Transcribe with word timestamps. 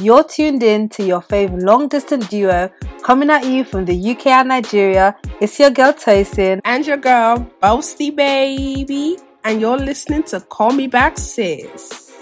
You're 0.00 0.24
tuned 0.24 0.62
in 0.62 0.88
to 0.90 1.04
your 1.04 1.20
fave 1.20 1.62
long 1.62 1.88
distance 1.88 2.26
duo 2.28 2.70
coming 3.02 3.28
at 3.30 3.44
you 3.44 3.64
from 3.64 3.84
the 3.84 4.10
UK 4.12 4.28
and 4.28 4.48
Nigeria. 4.48 5.14
It's 5.40 5.58
your 5.60 5.70
girl 5.70 5.92
Tosin. 5.92 6.60
And 6.64 6.86
your 6.86 6.96
girl, 6.96 7.46
Boasty 7.62 8.14
Baby. 8.14 9.18
And 9.44 9.60
you're 9.60 9.76
listening 9.78 10.22
to 10.24 10.40
Call 10.40 10.72
Me 10.72 10.86
Back 10.86 11.18
Sis. 11.18 12.12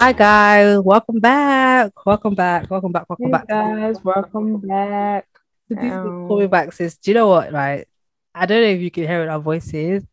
Hi 0.00 0.12
guys, 0.12 0.78
welcome 0.80 1.18
back. 1.20 1.92
Welcome 2.06 2.34
back. 2.34 2.70
Welcome 2.70 2.92
back. 2.92 3.08
Welcome 3.08 3.26
Hey 3.26 3.32
back. 3.32 3.48
guys, 3.48 3.96
welcome 4.04 4.58
back. 4.60 5.26
So 5.68 5.74
this 5.74 5.84
is 5.84 5.92
Um, 5.92 6.28
Call 6.28 6.38
me 6.40 6.46
back, 6.46 6.72
sis. 6.72 6.96
Do 6.98 7.10
you 7.10 7.14
know 7.14 7.28
what? 7.28 7.52
Right, 7.52 7.86
I 8.34 8.46
don't 8.46 8.60
know 8.62 8.68
if 8.68 8.80
you 8.80 8.90
can 8.90 9.04
hear 9.04 9.20
it 9.20 9.24
in 9.24 9.28
our 9.30 9.40
voices, 9.40 10.04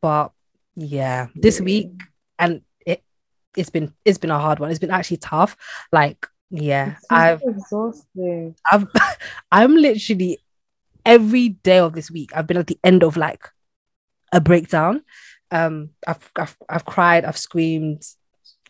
but 0.00 0.32
yeah, 0.76 1.28
this 1.34 1.60
week 1.60 1.90
and 2.38 2.62
it 2.86 3.02
it's 3.56 3.70
been 3.70 3.92
it's 4.04 4.18
been 4.18 4.30
a 4.30 4.38
hard 4.38 4.58
one. 4.58 4.70
It's 4.70 4.78
been 4.78 4.90
actually 4.90 5.18
tough. 5.18 5.56
Like, 5.92 6.26
yeah, 6.50 6.96
I've 7.10 7.42
exhausting. 7.42 8.56
I've 8.70 8.86
I'm 9.52 9.76
literally 9.76 10.38
every 11.04 11.50
day 11.50 11.78
of 11.78 11.94
this 11.94 12.10
week. 12.10 12.30
I've 12.34 12.46
been 12.46 12.56
at 12.56 12.66
the 12.66 12.78
end 12.82 13.02
of 13.02 13.16
like 13.16 13.48
a 14.32 14.40
breakdown. 14.40 15.02
Um, 15.50 15.90
I've 16.06 16.30
I've, 16.36 16.56
I've 16.68 16.84
cried. 16.84 17.24
I've 17.24 17.38
screamed. 17.38 18.04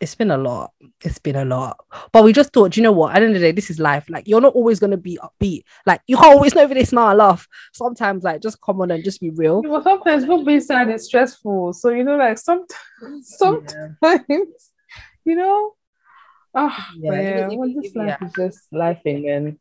It's 0.01 0.13
been 0.15 0.29
a 0.31 0.37
lot. 0.37 0.73
It's 1.01 1.19
been 1.19 1.37
a 1.37 1.45
lot. 1.45 1.77
But 2.11 2.25
we 2.25 2.33
just 2.33 2.51
thought, 2.51 2.75
you 2.75 2.83
know 2.83 2.91
what? 2.91 3.15
At 3.15 3.19
the 3.19 3.25
end 3.27 3.35
of 3.35 3.41
the 3.41 3.47
day, 3.47 3.51
this 3.53 3.69
is 3.69 3.79
life. 3.79 4.05
Like 4.09 4.27
you're 4.27 4.41
not 4.41 4.53
always 4.53 4.79
gonna 4.79 4.97
be 4.97 5.17
upbeat. 5.23 5.63
Like 5.85 6.01
you 6.07 6.17
can't 6.17 6.35
always 6.35 6.53
know 6.53 6.63
if 6.63 6.69
they 6.71 6.83
smile 6.83 7.09
and 7.09 7.17
laugh. 7.19 7.47
Sometimes, 7.73 8.23
like 8.23 8.41
just 8.41 8.59
come 8.61 8.81
on 8.81 8.91
and 8.91 9.03
just 9.03 9.21
be 9.21 9.29
real. 9.29 9.61
Well, 9.61 9.81
sometimes 9.83 10.25
not 10.25 10.45
being 10.45 10.59
sad 10.59 10.89
is 10.89 11.05
stressful. 11.05 11.73
So 11.73 11.89
you 11.91 12.03
know, 12.03 12.17
like 12.17 12.37
sometimes, 12.37 12.75
sometimes, 13.23 13.95
you 15.25 15.35
know, 15.35 15.73
ah, 16.53 16.89
Yeah, 16.97 17.13
yeah, 17.13 17.45
even- 17.47 17.57
well, 17.59 17.73
this 17.81 17.95
life 17.95 18.17
is 18.21 18.33
just 18.37 18.71
lifing, 18.73 19.29
and 19.35 19.57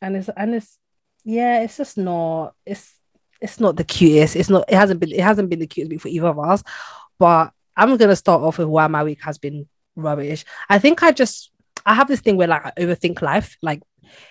and 0.00 0.16
it's 0.16 0.28
and 0.36 0.54
it's 0.56 0.78
yeah, 1.24 1.60
it's 1.60 1.76
just 1.76 1.96
not 1.96 2.54
it's 2.66 2.94
it's 3.40 3.60
not 3.60 3.76
the 3.76 3.84
cutest. 3.84 4.34
It's 4.34 4.50
not 4.50 4.64
it 4.68 4.74
hasn't 4.74 4.98
been 4.98 5.12
it 5.12 5.20
hasn't 5.20 5.48
been 5.48 5.60
the 5.60 5.66
cutest 5.68 6.02
for 6.02 6.08
either 6.08 6.26
of 6.26 6.38
us. 6.40 6.64
But 7.20 7.52
I'm 7.76 7.96
gonna 7.96 8.16
start 8.16 8.42
off 8.42 8.58
with 8.58 8.68
why 8.68 8.86
my 8.86 9.04
week 9.04 9.22
has 9.22 9.38
been 9.38 9.68
rubbish. 9.96 10.44
I 10.68 10.78
think 10.78 11.02
I 11.02 11.12
just 11.12 11.50
I 11.86 11.94
have 11.94 12.08
this 12.08 12.20
thing 12.20 12.36
where 12.36 12.48
like 12.48 12.64
I 12.64 12.72
overthink 12.78 13.22
life. 13.22 13.56
Like 13.62 13.82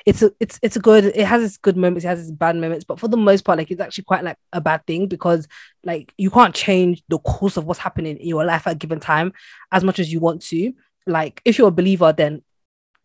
it's 0.05 0.21
a 0.21 0.31
it's 0.39 0.59
it's 0.61 0.75
a 0.75 0.79
good 0.79 1.05
it 1.05 1.25
has 1.25 1.43
its 1.43 1.57
good 1.57 1.77
moments, 1.77 2.05
it 2.05 2.09
has 2.09 2.21
its 2.21 2.31
bad 2.31 2.55
moments, 2.55 2.85
but 2.85 2.99
for 2.99 3.07
the 3.07 3.17
most 3.17 3.43
part, 3.43 3.57
like 3.57 3.71
it's 3.71 3.81
actually 3.81 4.03
quite 4.03 4.23
like 4.23 4.37
a 4.53 4.61
bad 4.61 4.85
thing 4.85 5.07
because 5.07 5.47
like 5.83 6.13
you 6.17 6.29
can't 6.29 6.55
change 6.55 7.03
the 7.09 7.19
course 7.19 7.57
of 7.57 7.65
what's 7.65 7.79
happening 7.79 8.17
in 8.17 8.27
your 8.27 8.45
life 8.45 8.67
at 8.67 8.73
a 8.73 8.75
given 8.75 8.99
time 8.99 9.33
as 9.71 9.83
much 9.83 9.99
as 9.99 10.11
you 10.11 10.19
want 10.19 10.41
to. 10.43 10.73
Like 11.07 11.41
if 11.45 11.57
you're 11.57 11.69
a 11.69 11.71
believer, 11.71 12.13
then 12.13 12.43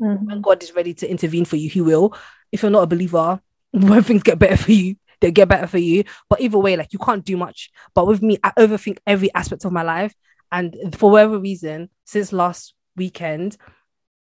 mm-hmm. 0.01 0.27
when 0.27 0.41
God 0.41 0.63
is 0.63 0.75
ready 0.75 0.95
to 0.95 1.11
intervene 1.11 1.45
for 1.45 1.57
you, 1.57 1.69
He 1.69 1.81
will. 1.81 2.17
If 2.53 2.63
you're 2.63 2.71
not 2.71 2.83
a 2.83 2.89
believer, 2.89 3.41
when 3.71 4.03
things 4.03 4.23
get 4.23 4.39
better 4.39 4.57
for 4.57 4.73
you, 4.73 4.97
they 5.21 5.31
get 5.31 5.49
better 5.49 5.67
for 5.67 5.79
you. 5.79 6.05
But 6.29 6.41
either 6.41 6.59
way, 6.59 6.77
like 6.77 6.93
you 6.93 6.99
can't 6.99 7.25
do 7.25 7.37
much. 7.37 7.71
But 7.95 8.07
with 8.07 8.23
me, 8.23 8.39
I 8.43 8.53
overthink 8.59 8.99
every 9.07 9.33
aspect 9.35 9.65
of 9.65 9.73
my 9.73 9.83
life. 9.83 10.15
And 10.53 10.97
for 10.97 11.11
whatever 11.11 11.39
reason, 11.39 11.91
since 12.05 12.33
last 12.33 12.75
weekend, 12.97 13.57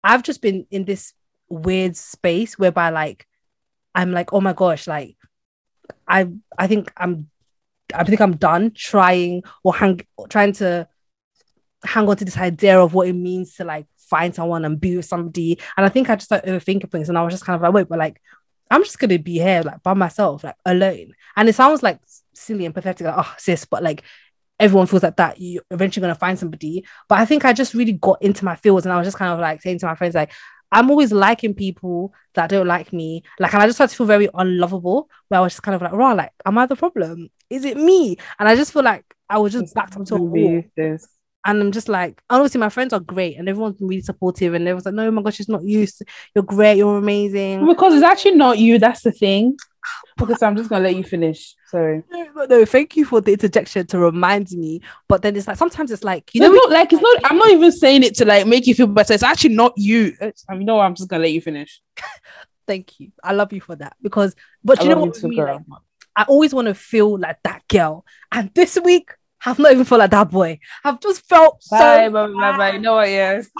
I've 0.02 0.22
just 0.22 0.42
been 0.42 0.66
in 0.70 0.84
this 0.84 1.12
weird 1.48 1.96
space 1.96 2.58
whereby 2.58 2.90
like 2.90 3.26
I'm 3.94 4.12
like, 4.12 4.32
oh 4.32 4.40
my 4.40 4.52
gosh, 4.52 4.86
like 4.86 5.16
I 6.06 6.28
I 6.58 6.66
think 6.66 6.92
I'm 6.96 7.28
I 7.92 8.04
think 8.04 8.20
I'm 8.20 8.36
done 8.36 8.72
trying 8.74 9.42
or 9.64 9.74
hang 9.74 10.00
trying 10.28 10.52
to 10.54 10.88
hang 11.84 12.08
on 12.08 12.16
to 12.16 12.24
this 12.24 12.38
idea 12.38 12.80
of 12.80 12.94
what 12.94 13.08
it 13.08 13.14
means 13.14 13.54
to 13.56 13.64
like 13.64 13.86
find 13.96 14.34
someone 14.34 14.64
and 14.64 14.80
be 14.80 14.96
with 14.96 15.06
somebody. 15.06 15.58
And 15.76 15.86
I 15.86 15.88
think 15.88 16.10
I 16.10 16.16
just 16.16 16.26
started 16.26 16.48
overthinking 16.48 16.90
things 16.90 17.08
and 17.08 17.18
I 17.18 17.22
was 17.22 17.34
just 17.34 17.44
kind 17.44 17.56
of 17.56 17.62
like, 17.62 17.72
wait, 17.72 17.88
but 17.88 17.98
like 17.98 18.20
I'm 18.70 18.84
just 18.84 18.98
gonna 18.98 19.18
be 19.18 19.34
here 19.38 19.62
like 19.64 19.82
by 19.82 19.94
myself, 19.94 20.44
like 20.44 20.56
alone. 20.64 21.14
And 21.36 21.48
it 21.48 21.54
sounds 21.54 21.82
like 21.82 22.00
silly 22.34 22.66
and 22.66 22.74
pathetic, 22.74 23.06
like, 23.06 23.16
oh 23.18 23.34
sis, 23.38 23.64
but 23.64 23.82
like 23.82 24.02
everyone 24.60 24.86
feels 24.86 25.02
like 25.02 25.16
that. 25.16 25.40
You're 25.40 25.64
eventually 25.70 26.02
gonna 26.02 26.14
find 26.14 26.38
somebody. 26.38 26.84
But 27.08 27.18
I 27.18 27.24
think 27.24 27.44
I 27.44 27.52
just 27.52 27.74
really 27.74 27.94
got 27.94 28.22
into 28.22 28.44
my 28.44 28.54
fields 28.54 28.86
and 28.86 28.92
I 28.92 28.98
was 28.98 29.06
just 29.06 29.16
kind 29.16 29.32
of 29.32 29.40
like 29.40 29.62
saying 29.62 29.80
to 29.80 29.86
my 29.86 29.96
friends, 29.96 30.14
like, 30.14 30.32
I'm 30.72 30.90
always 30.90 31.10
liking 31.10 31.54
people 31.54 32.14
that 32.34 32.50
don't 32.50 32.66
like 32.66 32.92
me. 32.92 33.24
Like, 33.40 33.52
and 33.54 33.62
I 33.62 33.66
just 33.66 33.78
started 33.78 33.90
to 33.90 33.96
feel 33.96 34.06
very 34.06 34.28
unlovable, 34.34 35.10
where 35.28 35.40
I 35.40 35.42
was 35.42 35.54
just 35.54 35.62
kind 35.64 35.74
of 35.74 35.82
like, 35.82 35.92
raw, 35.92 36.12
like, 36.12 36.30
am 36.46 36.58
I 36.58 36.66
the 36.66 36.76
problem? 36.76 37.28
Is 37.48 37.64
it 37.64 37.76
me? 37.76 38.16
And 38.38 38.48
I 38.48 38.54
just 38.54 38.72
feel 38.72 38.84
like 38.84 39.04
I 39.28 39.38
was 39.38 39.52
just 39.52 39.74
backed 39.74 39.96
up 39.96 40.04
to 40.06 40.14
a 40.14 40.22
wall. 40.22 40.62
this. 40.76 41.08
And 41.44 41.60
I'm 41.60 41.72
just 41.72 41.88
like, 41.88 42.22
honestly, 42.28 42.60
my 42.60 42.68
friends 42.68 42.92
are 42.92 43.00
great 43.00 43.38
and 43.38 43.48
everyone's 43.48 43.76
been 43.78 43.88
really 43.88 44.02
supportive. 44.02 44.52
And 44.54 44.68
everyone's 44.68 44.84
like, 44.84 44.94
no, 44.94 45.08
oh 45.08 45.10
my 45.10 45.22
gosh, 45.22 45.40
it's 45.40 45.48
not 45.48 45.64
you. 45.64 45.86
You're 46.34 46.44
great. 46.44 46.76
You're 46.76 46.98
amazing. 46.98 47.66
Because 47.66 47.94
it's 47.94 48.04
actually 48.04 48.36
not 48.36 48.58
you. 48.58 48.78
That's 48.78 49.02
the 49.02 49.12
thing. 49.12 49.56
Okay, 50.20 50.34
so 50.34 50.46
I'm 50.46 50.56
just 50.56 50.68
gonna 50.68 50.84
let 50.84 50.94
you 50.94 51.02
finish. 51.02 51.54
Sorry. 51.68 52.02
No, 52.10 52.44
no, 52.44 52.64
thank 52.66 52.96
you 52.96 53.06
for 53.06 53.22
the 53.22 53.32
interjection 53.32 53.86
to 53.86 53.98
remind 53.98 54.50
me. 54.52 54.82
But 55.08 55.22
then 55.22 55.34
it's 55.34 55.48
like, 55.48 55.56
sometimes 55.56 55.90
it's 55.90 56.04
like, 56.04 56.34
you 56.34 56.42
know, 56.42 56.52
know, 56.52 56.60
like 56.68 56.92
it's 56.92 57.00
not. 57.00 57.30
I'm 57.30 57.38
not 57.38 57.50
even 57.50 57.72
saying 57.72 58.02
it 58.02 58.14
to 58.16 58.26
like 58.26 58.46
make 58.46 58.66
you 58.66 58.74
feel 58.74 58.86
better. 58.86 59.14
It's 59.14 59.22
actually 59.22 59.54
not 59.54 59.72
you. 59.76 60.14
It's, 60.20 60.44
I 60.48 60.56
mean, 60.56 60.66
no, 60.66 60.80
I'm 60.80 60.94
just 60.94 61.08
gonna 61.08 61.22
let 61.22 61.32
you 61.32 61.40
finish. 61.40 61.80
thank 62.66 63.00
you. 63.00 63.12
I 63.24 63.32
love 63.32 63.52
you 63.52 63.60
for 63.60 63.74
that. 63.76 63.96
Because, 64.02 64.36
but 64.62 64.80
I 64.80 64.82
you 64.84 64.88
know 64.90 64.98
what? 64.98 65.06
you 65.06 65.12
too, 65.12 65.28
with 65.28 65.30
me, 65.30 65.36
girl. 65.36 65.64
like, 65.68 65.80
I 66.16 66.24
always 66.24 66.52
want 66.52 66.68
to 66.68 66.74
feel 66.74 67.18
like 67.18 67.38
that 67.44 67.66
girl. 67.68 68.04
And 68.30 68.52
this 68.54 68.78
week, 68.84 69.10
I've 69.44 69.58
not 69.58 69.72
even 69.72 69.84
felt 69.84 70.00
like 70.00 70.10
that 70.10 70.30
boy. 70.30 70.58
I've 70.84 71.00
just 71.00 71.28
felt 71.28 71.62
Bye, 71.70 71.78
so 71.78 72.10
bye, 72.10 72.26
bye, 72.26 72.56
bye. 72.56 72.72
You 72.72 72.78
know 72.80 72.94
what? 72.94 73.08
Yes. 73.08 73.48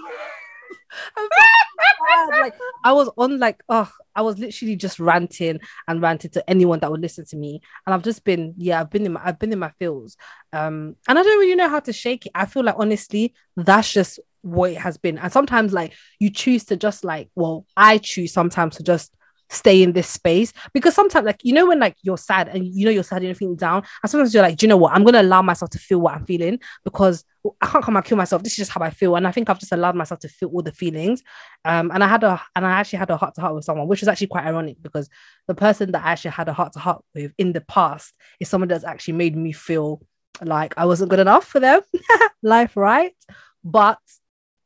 I 1.17 1.21
felt 1.21 1.31
so 1.31 2.31
bad. 2.31 2.41
Like 2.41 2.55
I 2.85 2.93
was 2.93 3.11
on 3.17 3.39
like 3.39 3.63
oh 3.69 3.91
I 4.15 4.23
was 4.23 4.39
literally 4.39 4.77
just 4.77 4.99
ranting 4.99 5.61
and 5.87 6.03
ranting 6.03 6.31
to 6.33 6.51
anyone 6.51 6.81
that 6.81 6.91
would 6.91 7.01
listen 7.01 7.25
to 7.27 7.37
me. 7.37 7.61
And 7.87 7.95
I've 7.95 8.03
just 8.03 8.25
been, 8.25 8.55
yeah, 8.57 8.81
I've 8.81 8.91
been 8.91 9.07
in 9.07 9.13
my 9.13 9.21
I've 9.25 9.39
been 9.39 9.53
in 9.53 9.59
my 9.59 9.71
feels. 9.79 10.17
Um, 10.53 10.97
and 11.09 11.19
I 11.19 11.23
don't 11.23 11.39
really 11.39 11.55
know 11.55 11.69
how 11.69 11.81
to 11.81 11.93
shake 11.93 12.27
it. 12.27 12.33
I 12.35 12.47
feel 12.47 12.65
like 12.65 12.75
honestly, 12.79 13.35
that's 13.57 13.93
just 13.93 14.21
what 14.43 14.73
it 14.73 14.79
has 14.79 14.99
been. 14.99 15.19
And 15.19 15.33
sometimes 15.33 15.73
like 15.73 15.93
you 16.19 16.31
choose 16.31 16.65
to 16.65 16.77
just 16.77 17.05
like, 17.05 17.31
well, 17.35 17.67
I 17.77 17.99
choose 17.99 18.33
sometimes 18.33 18.77
to 18.77 18.83
just 18.83 19.15
stay 19.51 19.83
in 19.83 19.93
this 19.93 20.09
space. 20.09 20.53
Because 20.73 20.95
sometimes 20.95 21.27
like 21.27 21.41
you 21.43 21.53
know 21.53 21.67
when 21.67 21.81
like 21.81 21.97
you're 22.03 22.17
sad 22.17 22.49
and 22.49 22.67
you 22.67 22.85
know 22.85 22.91
you're 22.91 23.03
sad 23.03 23.19
and 23.19 23.27
you're 23.27 23.35
feeling 23.35 23.57
down 23.57 23.83
and 24.03 24.11
sometimes 24.11 24.33
you're 24.33 24.43
like 24.43 24.57
do 24.57 24.65
you 24.65 24.69
know 24.69 24.77
what? 24.77 24.95
I'm 24.95 25.05
gonna 25.05 25.21
allow 25.21 25.43
myself 25.43 25.71
to 25.73 25.79
feel 25.79 26.01
what 26.01 26.15
i'm 26.15 26.25
feeling 26.25 26.61
because 26.85 27.25
i 27.61 27.67
can't 27.67 27.85
come 27.85 27.97
and 27.97 28.05
kill 28.05 28.17
myself. 28.17 28.43
This 28.43 28.53
is 28.53 28.59
just 28.59 28.71
how 28.71 28.83
i 28.83 28.91
feel. 28.91 29.17
And 29.17 29.27
i 29.27 29.33
think 29.33 29.51
i've 29.51 29.59
just 29.59 29.73
allowed 29.73 29.97
myself 29.97 30.21
to 30.21 30.29
feel 30.29 30.49
all 30.49 30.63
the 30.63 30.73
feelings. 30.73 31.23
Um 31.65 31.91
and 31.91 32.03
i 32.03 32.09
had 32.09 32.25
a 32.25 32.41
and 32.55 32.67
i 32.67 32.71
actually 32.71 33.01
had 33.01 33.11
a 33.11 33.17
heart 33.17 33.35
to 33.35 33.41
heart 33.41 33.55
with 33.55 33.65
someone 33.65 33.89
which 33.89 34.01
was 34.01 34.09
actually 34.09 34.29
quite 34.29 34.47
ironic 34.47 34.77
because 34.81 35.09
the 35.49 35.55
person 35.55 35.93
that 35.93 36.05
i 36.05 36.13
actually 36.13 36.31
had 36.31 36.49
a 36.49 36.53
heart 36.53 36.73
to 36.75 36.79
heart 36.79 37.05
with 37.15 37.33
in 37.37 37.53
the 37.53 37.61
past 37.61 38.15
is 38.39 38.49
someone 38.49 38.69
that's 38.69 38.85
actually 38.85 39.15
made 39.15 39.37
me 39.37 39.53
feel 39.53 40.01
like 40.43 40.75
i 40.79 40.87
wasn't 40.87 41.11
good 41.11 41.19
enough 41.19 41.45
for 41.45 41.61
them. 41.61 41.81
Life 42.43 42.77
right? 42.77 43.13
But 43.63 43.99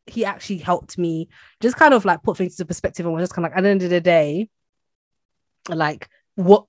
he 0.06 0.24
actually 0.24 0.58
helped 0.58 0.98
me 0.98 1.28
just 1.60 1.76
kind 1.76 1.94
of 1.94 2.04
like 2.04 2.22
put 2.22 2.36
things 2.36 2.52
into 2.52 2.66
perspective 2.66 3.06
and 3.06 3.14
was 3.14 3.22
just 3.22 3.34
kind 3.34 3.46
of 3.46 3.52
like 3.52 3.58
at 3.58 3.62
the 3.62 3.70
end 3.70 3.82
of 3.82 3.90
the 3.90 4.00
day 4.00 4.48
like 5.68 6.08
what 6.36 6.66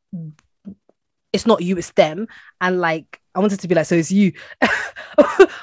it's 1.33 1.45
not 1.45 1.61
you 1.61 1.78
it's 1.78 1.91
them 1.91 2.28
and 2.61 2.79
like 2.79 3.19
i 3.33 3.39
wanted 3.39 3.59
to 3.59 3.67
be 3.67 3.75
like 3.75 3.85
so 3.85 3.95
it's 3.95 4.11
you 4.11 4.31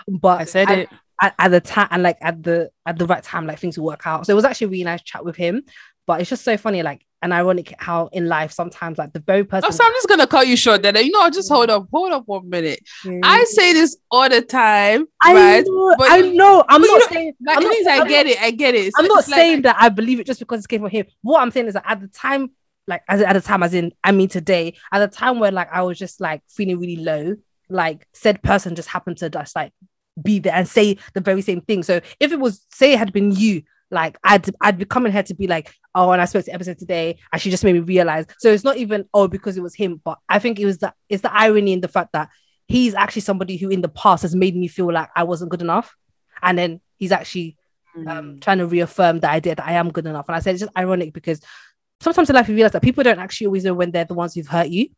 but 0.09 0.41
I 0.41 0.45
said 0.45 0.71
at, 0.71 0.79
it. 0.79 0.89
at, 1.23 1.35
at 1.39 1.49
the 1.49 1.61
time 1.61 1.89
and 1.91 2.03
like 2.03 2.19
at 2.21 2.43
the 2.43 2.71
at 2.87 2.99
the 2.99 3.07
right 3.07 3.23
time 3.23 3.47
like 3.47 3.59
things 3.59 3.79
will 3.79 3.87
work 3.87 4.07
out 4.07 4.27
so 4.27 4.33
it 4.33 4.37
was 4.37 4.45
actually 4.45 4.67
a 4.67 4.71
really 4.71 4.85
nice 4.85 5.03
chat 5.03 5.25
with 5.25 5.37
him 5.37 5.63
but 6.07 6.21
it's 6.21 6.29
just 6.31 6.45
so 6.45 6.57
funny 6.57 6.83
like 6.83 7.07
and 7.23 7.33
ironic 7.33 7.73
how 7.79 8.09
in 8.09 8.27
life 8.29 8.51
sometimes 8.51 8.99
like 8.99 9.13
the 9.13 9.21
very 9.21 9.45
person 9.45 9.69
Oh, 9.69 9.71
so 9.71 9.85
I'm 9.85 9.93
just 9.93 10.09
gonna 10.09 10.27
cut 10.27 10.49
you 10.49 10.57
short. 10.57 10.83
Then 10.83 10.97
you 10.97 11.13
know, 11.13 11.31
just 11.31 11.49
hold 11.49 11.71
up, 11.71 11.87
hold 11.93 12.11
up 12.11 12.25
one 12.27 12.49
minute. 12.51 12.81
I 13.23 13.45
say 13.45 13.73
this 13.73 13.97
all 14.11 14.29
the 14.29 14.43
time, 14.43 15.07
I 15.23 15.33
right? 15.33 15.65
know, 15.65 15.95
But 15.97 16.11
I 16.11 16.21
know. 16.23 16.65
I'm 16.69 16.83
not 16.83 17.03
saying. 17.13 17.35
Like, 17.47 17.59
I'm 17.59 17.63
not, 17.63 17.87
I 17.87 18.09
get 18.09 18.27
it. 18.27 18.43
I 18.43 18.51
get 18.51 18.75
it. 18.75 18.93
I'm 18.99 19.07
not 19.07 19.29
like- 19.29 19.37
saying 19.37 19.63
that 19.63 19.77
I 19.79 19.89
believe 19.89 20.19
it 20.19 20.27
just 20.27 20.41
because 20.41 20.65
it 20.65 20.69
came 20.69 20.81
from 20.81 20.91
him. 20.91 21.07
What 21.23 21.41
I'm 21.43 21.53
saying 21.53 21.69
is 21.69 21.75
that 21.75 21.85
at 21.87 22.01
the 22.01 22.09
time, 22.09 22.51
like 22.87 23.03
as 23.09 23.21
at 23.21 23.35
the 23.35 23.41
time, 23.41 23.63
as 23.63 23.75
in 23.75 23.93
I 24.03 24.13
mean 24.13 24.29
today, 24.29 24.75
at 24.93 24.99
the 24.99 25.09
time 25.15 25.39
where 25.39 25.53
like 25.53 25.73
I 25.73 25.83
was 25.83 25.99
just 25.99 26.21
like 26.21 26.43
feeling 26.49 26.79
really 26.79 26.97
low, 26.97 27.37
like 27.69 28.07
said 28.13 28.43
person 28.43 28.75
just 28.75 28.89
happened 28.89 29.19
to 29.19 29.31
just 29.31 29.55
like 29.55 29.73
be 30.21 30.39
there 30.39 30.55
and 30.55 30.69
say 30.69 30.99
the 31.15 31.21
very 31.21 31.43
same 31.43 31.61
thing. 31.61 31.83
So 31.83 32.01
if 32.21 32.33
it 32.33 32.41
was 32.41 32.67
say 32.71 32.93
it 32.93 32.99
had 32.99 33.13
been 33.13 33.33
you, 33.33 33.63
like 33.91 34.19
I'd 34.25 34.51
I'd 34.61 34.79
be 34.79 34.85
coming 34.85 35.13
here 35.13 35.23
to 35.23 35.35
be 35.35 35.47
like, 35.47 35.73
oh, 35.95 36.11
and 36.11 36.21
I 36.21 36.25
spoke 36.25 36.45
to 36.47 36.55
episode 36.55 36.79
today, 36.79 37.19
and 37.33 37.41
she 37.41 37.51
just 37.51 37.65
made 37.65 37.75
me 37.75 37.81
realize. 37.81 38.27
So 38.39 38.51
it's 38.51 38.65
not 38.65 38.79
even 38.79 39.09
oh 39.15 39.29
because 39.29 39.57
it 39.57 39.63
was 39.63 39.75
him, 39.75 40.01
but 40.05 40.19
I 40.29 40.39
think 40.39 40.59
it 40.59 40.67
was 40.67 40.79
the 40.79 40.93
it's 41.09 41.23
the 41.23 41.33
irony 41.33 41.73
in 41.73 41.81
the 41.81 41.89
fact 41.89 42.13
that 42.13 42.31
he's 42.69 42.95
actually 42.95 43.23
somebody 43.23 43.57
who 43.57 43.69
in 43.69 43.83
the 43.83 43.89
past 43.89 44.23
has 44.23 44.35
made 44.35 44.57
me 44.57 44.69
feel 44.69 44.93
like 44.93 45.11
I 45.15 45.25
wasn't 45.25 45.51
good 45.51 45.63
enough, 45.63 45.95
and 46.43 46.59
then 46.59 46.81
he's 46.99 47.13
actually 47.13 47.57
um, 48.07 48.39
trying 48.41 48.59
to 48.59 48.67
reaffirm 48.67 49.21
the 49.21 49.29
idea 49.29 49.55
that 49.55 49.67
I 49.67 49.73
am 49.73 49.91
good 49.91 50.07
enough. 50.07 50.29
And 50.29 50.37
I 50.37 50.41
said 50.41 50.55
it's 50.55 50.63
just 50.63 50.77
ironic 50.77 51.13
because 51.13 51.41
sometimes 52.03 52.29
in 52.31 52.37
life 52.37 52.49
you 52.49 52.55
realize 52.55 52.73
that 52.73 52.83
people 52.83 53.05
don't 53.05 53.19
actually 53.19 53.47
always 53.47 53.65
know 53.65 53.75
when 53.75 53.91
they're 53.91 54.05
the 54.05 54.15
ones 54.15 54.35
who've 54.35 54.47
hurt 54.47 54.69
you, 54.69 54.89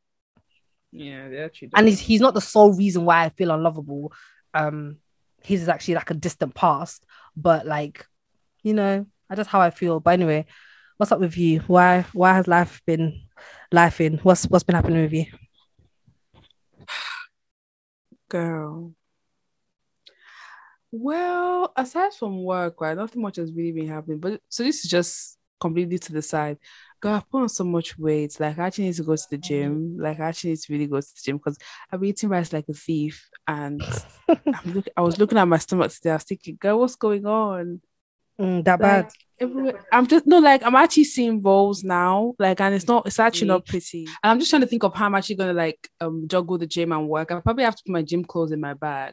yeah, 0.94 1.28
they 1.28 1.38
actually. 1.38 1.68
Do. 1.68 1.72
And 1.76 1.88
he's, 1.88 1.98
he's 1.98 2.20
not 2.20 2.34
the 2.34 2.40
sole 2.40 2.72
reason 2.72 3.04
why 3.04 3.24
I 3.24 3.30
feel 3.30 3.50
unlovable. 3.50 4.12
Um, 4.54 4.98
his 5.42 5.62
is 5.62 5.68
actually 5.68 5.94
like 5.96 6.10
a 6.10 6.14
distant 6.14 6.54
past. 6.54 7.04
But 7.36 7.66
like, 7.66 8.06
you 8.62 8.74
know, 8.74 9.04
that's 9.28 9.40
just 9.40 9.50
how 9.50 9.60
I 9.60 9.70
feel. 9.70 9.98
But 9.98 10.14
anyway, 10.14 10.46
what's 10.96 11.10
up 11.10 11.18
with 11.18 11.36
you? 11.36 11.60
Why 11.66 12.06
why 12.12 12.34
has 12.34 12.46
life 12.46 12.80
been 12.86 13.22
life 13.72 14.00
in? 14.00 14.18
What's 14.18 14.44
what's 14.44 14.62
been 14.62 14.76
happening 14.76 15.02
with 15.02 15.12
you? 15.12 15.26
Girl. 18.28 18.94
Well, 20.92 21.72
aside 21.76 22.14
from 22.14 22.44
work, 22.44 22.80
right, 22.80 22.96
nothing 22.96 23.20
much 23.20 23.34
has 23.36 23.52
really 23.52 23.72
been 23.72 23.88
happening. 23.88 24.20
But 24.20 24.40
so 24.48 24.62
this 24.62 24.84
is 24.84 24.90
just 24.90 25.38
completely 25.60 25.98
to 25.98 26.12
the 26.12 26.22
side. 26.22 26.58
God, 27.04 27.16
I've 27.16 27.30
put 27.30 27.42
on 27.42 27.48
so 27.50 27.64
much 27.64 27.98
weight. 27.98 28.40
Like 28.40 28.58
I 28.58 28.66
actually 28.66 28.84
need 28.84 28.94
to 28.94 29.02
go 29.02 29.14
to 29.14 29.26
the 29.30 29.36
gym. 29.36 29.98
Like 29.98 30.18
I 30.20 30.28
actually 30.28 30.50
need 30.50 30.60
to 30.60 30.72
really 30.72 30.86
go 30.86 31.02
to 31.02 31.06
the 31.06 31.20
gym 31.22 31.36
because 31.36 31.58
I've 31.92 32.00
been 32.00 32.08
eating 32.08 32.30
rice 32.30 32.50
like 32.50 32.64
a 32.66 32.72
thief. 32.72 33.28
And 33.46 33.82
I'm 34.28 34.72
look, 34.72 34.86
I 34.96 35.02
was 35.02 35.18
looking 35.18 35.36
at 35.36 35.46
my 35.46 35.58
stomach 35.58 35.92
today. 35.92 36.12
I 36.12 36.14
was 36.14 36.24
thinking, 36.24 36.56
girl, 36.58 36.80
what's 36.80 36.96
going 36.96 37.26
on? 37.26 37.82
Mm, 38.40 38.64
that 38.64 38.80
Like 38.80 39.04
bad. 39.04 39.12
everywhere. 39.38 39.84
I'm 39.92 40.06
just 40.06 40.26
no 40.26 40.38
like 40.38 40.62
I'm 40.62 40.74
actually 40.74 41.04
seeing 41.04 41.42
rolls 41.42 41.84
now. 41.84 42.32
Like 42.38 42.62
and 42.62 42.74
it's 42.74 42.88
not 42.88 43.06
it's 43.06 43.20
actually 43.20 43.48
not 43.48 43.66
pretty. 43.66 44.06
And 44.06 44.30
I'm 44.30 44.38
just 44.38 44.48
trying 44.48 44.62
to 44.62 44.66
think 44.66 44.82
of 44.82 44.94
how 44.94 45.04
I'm 45.04 45.14
actually 45.14 45.36
gonna 45.36 45.52
like 45.52 45.86
um 46.00 46.26
juggle 46.26 46.56
the 46.56 46.66
gym 46.66 46.90
and 46.92 47.06
work. 47.06 47.32
I 47.32 47.40
probably 47.40 47.64
have 47.64 47.76
to 47.76 47.82
put 47.84 47.92
my 47.92 48.02
gym 48.02 48.24
clothes 48.24 48.50
in 48.52 48.62
my 48.62 48.72
bag, 48.72 49.12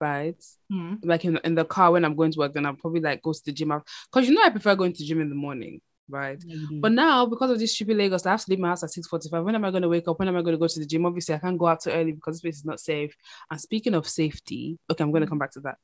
right? 0.00 0.42
Mm. 0.72 0.98
Like 1.04 1.24
in, 1.24 1.38
in 1.44 1.54
the 1.54 1.64
car 1.64 1.92
when 1.92 2.04
I'm 2.04 2.16
going 2.16 2.32
to 2.32 2.38
work, 2.40 2.52
then 2.52 2.66
I'll 2.66 2.74
probably 2.74 3.00
like 3.00 3.22
go 3.22 3.32
to 3.32 3.42
the 3.46 3.52
gym 3.52 3.72
because 4.12 4.28
you 4.28 4.34
know 4.34 4.42
I 4.42 4.50
prefer 4.50 4.74
going 4.74 4.92
to 4.92 4.98
the 4.98 5.06
gym 5.06 5.20
in 5.20 5.28
the 5.28 5.36
morning, 5.36 5.80
right? 6.12 6.38
But 6.70 6.80
But 6.80 6.92
now 6.92 7.26
because 7.26 7.50
of 7.50 7.58
this 7.58 7.74
stupid 7.74 7.96
Lagos, 7.96 8.26
I 8.26 8.30
have 8.32 8.44
to 8.44 8.50
leave 8.50 8.60
my 8.60 8.68
house 8.68 8.84
at 8.84 8.90
6:45. 8.90 9.44
When 9.44 9.54
am 9.54 9.64
I 9.64 9.70
going 9.70 9.82
to 9.82 9.88
wake 9.88 10.06
up? 10.06 10.18
When 10.18 10.28
am 10.28 10.36
I 10.36 10.42
going 10.42 10.54
to 10.54 10.58
go 10.58 10.68
to 10.68 10.78
the 10.78 10.86
gym? 10.86 11.06
Obviously, 11.06 11.34
I 11.34 11.38
can't 11.38 11.58
go 11.58 11.66
out 11.66 11.80
too 11.80 11.90
early 11.90 12.12
because 12.12 12.34
this 12.36 12.42
place 12.42 12.56
is 12.58 12.64
not 12.64 12.80
safe. 12.80 13.16
And 13.50 13.60
speaking 13.60 13.94
of 13.94 14.06
safety, 14.08 14.78
okay, 14.90 15.02
I'm 15.02 15.10
going 15.10 15.22
to 15.22 15.26
mm. 15.26 15.30
come 15.30 15.38
back 15.38 15.52
to 15.52 15.60
that. 15.60 15.78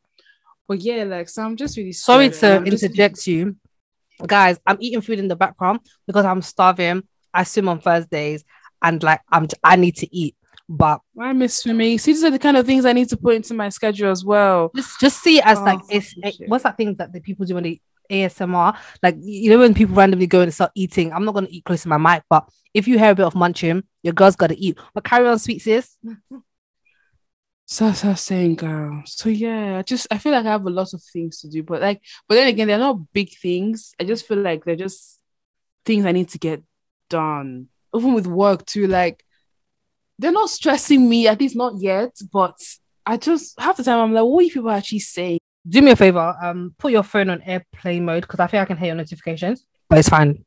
But 0.68 0.80
yeah, 0.80 1.04
like 1.04 1.28
so 1.28 1.42
I'm 1.42 1.56
just 1.56 1.76
really 1.76 1.92
sorry 1.92 2.30
to 2.30 2.56
I'm 2.56 2.64
just- 2.66 2.82
interject 2.82 3.26
you, 3.26 3.56
guys. 4.26 4.58
I'm 4.66 4.76
eating 4.80 5.00
food 5.00 5.18
in 5.18 5.28
the 5.28 5.36
background 5.36 5.80
because 6.06 6.24
I'm 6.24 6.42
starving. 6.42 7.02
I 7.32 7.44
swim 7.44 7.68
on 7.68 7.80
Thursdays, 7.80 8.44
and 8.82 9.02
like 9.02 9.20
I'm 9.30 9.48
I 9.64 9.76
need 9.76 9.96
to 9.96 10.14
eat. 10.14 10.36
But 10.68 11.00
I 11.18 11.32
miss 11.32 11.56
swimming. 11.56 11.98
See, 11.98 12.12
these 12.12 12.24
are 12.24 12.30
the 12.30 12.38
kind 12.38 12.58
of 12.58 12.66
things 12.66 12.84
I 12.84 12.92
need 12.92 13.08
to 13.08 13.16
put 13.16 13.34
into 13.36 13.54
my 13.54 13.70
schedule 13.70 14.10
as 14.10 14.22
well. 14.22 14.70
just 14.76 15.00
just 15.00 15.22
see 15.22 15.38
it 15.38 15.46
as 15.46 15.58
Oh, 15.58 15.64
like 15.64 15.80
it's 15.88 16.08
shit. 16.10 16.46
what's 16.46 16.64
that 16.64 16.76
thing 16.76 16.94
that 16.96 17.10
the 17.10 17.20
people 17.20 17.46
do 17.46 17.54
when 17.54 17.64
the 17.64 17.80
ASMR? 18.10 18.76
Like 19.02 19.16
you 19.20 19.50
know 19.50 19.58
when 19.58 19.74
people 19.74 19.94
randomly 19.94 20.26
go 20.26 20.40
and 20.40 20.52
start 20.52 20.72
eating. 20.74 21.12
I'm 21.12 21.24
not 21.24 21.34
gonna 21.34 21.48
eat 21.50 21.64
close 21.64 21.82
to 21.82 21.88
my 21.88 21.98
mic, 21.98 22.22
but 22.28 22.48
if 22.74 22.86
you 22.88 22.98
hear 22.98 23.10
a 23.10 23.14
bit 23.14 23.26
of 23.26 23.34
munching, 23.34 23.82
your 24.02 24.14
girl's 24.14 24.36
gotta 24.36 24.56
eat. 24.58 24.78
But 24.94 25.04
carry 25.04 25.26
on, 25.28 25.38
sweet 25.38 25.60
sis. 25.60 25.96
So 27.70 27.84
was 27.84 28.22
saying, 28.22 28.54
girl. 28.54 29.02
So 29.04 29.28
yeah, 29.28 29.76
I 29.76 29.82
just 29.82 30.06
I 30.10 30.16
feel 30.16 30.32
like 30.32 30.46
I 30.46 30.52
have 30.52 30.64
a 30.64 30.70
lot 30.70 30.94
of 30.94 31.02
things 31.02 31.40
to 31.40 31.50
do, 31.50 31.62
but 31.62 31.82
like, 31.82 32.00
but 32.26 32.36
then 32.36 32.48
again, 32.48 32.66
they're 32.66 32.78
not 32.78 33.12
big 33.12 33.36
things. 33.36 33.94
I 34.00 34.04
just 34.04 34.26
feel 34.26 34.38
like 34.38 34.64
they're 34.64 34.74
just 34.74 35.20
things 35.84 36.06
I 36.06 36.12
need 36.12 36.30
to 36.30 36.38
get 36.38 36.62
done. 37.10 37.68
Even 37.94 38.14
with 38.14 38.26
work 38.26 38.64
too, 38.64 38.86
like 38.86 39.22
they're 40.18 40.32
not 40.32 40.48
stressing 40.48 41.06
me, 41.06 41.28
at 41.28 41.40
least 41.40 41.56
not 41.56 41.78
yet. 41.78 42.16
But 42.32 42.58
I 43.04 43.18
just 43.18 43.60
half 43.60 43.76
the 43.76 43.84
time 43.84 43.98
I'm 43.98 44.14
like, 44.14 44.24
what 44.24 44.40
are 44.40 44.44
you 44.44 44.52
people 44.52 44.70
actually 44.70 45.00
saying? 45.00 45.40
Do 45.68 45.82
me 45.82 45.90
a 45.90 45.96
favor. 45.96 46.34
Um, 46.42 46.74
put 46.78 46.92
your 46.92 47.02
phone 47.02 47.28
on 47.30 47.42
airplane 47.42 48.04
mode 48.04 48.22
because 48.22 48.40
I 48.40 48.46
think 48.46 48.62
I 48.62 48.64
can 48.64 48.76
hear 48.76 48.86
your 48.88 48.96
notifications. 48.96 49.66
But 49.88 49.98
it's 49.98 50.08
fine. 50.08 50.44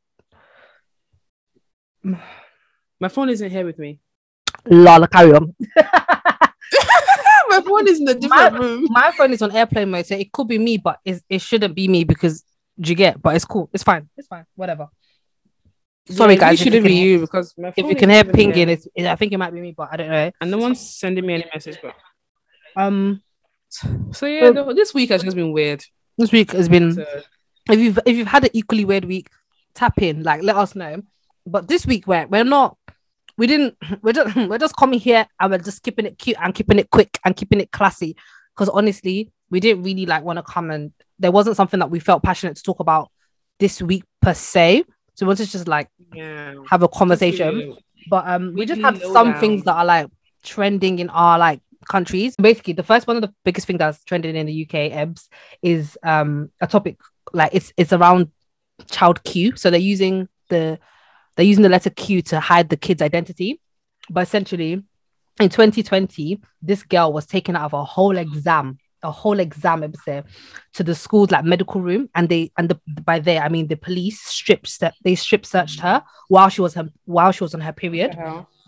My 2.03 3.07
phone 3.09 3.29
isn't 3.29 3.49
here 3.51 3.65
with 3.65 3.77
me. 3.77 3.99
Lala, 4.65 5.07
carry 5.07 5.33
on. 5.33 5.55
My 7.49 7.61
phone 7.61 7.87
is 7.87 7.99
in 7.99 8.07
a 8.07 8.13
different 8.15 8.57
room. 8.59 8.87
my 8.89 9.11
phone 9.11 9.33
is 9.33 9.41
on 9.41 9.51
airplane 9.53 9.91
mode, 9.91 10.05
so 10.05 10.15
it 10.15 10.31
could 10.31 10.47
be 10.47 10.57
me, 10.57 10.77
but 10.77 10.99
it's, 11.03 11.21
it 11.29 11.41
shouldn't 11.41 11.75
be 11.75 11.87
me 11.87 12.05
because 12.05 12.43
do 12.79 12.89
you 12.89 12.95
get? 12.95 13.21
But 13.21 13.35
it's 13.35 13.43
cool. 13.45 13.69
It's 13.73 13.83
fine. 13.83 14.09
It's 14.15 14.27
fine. 14.27 14.45
Whatever. 14.55 14.87
Sorry, 16.07 16.35
Yeah, 16.35 16.37
it 16.37 16.39
guys. 16.39 16.41
really 16.41 16.53
if 16.53 16.59
you 16.59 16.63
shouldn't 16.63 16.85
be 16.85 16.93
you 16.95 17.19
because 17.19 17.53
my 17.57 17.73
If 17.75 17.85
you 17.85 17.95
can 17.95 18.09
hear 18.09 18.19
even 18.21 18.31
pinging, 18.33 18.69
it's, 18.69 18.87
it, 18.95 19.05
I 19.05 19.15
think 19.17 19.33
it 19.33 19.37
might 19.37 19.53
be 19.53 19.59
me, 19.59 19.73
but 19.75 19.89
I 19.91 19.97
don't 19.97 20.09
know. 20.09 20.31
and 20.39 20.49
no 20.51 20.57
one's 20.59 20.79
sending 20.79 21.25
me 21.25 21.33
any 21.33 21.45
message. 21.53 21.77
But 21.83 21.93
Um, 22.77 23.21
so 24.11 24.25
yeah, 24.25 24.49
no, 24.49 24.73
this 24.73 24.93
week 24.93 25.09
has 25.09 25.23
just 25.23 25.35
been 25.35 25.51
weird. 25.51 25.83
this 26.17 26.31
week 26.31 26.51
has 26.51 26.69
been. 26.69 26.93
So, 26.93 27.05
If 27.69 27.79
you've 27.79 27.99
if 28.05 28.17
you've 28.17 28.27
had 28.27 28.43
an 28.43 28.49
equally 28.53 28.85
weird 28.85 29.05
week, 29.05 29.29
tap 29.73 30.01
in. 30.01 30.23
Like, 30.23 30.43
let 30.43 30.55
us 30.55 30.75
know. 30.75 31.01
But 31.45 31.67
this 31.67 31.85
week, 31.85 32.07
we're 32.07 32.27
we're 32.27 32.43
not. 32.43 32.77
We 33.37 33.47
didn't. 33.47 33.77
We're 34.01 34.13
just 34.13 34.35
we're 34.49 34.57
just 34.57 34.75
coming 34.75 34.99
here 34.99 35.25
and 35.39 35.51
we're 35.51 35.57
just 35.59 35.83
keeping 35.83 36.05
it 36.05 36.17
cute 36.17 36.37
and 36.41 36.53
keeping 36.53 36.79
it 36.79 36.89
quick 36.89 37.17
and 37.25 37.35
keeping 37.35 37.59
it 37.59 37.71
classy. 37.71 38.15
Because 38.53 38.69
honestly, 38.69 39.31
we 39.49 39.59
didn't 39.59 39.83
really 39.83 40.05
like 40.05 40.23
want 40.23 40.37
to 40.37 40.43
come 40.43 40.69
and 40.71 40.91
there 41.19 41.31
wasn't 41.31 41.55
something 41.55 41.79
that 41.79 41.89
we 41.89 41.99
felt 41.99 42.23
passionate 42.23 42.57
to 42.57 42.63
talk 42.63 42.79
about 42.79 43.09
this 43.59 43.81
week 43.81 44.03
per 44.21 44.33
se. 44.33 44.83
So 45.15 45.25
we 45.25 45.27
wanted 45.27 45.45
to 45.45 45.51
just 45.51 45.67
like 45.67 45.87
yeah. 46.13 46.55
have 46.69 46.83
a 46.83 46.87
conversation. 46.87 47.75
But 48.09 48.27
um 48.27 48.53
we 48.53 48.65
just 48.65 48.81
Weekly 48.81 48.99
have 48.99 49.01
some 49.01 49.13
lowdown. 49.13 49.39
things 49.39 49.63
that 49.63 49.75
are 49.75 49.85
like 49.85 50.07
trending 50.43 50.99
in 50.99 51.09
our 51.09 51.37
like 51.39 51.61
countries. 51.87 52.35
Basically 52.35 52.73
the 52.73 52.83
first 52.83 53.07
one 53.07 53.15
of 53.15 53.21
the 53.21 53.33
biggest 53.43 53.67
thing 53.67 53.77
that's 53.77 54.03
trending 54.03 54.35
in 54.35 54.45
the 54.45 54.63
uk 54.63 54.73
ebs 54.73 55.27
is 55.61 55.97
um 56.03 56.49
a 56.61 56.67
topic 56.67 56.97
like 57.33 57.51
it's 57.53 57.73
it's 57.77 57.93
around 57.93 58.29
child 58.89 59.23
q. 59.23 59.55
So 59.55 59.69
they're 59.69 59.79
using 59.79 60.27
the 60.49 60.79
they're 61.35 61.45
using 61.45 61.63
the 61.63 61.69
letter 61.69 61.89
q 61.89 62.21
to 62.23 62.39
hide 62.39 62.69
the 62.69 62.77
kid's 62.77 63.01
identity. 63.01 63.59
But 64.09 64.21
essentially 64.21 64.83
in 65.39 65.49
2020 65.49 66.41
this 66.61 66.83
girl 66.83 67.13
was 67.13 67.25
taken 67.25 67.55
out 67.55 67.65
of 67.65 67.73
a 67.73 67.83
whole 67.83 68.17
exam 68.17 68.77
a 69.03 69.11
whole 69.11 69.39
exam 69.39 69.83
episode 69.83 70.23
to 70.73 70.83
the 70.83 70.95
school's 70.95 71.31
like 71.31 71.43
medical 71.43 71.81
room 71.81 72.09
and 72.15 72.29
they 72.29 72.51
and 72.57 72.69
the, 72.69 72.79
by 73.03 73.19
there 73.19 73.41
i 73.41 73.49
mean 73.49 73.67
the 73.67 73.75
police 73.75 74.21
stripped 74.21 74.67
se- 74.67 74.91
they 75.03 75.15
strip 75.15 75.45
searched 75.45 75.79
her 75.79 76.03
while 76.31 76.47
she 76.47 76.61
was 76.61 76.73
her, 76.75 76.87
while 77.03 77.33
she 77.33 77.43
was 77.43 77.53
on 77.53 77.59
her 77.59 77.73
period. 77.73 78.15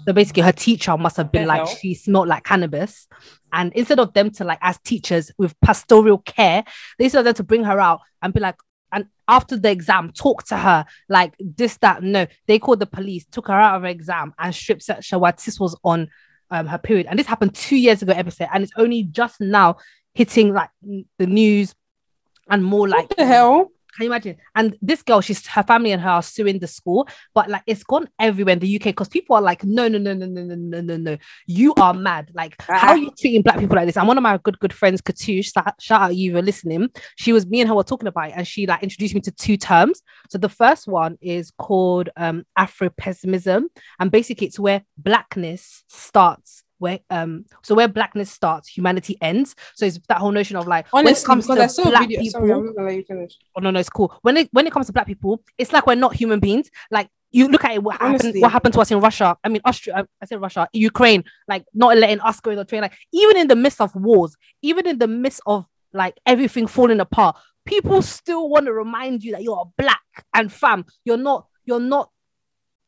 So 0.05 0.11
basically 0.11 0.43
her 0.43 0.51
teacher 0.51 0.97
must 0.97 1.15
have 1.15 1.31
been 1.31 1.47
like 1.47 1.65
she 1.79 1.93
smelled 1.93 2.27
like 2.27 2.43
cannabis. 2.43 3.07
And 3.53 3.71
instead 3.71 3.99
of 3.99 4.13
them 4.13 4.31
to 4.31 4.43
like 4.43 4.59
as 4.61 4.77
teachers 4.79 5.31
with 5.37 5.57
pastoral 5.61 6.17
care 6.17 6.65
they 6.99 7.07
them 7.07 7.33
to 7.33 7.43
bring 7.43 7.63
her 7.63 7.79
out 7.79 8.01
and 8.21 8.33
be 8.33 8.41
like 8.41 8.57
and 8.91 9.05
after 9.29 9.55
the 9.55 9.71
exam 9.71 10.11
talk 10.11 10.43
to 10.47 10.57
her 10.57 10.85
like 11.07 11.35
this 11.39 11.77
that 11.77 12.03
no. 12.03 12.27
They 12.47 12.59
called 12.59 12.81
the 12.81 12.85
police 12.85 13.25
took 13.25 13.47
her 13.47 13.53
out 13.53 13.77
of 13.77 13.83
her 13.83 13.87
exam 13.87 14.33
and 14.37 14.53
stripped 14.53 14.83
searched 14.83 15.11
her 15.11 15.19
while 15.19 15.31
this 15.31 15.57
was 15.57 15.79
on 15.85 16.09
um, 16.51 16.67
her 16.67 16.77
period. 16.77 17.07
And 17.09 17.17
this 17.17 17.27
happened 17.27 17.55
two 17.55 17.77
years 17.77 18.01
ago 18.01 18.11
episode 18.11 18.49
and 18.53 18.61
it's 18.61 18.73
only 18.75 19.03
just 19.03 19.39
now 19.39 19.77
hitting 20.13 20.53
like 20.53 20.69
the 21.17 21.27
news 21.27 21.73
and 22.49 22.63
more 22.63 22.87
like 22.87 23.09
What 23.09 23.17
the 23.17 23.25
hell? 23.25 23.71
can 23.95 24.05
you 24.05 24.09
imagine? 24.09 24.37
And 24.55 24.75
this 24.81 25.03
girl, 25.03 25.21
she's 25.21 25.45
her 25.47 25.63
family 25.63 25.91
and 25.91 26.01
her 26.01 26.09
are 26.09 26.23
suing 26.23 26.59
the 26.59 26.67
school, 26.67 27.07
but 27.35 27.49
like 27.49 27.61
it's 27.67 27.83
gone 27.83 28.09
everywhere 28.19 28.53
in 28.53 28.59
the 28.59 28.75
UK 28.75 28.85
because 28.85 29.07
people 29.07 29.35
are 29.35 29.41
like, 29.41 29.63
no, 29.63 29.87
no, 29.87 29.99
no, 29.99 30.13
no, 30.13 30.25
no, 30.25 30.41
no, 30.41 30.55
no, 30.55 30.81
no, 30.81 30.97
no. 30.97 31.17
You 31.45 31.73
are 31.75 31.93
mad. 31.93 32.31
Like, 32.33 32.55
how 32.59 32.89
are 32.89 32.97
you 32.97 33.11
treating 33.19 33.43
black 33.43 33.59
people 33.59 33.75
like 33.75 33.85
this? 33.85 33.97
And 33.97 34.07
one 34.07 34.17
of 34.17 34.23
my 34.23 34.37
good, 34.37 34.59
good 34.59 34.73
friends, 34.73 35.01
shout, 35.43 35.75
shout 35.79 36.01
out 36.01 36.15
you 36.15 36.33
for 36.33 36.41
listening. 36.41 36.89
She 37.17 37.33
was 37.33 37.45
me 37.45 37.61
and 37.61 37.69
her 37.69 37.75
were 37.75 37.83
talking 37.83 38.07
about 38.07 38.29
it, 38.29 38.33
and 38.35 38.47
she 38.47 38.65
like 38.65 38.81
introduced 38.81 39.13
me 39.13 39.21
to 39.21 39.31
two 39.31 39.57
terms. 39.57 40.01
So 40.29 40.37
the 40.39 40.49
first 40.49 40.87
one 40.87 41.17
is 41.21 41.51
called 41.51 42.09
um 42.17 42.45
Afro 42.57 42.89
pessimism, 42.89 43.67
and 43.99 44.09
basically 44.11 44.47
it's 44.47 44.59
where 44.59 44.83
blackness 44.97 45.83
starts. 45.87 46.62
Where 46.83 46.99
um 47.09 47.45
so 47.63 47.75
where 47.75 47.87
blackness 47.87 48.29
starts, 48.29 48.67
humanity 48.67 49.17
ends. 49.21 49.55
So 49.75 49.85
it's 49.85 49.99
that 50.09 50.17
whole 50.17 50.33
notion 50.33 50.57
of 50.57 50.67
like 50.67 50.85
when 50.91 51.07
it 51.07 51.23
comes 51.23 51.47
to 51.47 51.53
I 51.53 51.67
saw 51.67 51.83
a 51.83 51.89
black 51.91 52.01
video. 52.09 52.19
people, 52.19 52.41
Sorry, 52.41 52.51
I'm 52.51 52.75
let 52.85 53.09
you 53.09 53.27
oh 53.55 53.61
no, 53.61 53.71
no, 53.71 53.79
it's 53.79 53.89
cool. 53.89 54.13
When 54.21 54.35
it 54.35 54.49
when 54.51 54.67
it 54.67 54.73
comes 54.73 54.87
to 54.87 54.93
black 54.93 55.07
people, 55.07 55.41
it's 55.57 55.71
like 55.71 55.87
we're 55.87 55.95
not 55.95 56.13
human 56.13 56.41
beings. 56.41 56.69
Like 56.91 57.07
you 57.31 57.47
look 57.47 57.63
at 57.63 57.71
it, 57.71 57.81
what 57.81 58.01
happened, 58.01 58.35
what 58.41 58.51
happened 58.51 58.73
to 58.73 58.81
us 58.81 58.91
in 58.91 58.99
Russia? 58.99 59.37
I 59.45 59.47
mean, 59.47 59.61
Austria. 59.63 59.95
I, 59.95 60.03
I 60.21 60.25
said 60.25 60.41
Russia, 60.41 60.67
Ukraine, 60.73 61.23
like 61.47 61.63
not 61.73 61.97
letting 61.97 62.19
us 62.19 62.41
go 62.41 62.51
on 62.51 62.57
the 62.57 62.65
train. 62.65 62.81
Like 62.81 62.97
even 63.13 63.37
in 63.37 63.47
the 63.47 63.55
midst 63.55 63.79
of 63.79 63.95
wars, 63.95 64.35
even 64.61 64.85
in 64.85 64.97
the 64.99 65.07
midst 65.07 65.39
of 65.45 65.65
like 65.93 66.19
everything 66.25 66.67
falling 66.67 66.99
apart, 66.99 67.37
people 67.65 68.01
still 68.01 68.49
want 68.49 68.65
to 68.65 68.73
remind 68.73 69.23
you 69.23 69.31
that 69.31 69.43
you're 69.43 69.71
black 69.77 70.01
and 70.33 70.51
fam. 70.51 70.85
You're 71.05 71.15
not. 71.15 71.47
You're 71.63 71.79
not. 71.79 72.09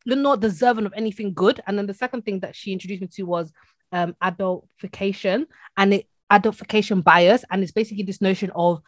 You're 0.03 0.17
not 0.17 0.41
deserving 0.41 0.85
of 0.85 0.93
anything 0.97 1.33
good. 1.33 1.61
And 1.65 1.77
then 1.77 1.87
the 1.87 1.93
second 1.93 2.23
thing 2.25 2.41
that 2.41 2.57
she 2.57 2.73
introduced 2.73 3.01
me 3.01 3.07
to 3.13 3.23
was 3.23 3.53
um 3.91 4.15
adultification 4.21 5.45
and 5.77 5.93
it 5.93 6.07
adultification 6.31 7.03
bias, 7.03 7.45
and 7.51 7.63
it's 7.63 7.71
basically 7.71 8.03
this 8.03 8.21
notion 8.21 8.51
of 8.55 8.81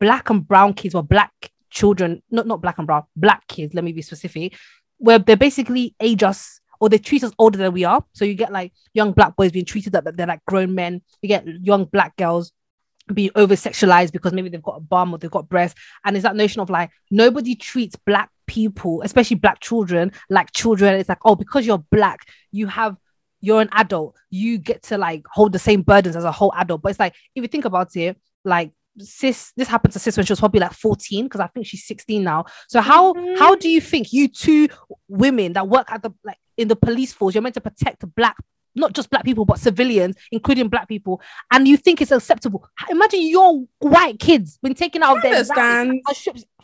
black 0.00 0.30
and 0.30 0.46
brown 0.46 0.74
kids 0.74 0.94
or 0.94 1.02
black 1.02 1.32
children, 1.70 2.22
not 2.30 2.46
not 2.46 2.60
black 2.60 2.78
and 2.78 2.86
brown, 2.86 3.04
black 3.16 3.46
kids, 3.48 3.74
let 3.74 3.84
me 3.84 3.92
be 3.92 4.02
specific, 4.02 4.56
where 4.98 5.18
they 5.18 5.34
basically 5.34 5.94
age 6.00 6.22
us 6.22 6.60
or 6.80 6.88
they 6.88 6.98
treat 6.98 7.24
us 7.24 7.32
older 7.38 7.58
than 7.58 7.72
we 7.72 7.84
are. 7.84 8.04
So 8.12 8.24
you 8.24 8.34
get 8.34 8.52
like 8.52 8.72
young 8.94 9.12
black 9.12 9.36
boys 9.36 9.52
being 9.52 9.64
treated 9.64 9.92
that 9.92 10.16
they're 10.16 10.26
like 10.26 10.44
grown 10.44 10.74
men. 10.74 11.02
You 11.22 11.28
get 11.28 11.46
young 11.46 11.86
black 11.86 12.16
girls 12.16 12.52
being 13.12 13.30
over 13.34 13.54
sexualized 13.54 14.12
because 14.12 14.32
maybe 14.32 14.48
they've 14.48 14.62
got 14.62 14.76
a 14.76 14.80
bum 14.80 15.12
or 15.12 15.18
they've 15.18 15.30
got 15.30 15.48
breasts. 15.48 15.80
And 16.04 16.16
it's 16.16 16.22
that 16.22 16.36
notion 16.36 16.60
of 16.60 16.70
like 16.70 16.90
nobody 17.10 17.54
treats 17.54 17.96
black 17.96 18.30
people, 18.46 19.02
especially 19.02 19.36
black 19.36 19.60
children, 19.60 20.12
like 20.30 20.52
children. 20.52 20.94
It's 20.94 21.08
like, 21.08 21.18
oh, 21.24 21.34
because 21.34 21.66
you're 21.66 21.84
black, 21.90 22.20
you 22.52 22.66
have 22.68 22.96
you're 23.40 23.60
an 23.60 23.68
adult, 23.72 24.16
you 24.30 24.58
get 24.58 24.82
to 24.84 24.98
like 24.98 25.22
hold 25.32 25.52
the 25.52 25.58
same 25.58 25.82
burdens 25.82 26.16
as 26.16 26.24
a 26.24 26.32
whole 26.32 26.52
adult. 26.56 26.82
But 26.82 26.90
it's 26.90 26.98
like 27.00 27.14
if 27.34 27.42
you 27.42 27.48
think 27.48 27.64
about 27.64 27.94
it, 27.96 28.16
like 28.44 28.72
sis 29.00 29.52
this 29.56 29.68
happened 29.68 29.92
to 29.92 29.98
sis 30.00 30.16
when 30.16 30.26
she 30.26 30.32
was 30.32 30.40
probably 30.40 30.58
like 30.58 30.72
14 30.72 31.26
because 31.26 31.40
i 31.40 31.46
think 31.46 31.64
she's 31.64 31.86
16 31.86 32.24
now 32.24 32.44
so 32.66 32.80
how 32.80 33.12
Mhm. 33.12 33.38
how 33.38 33.54
do 33.54 33.68
you 33.68 33.80
think 33.80 34.12
you 34.12 34.26
two 34.26 34.66
women 35.06 35.52
that 35.52 35.68
work 35.68 35.86
at 35.92 36.02
the 36.02 36.10
like 36.24 36.36
in 36.56 36.66
the 36.66 36.74
police 36.74 37.12
force 37.12 37.32
you're 37.32 37.42
meant 37.42 37.54
to 37.54 37.60
protect 37.60 38.04
black 38.16 38.34
not 38.74 38.94
just 38.94 39.08
black 39.08 39.22
people 39.24 39.44
but 39.44 39.60
civilians 39.60 40.16
including 40.32 40.66
black 40.68 40.88
people 40.88 41.20
and 41.52 41.68
you 41.68 41.76
think 41.76 42.00
it's 42.02 42.10
acceptable 42.10 42.68
imagine 42.90 43.22
your 43.22 43.62
white 43.78 44.18
kids 44.18 44.58
been 44.64 44.74
taken 44.74 45.00
out 45.04 45.18
of 45.18 45.22
their 45.22 45.32
understand. 45.34 46.02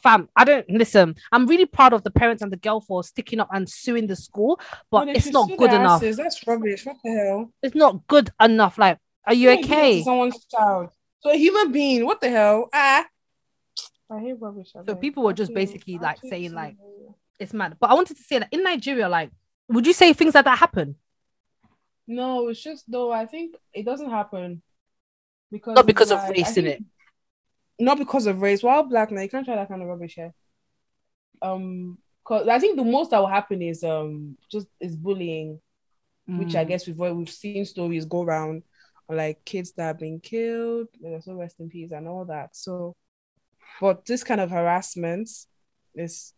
And 0.04 0.22
ships- 0.22 0.28
fam 0.28 0.28
i 0.36 0.44
don't 0.44 0.68
listen 0.70 1.14
i'm 1.32 1.46
really 1.46 1.66
proud 1.66 1.92
of 1.92 2.02
the 2.02 2.10
parents 2.10 2.42
and 2.42 2.52
the 2.52 2.56
girl 2.56 2.80
for 2.80 3.02
sticking 3.02 3.40
up 3.40 3.48
and 3.52 3.68
suing 3.68 4.06
the 4.06 4.16
school 4.16 4.60
but 4.90 5.04
they 5.06 5.12
it's 5.12 5.26
not 5.28 5.48
good 5.56 5.72
enough 5.72 6.02
asses. 6.02 6.16
That's 6.16 6.46
rubbish. 6.46 6.84
What 6.86 6.96
the 7.04 7.10
hell? 7.12 7.52
it's 7.62 7.74
not 7.74 8.06
good 8.06 8.30
enough 8.40 8.78
like 8.78 8.98
are 9.26 9.34
you 9.34 9.48
Why 9.48 9.56
do 9.56 9.62
that 9.68 9.74
okay 9.74 10.02
Someone's 10.02 10.44
child. 10.46 10.90
So 11.20 11.30
a 11.30 11.36
human 11.36 11.72
being. 11.72 12.04
What 12.04 12.20
the 12.20 12.28
hell? 12.28 12.68
Ah. 12.74 13.06
I 14.10 14.20
hate 14.20 14.36
rubbish. 14.38 14.68
I 14.76 14.80
So 14.80 14.92
beg. 14.92 15.00
people 15.00 15.22
were 15.22 15.32
just 15.32 15.50
Absolute- 15.50 15.66
basically, 15.72 15.94
like, 15.98 16.16
absolute 16.18 16.30
saying, 16.30 16.52
like, 16.52 16.76
silly. 16.76 17.14
it's 17.40 17.54
mad. 17.54 17.78
But 17.80 17.88
I 17.90 17.94
wanted 17.94 18.18
to 18.18 18.22
say 18.22 18.40
that 18.40 18.48
in 18.52 18.62
Nigeria, 18.62 19.08
like, 19.08 19.30
would 19.70 19.86
you 19.86 19.94
say 19.94 20.12
things 20.12 20.34
like 20.34 20.44
that 20.44 20.58
happen? 20.58 20.96
No, 22.06 22.48
it's 22.48 22.62
just 22.62 22.84
though. 22.90 23.10
I 23.10 23.24
think 23.24 23.56
it 23.72 23.86
doesn't 23.86 24.10
happen 24.10 24.60
because 25.50 25.74
Not 25.76 25.86
because 25.86 26.10
of 26.10 26.18
like, 26.18 26.28
I 26.28 26.32
race, 26.32 26.56
in 26.58 26.64
innit? 26.66 26.84
Not 27.78 27.98
because 27.98 28.26
of 28.26 28.40
race. 28.40 28.62
While 28.62 28.84
black 28.84 29.10
now, 29.10 29.20
you 29.22 29.28
can't 29.28 29.44
try 29.44 29.56
that 29.56 29.68
kind 29.68 29.82
of 29.82 29.88
rubbish 29.88 30.14
here. 30.14 30.32
Um, 31.42 31.98
cause 32.24 32.48
I 32.48 32.58
think 32.58 32.76
the 32.76 32.84
most 32.84 33.10
that 33.10 33.18
will 33.18 33.26
happen 33.26 33.60
is 33.62 33.82
um 33.84 34.36
just 34.50 34.66
is 34.80 34.96
bullying, 34.96 35.60
which 36.26 36.54
I 36.56 36.64
Mm. 36.64 36.68
guess 36.68 36.86
we've 36.86 36.98
we've 36.98 37.28
seen 37.30 37.64
stories 37.64 38.06
go 38.06 38.22
around, 38.22 38.62
like 39.08 39.44
kids 39.44 39.72
that 39.72 39.84
have 39.84 39.98
been 39.98 40.20
killed, 40.20 40.88
uh, 41.06 41.20
so 41.20 41.34
rest 41.34 41.60
in 41.60 41.68
peace 41.68 41.90
and 41.92 42.08
all 42.08 42.24
that. 42.26 42.56
So, 42.56 42.94
but 43.80 44.04
this 44.06 44.24
kind 44.24 44.40
of 44.40 44.50
harassment 44.50 45.28
is 45.94 46.32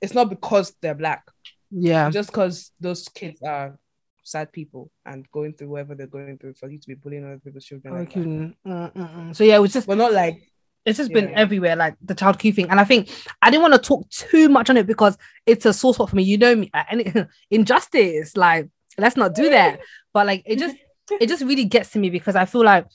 it's 0.00 0.14
not 0.14 0.30
because 0.30 0.74
they're 0.80 0.94
black. 0.94 1.24
yeah, 1.70 2.10
just 2.10 2.30
because 2.30 2.72
those 2.80 3.08
kids 3.08 3.40
are 3.42 3.78
sad 4.22 4.52
people 4.52 4.90
and 5.04 5.28
going 5.32 5.52
through 5.54 5.68
whatever 5.68 5.94
they're 5.94 6.06
going 6.06 6.38
through 6.38 6.54
for 6.54 6.70
you 6.70 6.78
to 6.78 6.86
be 6.88 6.94
bullying 6.94 7.24
other 7.24 7.38
people's 7.38 7.64
children. 7.64 7.94
Like. 7.98 8.12
Mm, 8.12 8.54
mm, 8.66 8.92
mm, 8.92 9.16
mm. 9.16 9.36
so 9.36 9.44
yeah, 9.44 9.56
it 9.56 9.60
was 9.60 9.72
just 9.72 9.86
But 9.86 9.98
not 9.98 10.12
like 10.12 10.49
it's 10.86 10.98
just 10.98 11.12
been 11.12 11.28
Yeah. 11.28 11.36
everywhere, 11.38 11.76
like 11.76 11.96
the 12.02 12.14
child 12.14 12.38
Q 12.38 12.52
thing. 12.52 12.70
And 12.70 12.80
I 12.80 12.84
think 12.84 13.08
I 13.42 13.50
didn't 13.50 13.62
want 13.62 13.74
to 13.74 13.80
talk 13.80 14.08
too 14.10 14.48
much 14.48 14.70
on 14.70 14.76
it 14.76 14.86
because 14.86 15.18
it's 15.46 15.66
a 15.66 15.72
sore 15.72 15.94
spot 15.94 16.10
for 16.10 16.16
me. 16.16 16.22
You 16.22 16.38
know 16.38 16.54
me, 16.54 16.70
and 16.90 17.28
injustice. 17.50 18.36
Like, 18.36 18.68
let's 18.98 19.16
not 19.16 19.34
do 19.34 19.50
that. 19.50 19.80
But 20.12 20.26
like, 20.26 20.42
it 20.44 20.58
just 20.58 20.74
it 21.20 21.28
just 21.28 21.44
really 21.44 21.64
gets 21.66 21.90
to 21.90 21.98
me 22.00 22.10
because 22.10 22.34
I 22.34 22.44
feel 22.44 22.64
like 22.64 22.86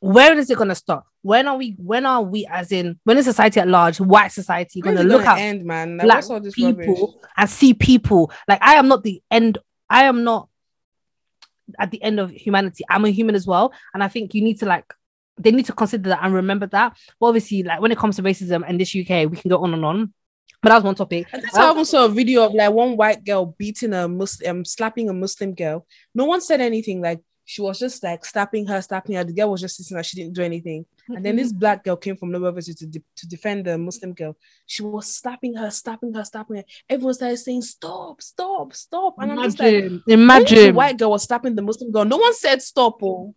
where 0.00 0.36
is 0.36 0.50
it 0.50 0.58
gonna 0.58 0.74
stop? 0.74 1.06
When 1.22 1.48
are 1.48 1.56
we? 1.56 1.74
When 1.78 2.04
are 2.04 2.22
we? 2.22 2.44
As 2.46 2.70
in, 2.70 2.98
when 3.04 3.16
is 3.16 3.24
society 3.24 3.60
at 3.60 3.68
large, 3.68 3.98
white 3.98 4.32
society, 4.32 4.82
gonna 4.82 5.02
look 5.02 5.22
gonna 5.24 5.40
at 5.40 5.42
end, 5.42 5.64
man. 5.64 5.96
Like, 5.96 6.04
black 6.04 6.42
this 6.42 6.58
rubbish? 6.58 6.86
people 6.86 7.22
and 7.38 7.48
see 7.48 7.72
people 7.72 8.30
like 8.46 8.60
I 8.60 8.74
am 8.74 8.88
not 8.88 9.02
the 9.02 9.22
end. 9.30 9.56
I 9.88 10.04
am 10.04 10.24
not 10.24 10.48
at 11.78 11.90
the 11.90 12.02
end 12.02 12.20
of 12.20 12.30
humanity. 12.30 12.84
I'm 12.90 13.06
a 13.06 13.10
human 13.10 13.34
as 13.34 13.46
well, 13.46 13.72
and 13.94 14.04
I 14.04 14.08
think 14.08 14.34
you 14.34 14.42
need 14.42 14.58
to 14.60 14.66
like 14.66 14.92
they 15.38 15.50
need 15.50 15.66
to 15.66 15.72
consider 15.72 16.10
that 16.10 16.20
and 16.22 16.34
remember 16.34 16.66
that. 16.68 16.96
But 17.18 17.26
obviously, 17.26 17.62
like 17.62 17.80
when 17.80 17.92
it 17.92 17.98
comes 17.98 18.16
to 18.16 18.22
racism 18.22 18.68
in 18.68 18.78
this 18.78 18.94
UK, 18.94 19.30
we 19.30 19.36
can 19.36 19.48
go 19.48 19.58
on 19.58 19.74
and 19.74 19.84
on. 19.84 20.12
But 20.62 20.70
that 20.70 20.76
was 20.76 20.84
one 20.84 20.94
topic. 20.94 21.26
And 21.32 21.42
that's 21.42 21.56
how 21.56 21.78
I 21.78 21.82
saw 21.82 22.06
a 22.06 22.08
video 22.08 22.46
of 22.46 22.54
like 22.54 22.72
one 22.72 22.96
white 22.96 23.22
girl 23.24 23.54
beating 23.58 23.92
a 23.92 24.08
Muslim, 24.08 24.58
um, 24.58 24.64
slapping 24.64 25.10
a 25.10 25.12
Muslim 25.12 25.54
girl. 25.54 25.86
No 26.14 26.24
one 26.24 26.40
said 26.40 26.60
anything. 26.60 27.02
Like 27.02 27.20
she 27.44 27.60
was 27.60 27.78
just 27.78 28.02
like 28.02 28.24
slapping 28.24 28.66
her, 28.66 28.80
slapping 28.80 29.16
her. 29.16 29.24
The 29.24 29.34
girl 29.34 29.50
was 29.50 29.60
just 29.60 29.76
sitting 29.76 29.94
there. 29.94 30.04
She 30.04 30.16
didn't 30.16 30.34
do 30.34 30.42
anything. 30.42 30.86
And 31.08 31.22
then 31.22 31.36
this 31.36 31.52
black 31.52 31.84
girl 31.84 31.96
came 31.96 32.16
from 32.16 32.32
nowhere 32.32 32.52
to, 32.52 32.74
to, 32.74 32.86
de- 32.86 33.02
to 33.16 33.28
defend 33.28 33.66
the 33.66 33.76
Muslim 33.76 34.14
girl. 34.14 34.36
She 34.64 34.82
was 34.82 35.14
slapping 35.14 35.54
her, 35.54 35.70
slapping 35.70 36.14
her, 36.14 36.24
slapping 36.24 36.56
her. 36.56 36.64
Everyone 36.88 37.12
started 37.12 37.36
saying, 37.36 37.60
Stop, 37.60 38.22
stop, 38.22 38.72
stop. 38.72 39.16
And 39.18 39.32
I'm 39.32 39.42
just 39.42 39.58
like, 39.60 39.84
imagine, 40.06 40.58
the 40.58 40.72
white 40.72 40.96
girl 40.96 41.10
was 41.10 41.24
slapping 41.24 41.54
the 41.54 41.60
Muslim 41.60 41.92
girl. 41.92 42.06
No 42.06 42.16
one 42.16 42.34
said 42.34 42.62
stop. 42.62 43.02
Oh, 43.02 43.34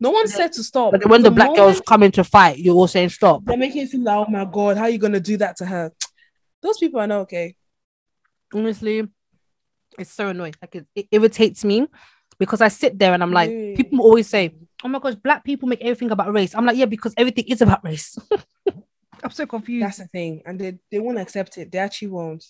no 0.00 0.10
one 0.10 0.26
Yeah. 0.26 0.34
said 0.36 0.52
to 0.54 0.64
stop. 0.64 0.92
But 0.92 1.06
when 1.08 1.22
the 1.22 1.30
black 1.30 1.54
girls 1.54 1.80
come 1.86 2.02
in 2.02 2.12
to 2.12 2.24
fight, 2.24 2.58
you're 2.58 2.74
all 2.74 2.88
saying 2.88 3.10
stop. 3.10 3.44
they're 3.44 3.56
making 3.56 3.82
it 3.82 3.90
seem 3.90 4.02
like, 4.04 4.16
oh 4.16 4.30
my 4.30 4.44
god, 4.44 4.76
how 4.78 4.84
are 4.84 4.90
you 4.90 4.98
gonna 4.98 5.20
do 5.20 5.36
that 5.36 5.56
to 5.58 5.66
her? 5.66 5.92
Those 6.62 6.78
people 6.78 7.00
are 7.00 7.06
not 7.06 7.20
okay. 7.22 7.54
honestly, 8.52 9.06
it's 9.98 10.10
so 10.12 10.28
annoying. 10.28 10.54
Like 10.60 10.74
it, 10.76 10.86
it 10.94 11.06
irritates 11.10 11.64
me 11.64 11.86
because 12.38 12.60
I 12.60 12.68
sit 12.68 12.98
there 12.98 13.12
and 13.14 13.22
I'm 13.22 13.32
like, 13.32 13.50
Really? 13.50 13.76
people 13.76 14.00
always 14.00 14.28
say, 14.28 14.54
"Oh 14.84 14.88
my 14.88 14.98
gosh, 14.98 15.14
black 15.14 15.44
people 15.44 15.68
make 15.68 15.80
everything 15.82 16.10
about 16.10 16.32
race." 16.32 16.54
I'm 16.54 16.64
like, 16.66 16.76
yeah, 16.76 16.86
because 16.86 17.14
everything 17.16 17.44
is 17.48 17.60
about 17.62 17.84
race. 17.84 18.16
I'm 19.22 19.30
so 19.30 19.44
confused. 19.46 19.84
That's 19.84 19.98
the 19.98 20.06
thing, 20.06 20.42
and 20.46 20.58
they 20.58 20.78
they 20.90 20.98
won't 20.98 21.18
accept 21.18 21.58
it. 21.58 21.70
They 21.70 21.78
actually 21.78 22.08
won't. 22.08 22.44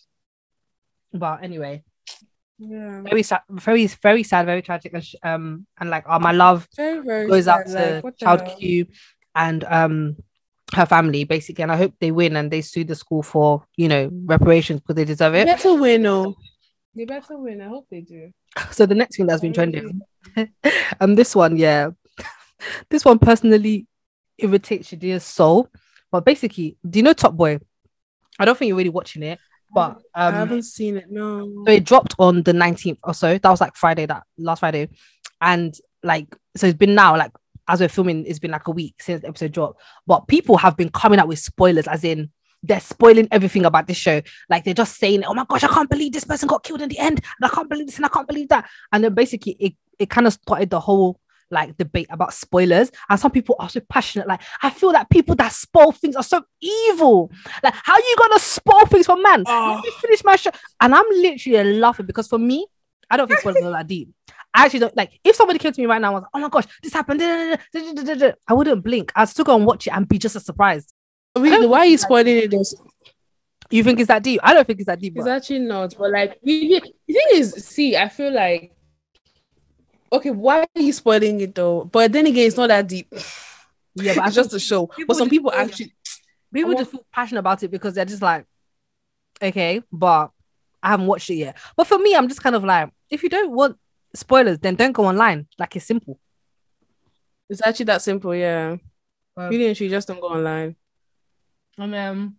but 1.13 1.43
anyway, 1.43 1.83
Yeah, 2.63 3.01
very 3.01 3.23
sad, 3.23 3.41
very 3.49 3.87
very 3.87 4.23
sad, 4.23 4.45
very 4.45 4.61
tragic, 4.61 4.95
um, 5.23 5.67
and 5.81 5.89
like, 5.89 6.05
oh, 6.07 6.19
my 6.19 6.33
love 6.33 6.69
very 6.77 7.01
very 7.01 7.27
goes 7.27 7.49
out 7.49 7.65
to 7.67 8.03
like, 8.05 8.19
Child 8.19 8.43
hell? 8.43 8.57
Q 8.59 8.87
and 9.35 9.65
um 9.65 10.17
her 10.75 10.85
family 10.85 11.25
basically, 11.25 11.63
and 11.63 11.73
I 11.73 11.77
hope 11.77 11.95
they 12.01 12.11
win 12.13 12.37
and 12.37 12.51
they 12.51 12.61
sue 12.61 12.85
the 12.85 12.95
school 12.95 13.23
for 13.23 13.65
you 13.77 13.89
know 13.89 14.11
reparations 14.27 14.81
because 14.81 14.97
they 14.97 15.07
deserve 15.07 15.33
They 15.33 15.43
it. 15.43 15.47
better 15.47 15.75
win, 15.75 16.05
oh. 16.07 16.35
They 16.95 17.07
better 17.07 17.39
win. 17.39 17.63
I 17.63 17.69
hope 17.69 17.87
they 17.91 18.03
do. 18.03 18.31
So 18.73 18.85
the 18.85 18.95
next 18.95 19.17
thing 19.17 19.27
that's 19.27 19.41
been 19.41 19.53
trending, 19.55 20.03
and 21.01 21.17
this 21.17 21.35
one, 21.35 21.57
yeah, 21.57 21.91
this 22.91 23.05
one 23.07 23.19
personally 23.19 23.87
irritates 24.37 24.91
Shadia's 24.91 25.25
soul. 25.25 25.69
But 26.13 26.25
basically, 26.25 26.77
do 26.89 26.99
you 26.99 27.05
know 27.05 27.13
Top 27.15 27.35
Boy? 27.37 27.61
I 28.39 28.45
don't 28.45 28.59
think 28.59 28.69
you're 28.69 28.77
really 28.77 28.91
watching 28.91 29.23
it, 29.23 29.39
but 29.73 30.01
I 30.15 30.29
um, 30.29 30.35
haven't 30.35 30.63
seen 30.65 30.97
it. 30.97 31.07
No. 31.11 31.65
so 31.67 31.73
it 31.73 31.85
dropped 31.85 32.15
on 32.19 32.43
the 32.43 32.53
19th 32.53 32.99
or 33.05 33.15
so. 33.15 33.39
That 33.39 33.51
was 33.51 33.61
like 33.61 33.77
Friday, 33.77 34.07
that 34.07 34.25
last 34.39 34.61
Friday, 34.61 34.89
and 35.41 35.75
like 36.03 36.35
so 36.57 36.67
it's 36.67 36.79
been 36.79 36.95
now 36.95 37.17
like 37.17 37.33
as 37.69 37.81
we're 37.81 37.89
filming, 37.89 38.27
it's 38.27 38.41
been 38.41 38.51
like 38.51 38.67
a 38.67 38.73
week 38.73 39.01
since 39.01 39.23
the 39.23 39.29
episode 39.29 39.53
dropped. 39.53 39.81
But 40.07 40.27
people 40.27 40.57
have 40.57 40.77
been 40.77 40.91
coming 40.91 41.21
out 41.21 41.29
with 41.29 41.39
spoilers, 41.39 41.87
as 41.87 42.03
in 42.03 42.31
they're 42.63 42.81
spoiling 42.81 43.29
everything 43.31 43.65
about 43.65 43.87
this 43.87 43.97
show. 43.97 44.21
Like 44.49 44.65
they're 44.65 44.75
just 44.75 44.99
saying, 44.99 45.25
"Oh 45.25 45.35
my 45.35 45.45
gosh, 45.49 45.65
I 45.65 45.69
can't 45.69 45.89
believe 45.89 46.13
this 46.13 46.25
person 46.25 46.49
got 46.49 46.65
killed 46.65 46.83
in 46.83 46.89
the 46.89 46.99
end, 46.99 47.21
and 47.41 47.51
I 47.51 47.55
can't 47.55 47.69
believe 47.69 47.87
this, 47.87 47.97
and 47.97 48.05
I 48.05 48.09
can't 48.09 48.27
believe 48.27 48.49
that." 48.49 48.69
And 48.93 49.05
then 49.05 49.15
basically, 49.15 49.53
it 49.53 49.75
it 49.99 50.11
kind 50.11 50.27
of 50.27 50.33
started 50.33 50.71
the 50.71 50.81
whole 50.81 51.20
like 51.51 51.77
debate 51.77 52.09
about 52.11 52.33
spoilers. 52.33 52.91
And 53.09 53.19
some 53.19 53.31
people 53.31 53.57
are 53.59 53.69
so 53.69 53.81
passionate. 53.81 54.29
Like 54.29 54.43
I 54.63 54.71
feel 54.71 54.93
that 54.93 55.11
people 55.11 55.35
that 55.37 55.53
spoil 55.53 55.93
things 55.93 56.17
are 56.17 56.23
so 56.23 56.43
evil. 56.61 57.31
Like 57.63 57.75
how 57.75 57.95
are 57.95 58.01
you 58.01 58.17
gonna 58.19 58.39
spoil 58.39 58.87
things 58.87 59.07
for 59.07 59.17
man? 59.17 59.45
Oh. 59.47 59.75
Let 59.77 59.85
me 59.85 59.91
ah. 59.95 60.01
finish 60.01 60.25
my 60.25 60.37
show. 60.37 60.51
And 60.81 60.95
I'm 60.95 61.07
literally 61.11 61.79
laughing 61.79 62.07
because 62.07 62.29
for 62.29 62.39
me, 62.39 62.67
I 63.11 63.17
don't 63.17 63.27
think 63.27 63.41
spoilers 63.41 63.65
are 63.65 63.73
that 63.73 63.87
deep. 63.87 64.11
I 64.53 64.65
actually 64.65 64.81
don't 64.81 64.97
like 64.97 65.19
if 65.23 65.37
somebody 65.37 65.59
came 65.59 65.73
to 65.73 65.81
me 65.81 65.87
right 65.87 66.01
now 66.01 66.09
and 66.09 66.15
was 66.15 66.23
like, 66.23 66.31
oh 66.35 66.39
my 66.41 66.49
gosh, 66.49 66.67
this 66.83 66.93
happened. 66.93 67.21
da, 67.21 67.57
da, 67.57 67.57
da, 67.73 67.93
da, 67.93 68.03
da, 68.03 68.15
da," 68.15 68.33
I 68.49 68.55
wouldn't 68.55 68.83
blink. 68.83 69.13
I'd 69.15 69.29
still 69.29 69.45
go 69.45 69.57
and 69.57 69.65
watch 69.67 69.87
it 69.87 69.91
and 69.91 70.09
be 70.09 70.19
just 70.19 70.37
as 70.37 70.45
surprised. 70.45 70.93
Really, 71.37 71.67
why 71.67 71.81
are 71.81 71.87
you 71.87 71.99
spoiling 71.99 72.37
it? 72.37 72.55
You 73.71 73.85
think 73.85 74.01
it's 74.01 74.09
that 74.09 74.25
deep? 74.25 74.41
I 74.43 74.53
don't 74.53 74.67
think 74.67 74.81
it's 74.81 74.87
that 74.87 74.99
deep. 74.99 75.15
It's 75.17 75.25
bro. 75.25 75.37
actually 75.37 75.61
not. 75.61 75.95
But 75.97 76.11
like, 76.11 76.41
really, 76.45 76.81
the 77.07 77.15
thing 77.15 77.27
is, 77.35 77.53
see, 77.53 77.97
I 77.97 78.09
feel 78.09 78.33
like, 78.33 78.73
okay, 80.13 80.31
why 80.31 80.61
are 80.61 80.83
you 80.83 80.93
spoiling 80.93 81.41
it 81.41 81.55
though? 81.55 81.85
But 81.85 82.13
then 82.13 82.27
again, 82.27 82.47
it's 82.47 82.57
not 82.57 82.69
that 82.69 82.87
deep. 82.89 83.13
Yeah, 83.97 84.15
but 84.15 84.29
it's 84.29 84.37
just 84.37 84.55
a 84.55 84.61
show. 84.61 84.89
But 85.09 85.17
some 85.17 85.29
people 85.29 85.53
actually, 85.53 85.93
people 86.55 86.73
just 86.75 86.93
feel 86.93 87.05
passionate 87.13 87.41
about 87.41 87.61
it 87.65 87.73
because 87.73 87.95
they're 87.95 88.05
just 88.05 88.23
like, 88.23 88.47
okay, 89.43 89.83
but 89.91 90.31
I 90.81 90.91
haven't 90.91 91.07
watched 91.09 91.29
it 91.29 91.35
yet. 91.35 91.59
But 91.77 91.89
for 91.89 91.99
me, 91.99 92.15
I'm 92.15 92.29
just 92.29 92.41
kind 92.41 92.55
of 92.55 92.63
like, 92.63 92.91
if 93.11 93.25
you 93.25 93.29
don't 93.29 93.51
want 93.51 93.77
spoilers, 94.15 94.61
then 94.61 94.77
don't 94.77 94.93
go 94.93 95.07
online. 95.07 95.49
Like 95.59 95.75
it's 95.75 95.87
simple. 95.87 96.21
it's 97.49 97.61
actually 97.67 97.87
that 97.87 98.01
simple. 98.01 98.33
Yeah, 98.33 98.77
Um, 99.37 99.49
really, 99.51 99.67
and 99.67 99.77
she 99.77 99.89
just 99.89 100.07
don't 100.07 100.21
go 100.21 100.29
online. 100.29 100.77
And 101.77 101.95
um, 101.97 102.37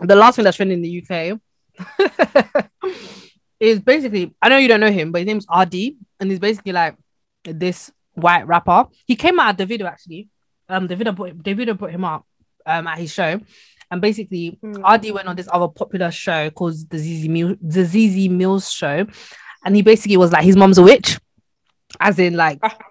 the 0.00 0.14
last 0.14 0.36
thing 0.36 0.44
that's 0.44 0.58
trending 0.58 0.78
in 0.78 0.82
the 0.82 1.02
UK 1.02 1.40
is 3.60 3.80
basically 3.80 4.34
I 4.40 4.48
know 4.48 4.58
you 4.58 4.68
don't 4.68 4.80
know 4.80 4.90
him, 4.90 5.12
but 5.12 5.20
his 5.20 5.26
name's 5.26 5.46
Arrdee, 5.46 5.96
and 6.20 6.30
he's 6.30 6.40
basically 6.40 6.72
like 6.72 6.96
this 7.44 7.90
white 8.14 8.46
rapper. 8.46 8.86
He 9.06 9.16
came 9.16 9.38
out 9.40 9.50
at 9.50 9.58
the 9.58 9.66
video 9.66 9.86
actually. 9.86 10.28
Um, 10.68 10.86
the 10.86 10.96
video 10.96 11.12
put 11.12 11.42
the 11.42 11.52
video 11.52 11.74
put 11.74 11.92
him 11.92 12.04
up 12.04 12.26
um 12.64 12.86
at 12.86 12.98
his 12.98 13.12
show, 13.12 13.40
and 13.90 14.00
basically 14.00 14.58
Hmm. 14.60 14.76
Arrdee 14.76 15.12
went 15.12 15.28
on 15.28 15.36
this 15.36 15.48
other 15.52 15.68
popular 15.68 16.10
show 16.10 16.50
called 16.50 16.74
the 16.90 16.96
Zeze 16.98 17.28
Millz, 17.28 17.58
the 17.60 17.82
Zeze 17.84 18.30
Millz 18.30 18.72
show, 18.74 19.06
and 19.64 19.76
he 19.76 19.82
basically 19.82 20.16
was 20.16 20.32
like 20.32 20.44
his 20.44 20.56
mom's 20.56 20.78
a 20.78 20.82
witch, 20.82 21.18
as 22.00 22.18
in 22.18 22.34
like 22.34 22.60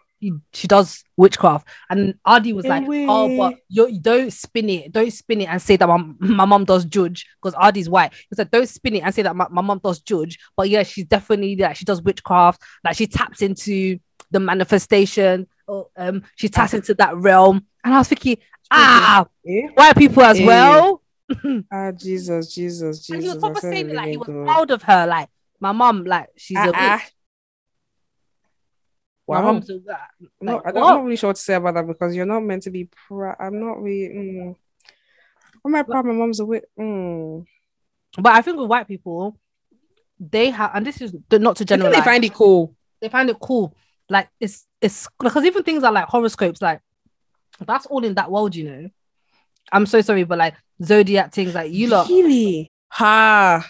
she 0.53 0.67
does 0.67 1.03
witchcraft, 1.17 1.67
and 1.89 2.15
Arrdee 2.25 2.53
was 2.53 2.65
like, 2.65 2.84
oh, 2.88 3.38
but 3.38 3.55
you 3.69 4.00
don't 4.00 4.31
spin 4.31 4.69
it, 4.69 4.91
don't 4.91 5.12
spin 5.12 5.41
it 5.41 5.50
and 5.50 5.62
say 5.62 5.75
that 5.77 5.88
my 5.88 5.98
my 6.19 6.45
mom 6.45 6.65
does 6.65 6.86
judge 6.86 7.27
because 7.41 7.55
Arrdee's 7.55 7.89
white. 7.89 8.13
He 8.29 8.36
said 8.36 8.50
don't 8.51 8.67
spin 8.69 8.95
it 8.95 9.01
and 9.03 9.13
say 9.13 9.22
that 9.22 9.36
my, 9.36 9.48
my 9.50 9.62
mom 9.62 9.79
does 9.84 10.00
judge, 10.00 10.39
but 10.57 10.69
yeah, 10.69 10.84
she's 10.84 11.05
definitely 11.05 11.55
like 11.57 11.75
she 11.75 11.86
does 11.86 12.01
witchcraft, 12.01 12.62
like 12.84 12.95
she 12.98 13.07
taps 13.07 13.41
into 13.41 14.00
the 14.31 14.39
manifestation, 14.39 15.48
or 15.67 15.88
um 15.98 16.24
she 16.36 16.50
taps 16.50 16.74
into 16.74 16.93
that 16.95 17.15
realm 17.17 17.65
And 17.84 17.93
I 17.93 18.00
was 18.00 18.07
thinking, 18.07 18.38
ah, 18.72 19.27
Eh? 19.48 19.67
white 19.75 19.95
people 19.95 20.24
as 20.24 20.39
Eh. 20.39 20.45
well. 20.45 21.01
Ah, 21.72 21.91
Jesus, 21.91 22.53
Jesus, 22.53 23.00
Jesus. 23.00 23.10
And 23.10 23.22
he 23.22 23.27
was 23.29 23.38
proper 23.38 23.60
saying 23.60 23.93
like 23.93 24.10
he 24.10 24.17
was 24.17 24.27
proud 24.27 24.72
of 24.72 24.84
her. 24.84 25.07
Like 25.07 25.29
my 25.60 25.72
mom, 25.72 26.03
like 26.03 26.29
she's 26.38 26.57
a 26.57 26.69
Ah, 26.69 26.72
ah. 26.74 26.95
witch. 27.01 27.14
My 29.27 29.39
Wow. 29.39 29.53
mom's 29.53 29.70
a 29.70 29.74
witch. 29.75 29.86
I'm 29.89 30.27
not, 30.41 30.55
Like, 30.55 30.67
I 30.67 30.72
don't- 30.72 30.82
what? 30.84 30.89
I'm 30.91 30.96
not 30.98 31.03
really 31.03 31.15
sure 31.15 31.29
what 31.29 31.36
to 31.38 31.41
say 31.41 31.53
about 31.55 31.74
that 31.75 31.88
because 31.88 32.15
you're 32.15 32.25
not 32.25 32.41
meant 32.44 32.63
to 32.63 32.72
be 32.72 32.86
proud. 32.86 33.36
I'm 33.39 33.60
not 33.60 33.82
really. 33.82 34.13
Mm. 34.15 34.55
I'm 35.65 35.72
not 35.72 35.88
proud. 35.88 36.05
My 36.05 36.13
mom's 36.13 36.39
a 36.39 36.46
wit. 36.46 36.65
Mm. 36.79 37.46
But 38.20 38.34
I 38.34 38.41
think 38.41 38.58
with 38.58 38.70
white 38.70 38.88
people, 38.88 39.38
they 40.20 40.50
have, 40.51 40.72
and 40.75 40.86
this 40.86 41.01
is 41.01 41.13
not 41.32 41.55
to 41.58 41.63
I 41.63 41.65
generalize. 41.65 41.96
they 41.98 42.01
find 42.03 42.24
it 42.24 42.34
cool. 42.34 42.75
they 43.01 43.10
find 43.10 43.29
it 43.29 43.38
cool. 43.41 43.75
Like 44.10 44.29
it's 44.39 44.65
it's 44.79 45.08
because 45.20 45.44
even 45.44 45.63
things 45.63 45.84
are 45.84 45.91
like 45.91 46.05
horoscopes, 46.08 46.62
like 46.62 46.82
that's 47.65 47.86
all 47.88 48.03
in 48.05 48.13
that 48.13 48.32
world, 48.32 48.55
you 48.55 48.70
know. 48.70 48.89
I'm 49.72 49.86
so 49.88 50.00
sorry, 50.01 50.24
but 50.24 50.38
like 50.38 50.53
zodiac 50.84 51.34
things, 51.34 51.55
like 51.55 51.72
you 51.72 51.88
lot. 51.88 52.08
Really? 52.08 52.72
Ha. 52.89 53.67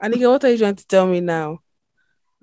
And 0.00 0.14
nigga, 0.14 0.30
what 0.30 0.44
are 0.44 0.50
you 0.50 0.58
trying 0.58 0.76
to 0.76 0.86
tell 0.86 1.06
me 1.06 1.20
now? 1.20 1.58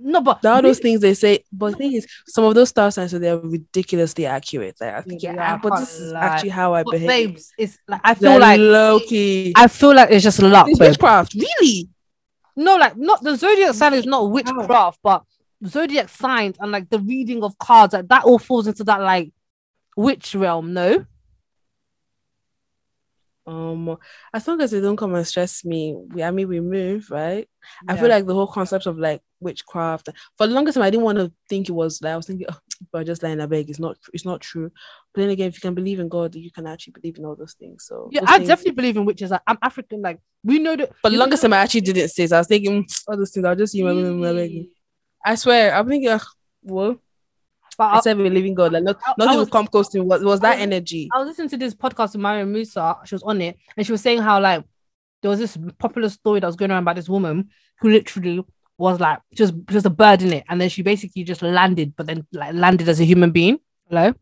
No, 0.02 0.22
but 0.22 0.46
All 0.46 0.62
those 0.62 0.80
things 0.80 1.02
they 1.02 1.14
say, 1.14 1.44
but 1.52 1.72
the 1.72 1.78
thing 1.78 1.94
is, 1.94 2.08
some 2.28 2.46
of 2.46 2.56
those 2.56 2.70
star 2.70 2.90
signs 2.90 3.12
they're 3.12 3.38
ridiculously 3.38 4.26
accurate. 4.26 4.78
Like 4.80 4.94
I 4.94 5.02
think, 5.02 5.22
Yeah, 5.22 5.34
yeah, 5.34 5.54
I 5.56 5.58
but 5.58 5.80
this 5.80 6.00
is 6.00 6.14
actually 6.14 6.50
how 6.50 6.74
I 6.74 6.84
but 6.84 6.92
behave. 6.92 7.08
babes, 7.08 7.52
it's 7.58 7.78
like 7.88 8.00
I 8.04 8.14
feel 8.14 8.32
Like 8.32 8.42
like 8.42 8.60
low 8.60 9.00
key. 9.02 9.54
I 9.58 9.68
feel 9.68 9.94
like 9.94 10.10
it's 10.12 10.24
just 10.24 10.42
luck. 10.42 10.68
It's 10.70 10.80
witchcraft, 10.80 11.34
really? 11.34 11.90
No, 12.56 12.78
like 12.78 12.96
not 12.96 13.22
the 13.24 13.36
zodiac 13.36 13.74
sign 13.76 13.94
is 13.94 14.06
not 14.06 14.32
witchcraft, 14.32 15.00
but 15.04 15.24
zodiac 15.68 16.08
signs 16.08 16.56
and 16.62 16.72
like 16.72 16.90
the 16.90 17.00
reading 17.00 17.44
of 17.44 17.58
cards, 17.58 17.94
like 17.94 18.08
that 18.08 18.24
all 18.24 18.40
falls 18.40 18.68
into 18.68 18.86
that 18.86 19.02
like 19.02 19.34
witch 19.98 20.34
realm. 20.34 20.74
No, 20.74 21.06
Um, 23.50 23.98
as 24.32 24.48
long 24.48 24.62
as 24.62 24.70
they 24.72 24.80
don't 24.80 24.96
come 24.96 25.16
and 25.16 25.26
stress 25.26 25.66
me, 25.66 25.96
we, 26.10 26.22
I 26.22 26.30
mean, 26.30 26.48
we 26.48 26.60
move, 26.60 27.10
right? 27.10 27.48
I 27.88 27.98
feel 27.98 28.10
like 28.10 28.26
the 28.28 28.34
whole 28.36 28.48
concept 28.48 28.86
of 28.86 28.98
like 29.00 29.22
witchcraft 29.40 30.10
for 30.38 30.46
the 30.48 30.54
longest 30.54 30.76
time, 30.76 30.84
I 30.84 30.90
didn't 30.92 31.04
want 31.06 31.18
to 31.18 31.32
think 31.50 31.68
it 31.68 31.72
was 31.72 32.02
like 32.02 32.14
I 32.14 32.18
was 32.18 32.28
thinking, 32.28 32.46
oh, 32.52 32.58
but 32.92 33.06
just 33.08 33.24
lying 33.24 33.40
a 33.42 33.48
beg. 33.48 33.70
It's 33.70 33.80
not, 33.80 33.98
it's 34.14 34.26
not 34.26 34.42
true. 34.42 34.72
But 35.14 35.22
then 35.22 35.30
again, 35.32 35.48
if 35.48 35.56
you 35.56 35.62
can 35.62 35.74
believe 35.74 36.00
in 36.00 36.10
God, 36.10 36.36
you 36.36 36.52
can 36.52 36.68
actually 36.68 36.94
believe 36.94 37.18
in 37.18 37.26
all 37.26 37.36
those 37.36 37.54
things. 37.54 37.86
So 37.86 38.10
yeah, 38.12 38.22
I 38.28 38.38
things- 38.38 38.50
definitely 38.50 38.74
believe 38.74 38.98
in 38.98 39.06
witches. 39.06 39.32
Like, 39.32 39.42
I'm 39.48 39.58
African, 39.64 40.02
like 40.02 40.20
we 40.44 40.60
know 40.60 40.76
that. 40.76 40.92
For 41.02 41.10
the 41.10 41.18
longest 41.18 41.42
know- 41.44 41.50
time, 41.50 41.54
I 41.60 41.64
actually 41.64 41.82
didn't 41.82 42.10
say. 42.10 42.28
So 42.28 42.36
I 42.36 42.40
was 42.40 42.48
thinking 42.48 42.84
"Mm, 42.84 43.04
all 43.08 43.18
those 43.18 43.32
things. 43.32 43.46
I'll 43.46 43.56
just 43.56 43.74
you 43.74 43.84
know, 43.84 44.66
I 45.26 45.36
swear, 45.36 45.74
I'm 45.74 45.88
thinking, 45.88 46.18
well, 46.64 46.98
But 47.80 47.94
I 47.94 47.98
I, 47.98 48.00
said 48.02 48.18
we're 48.18 48.30
living 48.30 48.54
God. 48.54 48.74
Like 48.74 48.84
not, 48.84 48.98
I- 49.08 49.12
I 49.12 49.14
nothing 49.18 49.38
was- 49.40 49.48
will 49.48 49.52
come 49.52 49.68
close 49.68 49.88
to 49.90 50.00
me. 50.00 50.04
Was 50.06 50.42
that 50.42 50.56
was- 50.58 50.62
energy? 50.62 51.10
I 51.14 51.20
was 51.20 51.30
listening 51.30 51.50
to 51.50 51.58
this 51.58 51.74
podcast 51.74 52.12
with 52.12 52.22
Mariam 52.22 52.52
Musa. 52.52 52.98
She 53.06 53.16
was 53.16 53.24
on 53.24 53.42
it, 53.42 53.58
and 53.78 53.86
she 53.86 53.92
was 53.94 54.02
saying 54.02 54.20
how 54.22 54.40
like 54.42 54.64
there 55.22 55.30
was 55.32 55.40
this 55.40 55.58
popular 55.80 56.10
story 56.10 56.40
that 56.42 56.48
was 56.48 56.56
going 56.58 56.72
around 56.72 56.84
about 56.84 56.98
this 56.98 57.10
woman 57.10 57.50
who 57.80 57.90
literally 57.90 58.44
was 58.78 59.00
like 59.00 59.20
just 59.34 59.54
just 59.70 59.86
a 59.86 59.90
bird 59.90 60.22
in 60.22 60.34
it, 60.34 60.44
and 60.50 60.60
then 60.62 60.68
she 60.70 60.82
basically 60.82 61.24
just 61.24 61.42
landed, 61.42 61.96
but 61.96 62.06
then 62.06 62.28
like 62.34 62.54
landed 62.54 62.88
as 62.90 63.00
a 63.00 63.06
human 63.06 63.32
being. 63.32 63.60
Hello. 63.90 64.14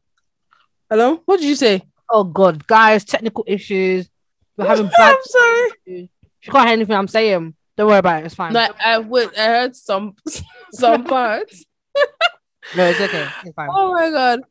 Hello, 0.90 1.22
what 1.26 1.40
did 1.40 1.50
you 1.50 1.56
say? 1.56 1.84
Oh 2.10 2.24
God, 2.24 2.66
guys, 2.68 3.04
technical 3.04 3.44
issues. 3.48 4.08
We're 4.56 4.68
having 4.68 4.88
bad. 4.98 5.16
I'm 5.16 5.22
sorry. 5.24 5.70
issues. 5.86 6.10
She 6.40 6.52
can't 6.52 6.66
hear 6.68 6.74
anything 6.74 6.96
I'm 6.96 7.08
saying. 7.10 7.56
Don't 7.76 7.88
worry 7.88 7.98
about 8.00 8.22
it. 8.24 8.28
It's 8.28 8.36
fine. 8.36 8.54
No, 8.54 8.68
I, 8.84 9.00
wait, 9.00 9.30
I 9.38 9.46
heard 9.46 9.76
some 9.76 10.16
some 10.72 11.04
parts. 11.16 11.66
No, 12.76 12.86
it's 12.86 13.00
okay. 13.00 13.26
It's. 13.44 13.54
Oh 13.58 13.94
my 13.94 14.10
god. 14.10 14.42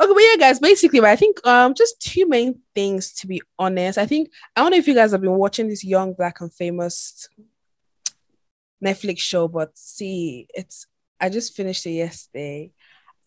Okay, 0.00 0.12
but 0.12 0.22
yeah, 0.22 0.36
guys, 0.38 0.58
basically, 0.58 1.00
but 1.00 1.10
I 1.10 1.16
think 1.16 1.44
um 1.46 1.74
just 1.74 2.00
two 2.00 2.26
main 2.26 2.60
things 2.74 3.12
to 3.14 3.26
be 3.26 3.42
honest. 3.58 3.98
I 3.98 4.06
think 4.06 4.30
I 4.56 4.62
don't 4.62 4.70
know 4.70 4.76
if 4.76 4.88
you 4.88 4.94
guys 4.94 5.12
have 5.12 5.20
been 5.20 5.36
watching 5.36 5.68
this 5.68 5.84
young 5.84 6.14
black 6.14 6.40
and 6.40 6.52
famous 6.52 7.28
Netflix 8.84 9.20
show, 9.20 9.48
but 9.48 9.76
see, 9.76 10.46
it's 10.54 10.86
I 11.20 11.28
just 11.28 11.54
finished 11.54 11.86
it 11.86 11.92
yesterday 11.92 12.72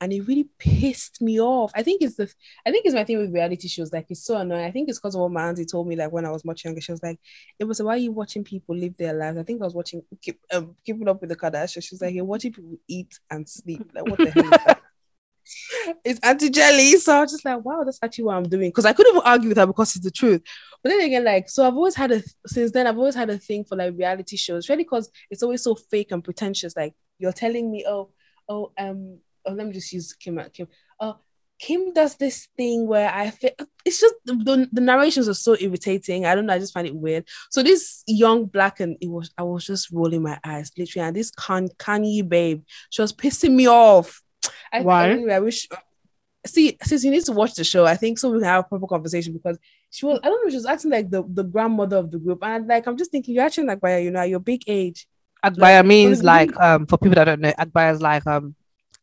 and 0.02 0.12
it 0.12 0.28
really 0.28 0.50
pissed 0.60 1.22
me 1.22 1.40
off. 1.40 1.72
I 1.76 1.84
think 1.84 2.02
it's 2.02 2.16
the 2.16 2.32
I 2.66 2.72
think 2.72 2.86
it's 2.86 2.96
my 2.96 3.04
thing 3.04 3.18
with 3.18 3.34
reality 3.34 3.68
shows, 3.68 3.94
like 3.94 4.08
it's 4.10 4.26
so 4.26 4.38
annoying. 4.38 4.66
I 4.66 4.72
think 4.72 4.90
it's 4.90 5.00
because 5.00 5.16
of 5.16 5.22
what 5.22 5.32
my 5.32 5.48
auntie 5.48 5.66
told 5.66 5.88
me, 5.88 5.96
like 5.96 6.12
when 6.12 6.26
I 6.26 6.32
was 6.32 6.46
much 6.46 6.66
younger. 6.66 6.82
She 6.82 6.92
was 6.92 7.04
like, 7.04 7.20
It 7.60 7.66
was 7.66 7.82
why 7.82 7.94
are 7.94 7.98
you 7.98 8.12
watching 8.12 8.44
people 8.44 8.76
live 8.76 8.98
their 8.98 9.14
lives? 9.14 9.38
I 9.38 9.44
think 9.44 9.62
I 9.62 9.66
was 9.66 9.76
watching 9.76 10.02
keep 10.22 10.40
um, 10.54 10.76
keeping 10.86 11.08
up 11.08 11.22
with 11.22 11.30
the 11.30 11.36
Kardashians. 11.36 11.84
She 11.84 11.96
was 11.96 12.02
like, 12.02 12.14
You're 12.14 12.26
watching 12.26 12.54
people 12.54 12.78
eat 12.88 13.20
and 13.30 13.48
sleep. 13.48 13.90
Like, 13.94 14.06
what 14.06 14.20
the 14.20 14.32
hell 14.32 14.44
is 14.44 14.50
that? 14.50 14.82
it's 16.04 16.20
anti 16.22 16.50
jelly. 16.50 16.98
So 16.98 17.16
I 17.16 17.22
was 17.22 17.32
just 17.32 17.46
like, 17.46 17.64
wow, 17.64 17.84
that's 17.84 18.00
actually 18.02 18.26
what 18.26 18.36
I'm 18.36 18.50
doing. 18.50 18.70
Because 18.70 18.86
I 18.86 18.94
couldn't 18.94 19.16
even 19.16 19.26
argue 19.26 19.50
with 19.50 19.58
her 19.58 19.68
because 19.68 19.96
it's 19.96 20.06
the 20.06 20.12
truth. 20.12 20.42
But 20.84 20.90
then 20.90 21.02
again, 21.02 21.24
like, 21.24 21.50
so 21.50 21.66
I've 21.66 21.76
always 21.76 21.96
had 21.96 22.12
a 22.12 22.22
since 22.46 22.72
then, 22.72 22.88
I've 22.88 22.98
always 22.98 23.16
had 23.16 23.30
a 23.30 23.38
thing 23.38 23.64
for 23.64 23.76
like 23.76 23.94
reality 23.98 24.38
shows, 24.38 24.70
really 24.70 24.84
because 24.84 25.10
it's 25.30 25.44
always 25.44 25.64
so 25.64 25.76
fake 25.76 26.12
and 26.12 26.24
pretentious. 26.24 26.76
Like, 26.76 26.94
you're 27.20 27.32
telling 27.32 27.72
me, 27.72 27.86
oh, 27.88 28.12
oh, 28.50 28.72
um, 28.78 29.20
oh, 29.46 29.54
let 29.54 29.68
me 29.68 29.74
just 29.74 29.92
use 29.92 30.14
Kim 30.14 30.40
at 30.40 30.54
Kim. 30.54 30.68
Oh, 31.00 31.18
Kim 31.60 31.94
does 31.94 32.16
this 32.16 32.48
thing 32.58 32.86
where 32.86 33.10
I 33.10 33.30
feel 33.30 33.52
it's 33.86 34.00
just 34.00 34.16
the, 34.26 34.68
the, 34.72 34.82
narrations 34.82 35.30
are 35.30 35.34
so 35.34 35.56
irritating. 35.60 36.26
I 36.26 36.36
don't 36.36 36.46
know, 36.46 36.54
I 36.54 36.60
just 36.60 36.74
find 36.74 36.86
it 36.86 36.96
weird. 36.96 37.28
So 37.50 37.64
this 37.64 38.04
young 38.08 38.46
black 38.46 38.82
and 38.82 38.98
it 39.00 39.10
was 39.10 39.32
I 39.38 39.44
was 39.44 39.66
just 39.66 39.90
rolling 39.92 40.24
my 40.24 40.38
eyes 40.44 40.72
literally, 40.78 41.08
and 41.08 41.16
this 41.16 41.32
can 41.32 41.70
Khanyi 41.80 42.24
Mbau, 42.24 42.62
she 42.90 43.02
was 43.02 43.14
pissing 43.14 43.54
me 43.56 43.68
off. 43.68 44.22
I, 44.74 44.82
Why? 44.82 45.10
Anyway, 45.12 45.34
I 45.34 45.40
wish. 45.40 45.68
See, 46.46 46.78
since 46.84 47.04
you 47.04 47.10
need 47.10 47.26
to 47.26 47.32
watch 47.32 47.56
the 47.56 47.64
show, 47.64 47.86
I 47.86 47.96
think 47.96 48.20
so 48.20 48.30
we 48.30 48.38
can 48.38 48.48
have 48.48 48.66
a 48.66 48.68
proper 48.68 48.86
conversation 48.86 49.34
because 49.34 49.58
she 49.90 50.06
was. 50.06 50.20
I 50.24 50.28
don't 50.28 50.44
know. 50.44 50.50
She 50.50 50.58
was 50.58 50.66
acting 50.66 50.92
like 50.92 51.10
the, 51.10 51.24
the 51.28 51.44
grandmother 51.44 51.98
of 51.98 52.12
the 52.12 52.20
group, 52.20 52.40
and 52.44 52.68
like 52.68 52.86
I'm 52.86 52.98
just 52.98 53.12
thinking 53.12 53.34
you're 53.34 53.46
acting 53.46 53.66
like 53.66 53.80
by 53.80 53.98
you 54.00 54.12
know 54.12 54.20
at 54.20 54.30
your 54.30 54.40
big 54.40 54.62
age. 54.68 55.08
Agbaya 55.44 55.86
means 55.86 56.20
honestly- 56.20 56.26
like 56.26 56.60
um 56.60 56.86
for 56.86 56.98
people 56.98 57.16
that 57.16 57.26
don't 57.26 57.42
know, 57.42 57.54
Agbaya 57.54 57.94
is 57.94 58.02
like 58.02 58.28
um 58.28 58.56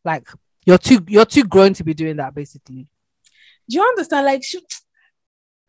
like 0.03 0.27
you're 0.65 0.77
too 0.77 1.03
you're 1.07 1.25
too 1.25 1.43
grown 1.43 1.73
to 1.73 1.83
be 1.83 1.93
doing 1.93 2.17
that 2.17 2.33
basically. 2.33 2.87
Do 3.69 3.77
you 3.77 3.81
understand? 3.81 4.25
Like 4.25 4.43
she, 4.43 4.59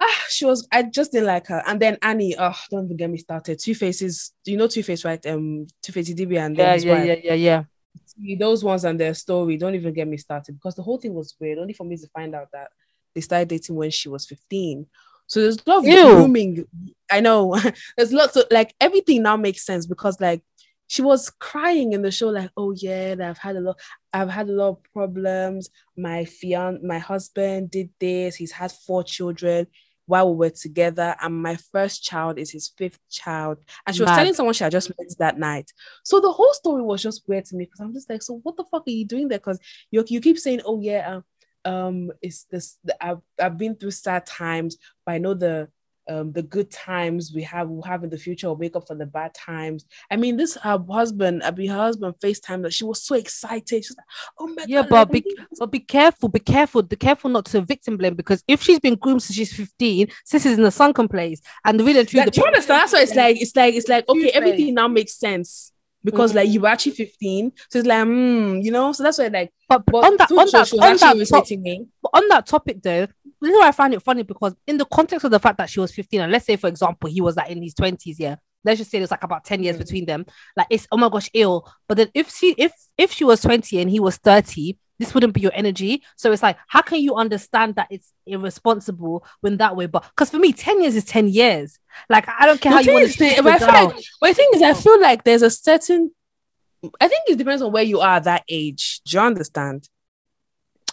ah, 0.01 0.25
she 0.29 0.44
was. 0.44 0.66
I 0.73 0.83
just 0.83 1.12
didn't 1.12 1.29
like 1.29 1.47
her. 1.47 1.62
And 1.66 1.81
then 1.81 1.99
Annie. 2.03 2.35
Oh, 2.38 2.55
don't 2.70 2.87
even 2.87 2.97
get 2.97 3.11
me 3.11 3.18
started. 3.18 3.59
Two 3.59 3.75
Faces. 3.75 4.33
You 4.44 4.57
know 4.57 4.66
Two 4.66 4.83
Face, 4.83 5.05
right? 5.05 5.25
Um, 5.27 5.66
Two 5.83 5.92
Face 5.92 6.12
DB 6.12 6.38
and 6.38 6.57
Yeah, 6.57 6.75
yeah, 6.75 7.03
yeah, 7.05 7.16
yeah, 7.23 7.35
yeah. 7.35 7.64
See, 8.07 8.35
those 8.37 8.64
ones 8.64 8.85
and 8.85 8.99
their 8.99 9.14
story. 9.14 9.57
Don't 9.57 9.75
even 9.75 9.94
get 9.94 10.09
me 10.09 10.16
started 10.16 10.55
because 10.55 10.75
the 10.75 10.83
whole 10.83 10.99
thing 10.99 11.14
was 11.14 11.35
weird. 11.38 11.59
Only 11.59 11.73
for 11.73 11.85
me 11.85 11.97
to 11.97 12.09
find 12.09 12.35
out 12.35 12.49
that 12.53 12.68
they 13.14 13.20
started 13.20 13.49
dating 13.49 13.77
when 13.77 13.90
she 13.90 14.09
was 14.09 14.27
15. 14.27 14.87
So 15.27 15.40
there's 15.40 15.57
a 15.57 15.70
lot 15.70 15.79
of 15.79 15.85
Ew. 15.87 16.14
grooming. 16.14 16.66
I 17.11 17.20
know. 17.20 17.59
there's 17.97 18.12
lots 18.12 18.37
of 18.37 18.44
like 18.51 18.75
everything 18.81 19.23
now 19.23 19.37
makes 19.37 19.64
sense 19.64 19.87
because 19.87 20.20
like 20.20 20.42
she 20.87 21.03
was 21.03 21.31
crying 21.31 21.92
in 21.92 22.03
the 22.03 22.11
show, 22.11 22.29
like, 22.29 22.51
oh 22.57 22.73
yeah, 22.77 23.14
I've 23.20 23.38
had 23.38 23.57
a 23.57 23.61
lot, 23.61 23.79
I've 24.12 24.31
had 24.31 24.49
a 24.49 24.53
lot 24.53 24.68
of 24.68 24.83
problems. 24.92 25.70
My 25.97 26.25
fian, 26.25 26.81
my 26.87 26.99
husband 26.99 27.70
did 27.70 27.90
this, 27.99 28.37
he's 28.37 28.53
had 28.53 28.73
four 28.73 29.03
children 29.03 29.66
while 30.07 30.31
we 30.31 30.37
were 30.37 30.51
together, 30.51 31.16
and 31.20 31.42
my 31.42 31.57
first 31.73 32.05
child 32.05 32.38
is 32.38 32.51
his 32.51 32.73
fifth 32.77 32.99
child. 33.11 33.59
And 33.87 33.97
she 33.97 34.03
was 34.03 34.11
Mad. 34.11 34.16
telling 34.16 34.35
someone 34.35 34.55
she 34.55 34.64
had 34.64 34.73
just 34.73 34.90
met 34.90 35.09
that 35.18 35.38
night. 35.38 35.73
So 36.05 36.20
the 36.20 36.33
whole 36.33 36.53
story 36.53 36.83
was 36.83 37.03
just 37.03 37.23
weird 37.27 37.47
to 37.47 37.57
me 37.57 37.64
because 37.64 37.81
I'm 37.81 37.94
just 37.94 38.11
like, 38.11 38.23
so 38.23 38.40
what 38.42 38.57
the 38.57 38.64
fuck 38.64 38.87
are 38.87 38.90
you 38.90 39.07
doing 39.07 39.29
there? 39.29 39.38
Because 39.38 39.59
you 39.90 40.05
you 40.09 40.20
keep 40.20 40.38
saying, 40.38 40.61
oh 40.66 40.81
yeah, 40.81 41.16
um, 41.16 41.25
um, 41.64 42.11
it's 42.20 42.44
this. 42.44 42.79
I've 43.01 43.20
I've 43.40 43.57
been 43.57 43.77
through 43.77 43.92
sad 43.92 44.27
times, 44.27 44.77
but 45.07 45.12
I 45.12 45.18
know 45.18 45.35
the 45.35 45.68
um 46.09 46.33
the 46.33 46.43
good 46.43 46.71
times 46.71 47.33
we 47.35 47.43
have 47.43 47.69
will 47.69 47.83
have 47.83 48.05
in 48.05 48.11
the 48.11 48.19
future 48.19 48.49
will 48.49 48.57
make 48.57 48.77
up 48.77 48.87
for 48.87 48.95
the 48.95 49.07
bad 49.07 49.33
times. 49.35 49.87
I 50.11 50.17
mean, 50.17 50.37
this 50.37 50.55
her 50.57 50.79
husband, 50.90 51.43
I 51.43 51.51
mean, 51.51 51.71
her 51.71 51.77
husband 51.77 52.14
FaceTime 52.23 52.62
that 52.62 52.73
she 52.73 52.85
was 52.85 53.03
so 53.03 53.14
excited. 53.14 53.85
She's 53.85 53.97
like, 53.97 54.07
oh 54.38 54.49
my 54.49 54.64
Yeah, 54.67 54.83
god, 54.83 54.90
but 54.90 55.05
be, 55.12 55.25
we 55.25 55.35
did 55.35 55.38
this." 55.51 55.59
but 55.59 55.71
be 55.71 55.81
careful, 55.81 56.29
be 56.29 56.40
careful, 56.40 56.83
be 56.83 56.97
careful 56.97 57.31
not 57.31 57.47
to 57.47 57.61
victim 57.62 57.97
blame 57.97 58.14
because 58.14 58.43
if 58.47 58.62
she's 58.62 58.81
been 58.81 58.97
groomed 58.97 59.23
since 59.23 59.37
she's 59.37 59.53
15, 59.53 60.09
sis 60.25 60.47
is 60.47 60.59
in 60.59 60.64
the 60.64 60.71
sunken 60.71 61.09
place. 61.09 61.40
And 61.64 61.81
the 61.81 61.85
real 61.85 61.97
Like, 61.97 62.07
the 62.07 62.33
you 62.37 62.45
understand? 62.45 62.81
That's 62.83 62.93
why 62.93 63.03
it's 63.03 63.14
like 63.14 63.40
it's 63.40 63.57
like 63.57 63.75
it's 63.75 63.88
like 63.88 64.09
okay, 64.09 64.31
everything 64.31 64.75
now 64.75 64.88
makes 64.88 65.14
sense. 65.19 65.73
Because 66.03 66.35
like 66.35 66.51
you 66.51 66.61
were 66.61 66.69
actually 66.69 66.93
15, 66.93 67.53
so 67.71 67.79
it's 67.79 67.88
like, 67.88 68.05
hmm, 68.05 68.59
you 68.61 68.71
know, 68.71 68.93
so 68.93 69.03
that's 69.03 69.19
why 69.19 69.29
like 69.29 69.55
but 69.71 69.87
but 69.87 70.05
on 70.05 70.17
that, 70.19 70.31
on 70.31 70.37
that, 70.53 70.73
on 70.75 70.97
that, 70.99 71.27
top, 71.27 71.47
on 72.12 72.29
that 72.29 72.47
topic 72.47 72.83
though, 72.83 73.07
this 73.45 73.53
is 73.55 73.59
why 73.61 73.69
I 73.69 73.73
find 73.73 73.95
it 73.95 74.03
funny 74.03 74.23
because 74.23 74.55
in 74.67 74.77
the 74.79 74.85
context 74.87 75.25
of 75.25 75.31
the 75.31 75.39
fact 75.41 75.59
that 75.59 75.71
she 75.71 75.81
was 75.81 75.93
15, 75.93 76.21
and 76.23 76.33
let's 76.33 76.47
say 76.47 76.57
for 76.57 76.69
example 76.69 77.09
he 77.11 77.21
was 77.21 77.37
like 77.37 77.51
in 77.51 77.63
his 77.63 77.75
20s, 77.75 78.17
yeah. 78.19 78.37
Let's 78.67 78.79
just 78.79 78.91
say 78.91 78.99
there's 78.99 79.11
like 79.11 79.23
about 79.25 79.45
10 79.45 79.63
years 79.63 79.77
Mm. 79.77 79.81
between 79.81 80.07
them. 80.07 80.25
Like 80.57 80.69
it's 80.71 80.87
oh 80.91 80.97
my 80.97 81.09
gosh, 81.11 81.29
ill. 81.35 81.71
But 81.87 81.99
then 81.99 82.09
if 82.15 82.31
she 82.35 82.55
if 82.57 82.73
if 82.97 83.13
she 83.13 83.25
was 83.25 83.43
20 83.43 83.79
and 83.79 83.91
he 83.91 84.01
was 84.01 84.17
30, 84.17 84.79
this 84.99 85.13
wouldn't 85.13 85.35
be 85.35 85.41
your 85.43 85.53
energy. 85.55 86.03
So 86.17 86.33
it's 86.33 86.43
like, 86.43 86.57
how 86.69 86.81
can 86.81 87.01
you 87.01 87.15
understand 87.17 87.75
that 87.75 87.89
it's 87.91 88.13
irresponsible 88.27 89.27
when 89.43 89.57
that 89.59 89.77
way? 89.77 89.87
But 89.87 90.05
because 90.05 90.31
for 90.31 90.39
me, 90.39 90.53
10 90.55 90.81
years 90.83 90.97
is 90.97 91.05
10 91.05 91.29
years. 91.29 91.79
Like 92.09 92.27
I 92.29 92.47
don't 92.47 92.61
care 92.61 92.71
The 92.73 92.77
how 92.77 92.81
you 92.83 92.93
want 92.95 93.13
to 93.13 93.25
I 93.25 93.29
it 93.29 93.35
feel 93.35 93.45
like, 93.45 93.97
the 94.23 94.35
thing 94.35 94.49
is, 94.55 94.63
I 94.63 94.73
feel 94.75 95.01
like 95.01 95.25
there's 95.25 95.43
a 95.43 95.51
certain. 95.51 96.13
I 97.01 97.09
think 97.09 97.23
it 97.29 97.37
depends 97.39 97.61
on 97.63 97.73
where 97.73 97.83
you 97.83 98.01
are 98.01 98.17
at 98.17 98.25
that 98.25 98.45
age. 98.49 99.01
Do 99.07 99.17
you 99.17 99.23
understand? 99.23 99.89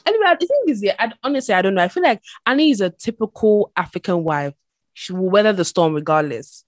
Anyway, 0.06 0.26
I 0.28 0.36
think 0.36 0.50
is 0.68 0.84
yeah. 0.84 0.96
I, 1.00 1.12
honestly, 1.24 1.54
I 1.54 1.62
don't 1.62 1.76
know. 1.76 1.84
I 1.84 1.88
feel 1.88 2.04
like 2.04 2.22
Annie 2.46 2.72
is 2.72 2.82
a 2.82 2.90
typical 2.90 3.72
African 3.76 4.24
wife. 4.24 4.54
She 4.94 5.14
will 5.14 5.30
weather 5.30 5.54
the 5.54 5.66
storm 5.66 5.94
regardless. 5.94 6.64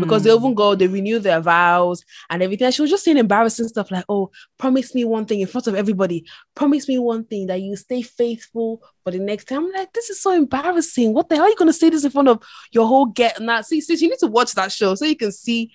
Because 0.00 0.22
they 0.24 0.30
Mm. 0.30 0.38
even 0.38 0.54
go, 0.54 0.74
they 0.74 0.86
renew 0.86 1.18
their 1.18 1.38
vows 1.38 2.02
and 2.30 2.42
everything. 2.42 2.64
And 2.64 2.74
she 2.74 2.80
was 2.80 2.90
just 2.90 3.04
saying 3.04 3.18
embarrassing 3.18 3.68
stuff 3.68 3.90
like, 3.90 4.06
"Oh, 4.08 4.30
promise 4.56 4.94
me 4.94 5.04
one 5.04 5.26
thing 5.26 5.40
in 5.42 5.46
front 5.46 5.66
of 5.66 5.74
everybody. 5.74 6.24
Promise 6.54 6.88
me 6.88 6.98
one 6.98 7.24
thing 7.24 7.46
that 7.48 7.60
you 7.60 7.76
stay 7.76 8.00
faithful 8.00 8.80
for 9.04 9.10
the 9.10 9.18
next 9.18 9.44
time." 9.48 9.66
I'm 9.66 9.72
like, 9.72 9.92
this 9.92 10.08
is 10.08 10.20
so 10.22 10.32
embarrassing. 10.32 11.12
What 11.12 11.28
the 11.28 11.36
hell 11.36 11.44
are 11.44 11.50
you 11.50 11.56
gonna 11.56 11.74
say 11.74 11.90
this 11.90 12.04
in 12.04 12.10
front 12.10 12.28
of 12.28 12.42
your 12.72 12.86
whole 12.86 13.04
get? 13.04 13.38
Now, 13.38 13.60
see, 13.60 13.82
sis, 13.82 14.00
you 14.00 14.08
need 14.08 14.18
to 14.20 14.28
watch 14.28 14.52
that 14.54 14.72
show 14.72 14.94
so 14.94 15.04
you 15.04 15.14
can 15.14 15.30
see 15.30 15.70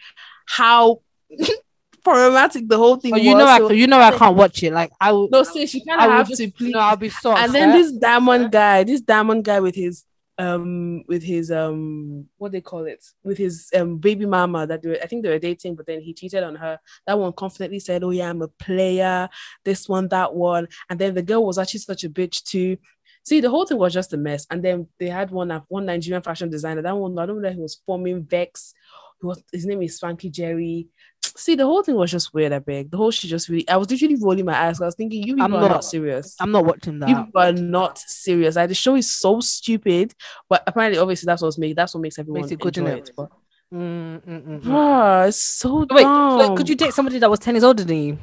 how 0.47 1.01
problematic 2.03 2.67
the 2.67 2.77
whole 2.77 2.95
thing 2.97 3.11
But 3.11 3.21
you 3.21 3.33
was. 3.35 3.39
know, 3.39 3.47
I, 3.47 3.57
So- 3.59 3.71
you 3.71 3.87
know, 3.87 3.99
I 3.99 4.11
can't 4.17 4.35
watch 4.35 4.61
it. 4.63 4.73
Like 4.73 4.91
I 4.99 5.11
will. 5.11 5.29
no, 5.29 5.43
sis, 5.43 5.69
she 5.69 5.83
kind 5.85 6.01
of 6.01 6.09
have 6.11 6.27
just, 6.27 6.41
to 6.41 6.51
please. 6.51 6.71
No, 6.73 6.79
I'll 6.79 6.95
be 6.97 7.09
so. 7.09 7.35
and 7.35 7.53
then 7.53 7.71
this 7.71 7.91
diamond 7.91 8.51
guy, 8.51 8.83
this 8.83 9.01
diamond 9.01 9.43
guy 9.45 9.59
with 9.59 9.75
his 9.75 10.03
um 10.37 11.03
with 11.07 11.21
his 11.21 11.51
um 11.51 12.25
what 12.37 12.51
they 12.51 12.61
call 12.61 12.85
it 12.85 13.03
with 13.23 13.37
his 13.37 13.69
um 13.75 13.97
baby 13.97 14.25
mama 14.25 14.65
that 14.65 14.81
they 14.81 14.89
were, 14.89 14.97
I 15.03 15.05
think 15.05 15.23
they 15.23 15.29
were 15.29 15.37
dating, 15.39 15.75
but 15.75 15.85
then 15.85 16.01
he 16.01 16.13
cheated 16.13 16.43
on 16.43 16.55
her. 16.55 16.79
That 17.05 17.19
one 17.19 17.33
confidently 17.33 17.79
said, 17.79 18.03
"Oh 18.03 18.09
yeah, 18.11 18.29
I'm 18.29 18.41
a 18.41 18.47
player." 18.47 19.29
This 19.65 19.87
one, 19.89 20.07
that 20.07 20.33
one, 20.33 20.67
and 20.89 20.97
then 20.97 21.13
the 21.13 21.21
girl 21.21 21.45
was 21.45 21.57
actually 21.57 21.81
such 21.81 22.03
a 22.05 22.09
bitch 22.09 22.43
too. 22.43 22.77
See, 23.23 23.39
the 23.39 23.51
whole 23.51 23.67
thing 23.67 23.77
was 23.77 23.93
just 23.93 24.13
a 24.13 24.17
mess. 24.17 24.47
And 24.49 24.63
then 24.63 24.87
they 24.99 25.07
had 25.09 25.29
one 25.29 25.49
one 25.67 25.85
Nigerian 25.85 26.23
fashion 26.23 26.49
designer. 26.49 26.81
That 26.81 26.97
one, 26.97 27.19
I 27.19 27.25
don't 27.27 27.35
know 27.35 27.47
that 27.47 27.53
he 27.53 27.61
was 27.61 27.79
forming 27.85 28.23
Vex. 28.23 28.73
He 29.21 29.27
was, 29.27 29.43
his 29.51 29.67
name 29.67 29.83
is 29.83 29.97
Swanky 29.99 30.31
Jerry. 30.31 30.87
See, 31.35 31.55
the 31.55 31.65
whole 31.65 31.81
thing 31.83 31.95
was 31.95 32.11
just 32.11 32.33
weird. 32.33 32.51
I 32.51 32.59
beg. 32.59 32.91
The 32.91 32.97
whole 32.97 33.11
shit 33.11 33.29
just 33.29 33.47
really. 33.49 33.67
I 33.69 33.77
was 33.77 33.89
literally 33.89 34.15
rolling 34.15 34.45
my 34.45 34.67
eyes. 34.67 34.81
I 34.81 34.85
was 34.85 34.95
thinking, 34.95 35.23
you 35.23 35.35
people 35.35 35.45
I'm 35.45 35.53
are 35.55 35.61
not, 35.61 35.71
not- 35.71 35.85
serious. 35.85 36.35
I'm 36.39 36.51
not 36.51 36.65
watching 36.65 36.99
that. 36.99 37.09
You 37.09 37.27
are 37.35 37.51
not 37.53 37.97
serious. 37.97 38.55
Like 38.55 38.69
the 38.69 38.75
show 38.75 38.95
is 38.95 39.11
so 39.11 39.39
stupid, 39.39 40.13
but 40.49 40.63
apparently, 40.67 40.99
obviously, 40.99 41.25
that's 41.27 41.41
what's 41.41 41.57
made. 41.57 41.75
That's 41.75 41.93
what 41.93 42.01
makes 42.01 42.19
everyone 42.19 42.41
Makes 42.41 42.51
it 42.51 42.59
good, 42.59 42.77
enjoy 42.77 42.91
innit? 42.91 42.97
it. 43.07 43.11
But 43.15 43.29
Mm, 43.73 44.21
mm, 44.25 44.41
mm, 44.47 44.61
bruh, 44.63 45.29
it's 45.29 45.37
so 45.41 45.85
Wait, 45.89 46.03
dumb. 46.03 46.57
could 46.57 46.67
you 46.67 46.75
date 46.75 46.93
somebody 46.93 47.19
that 47.19 47.29
was 47.29 47.39
ten 47.39 47.55
years 47.55 47.63
older 47.63 47.85
than 47.85 47.97
you? 48.03 48.17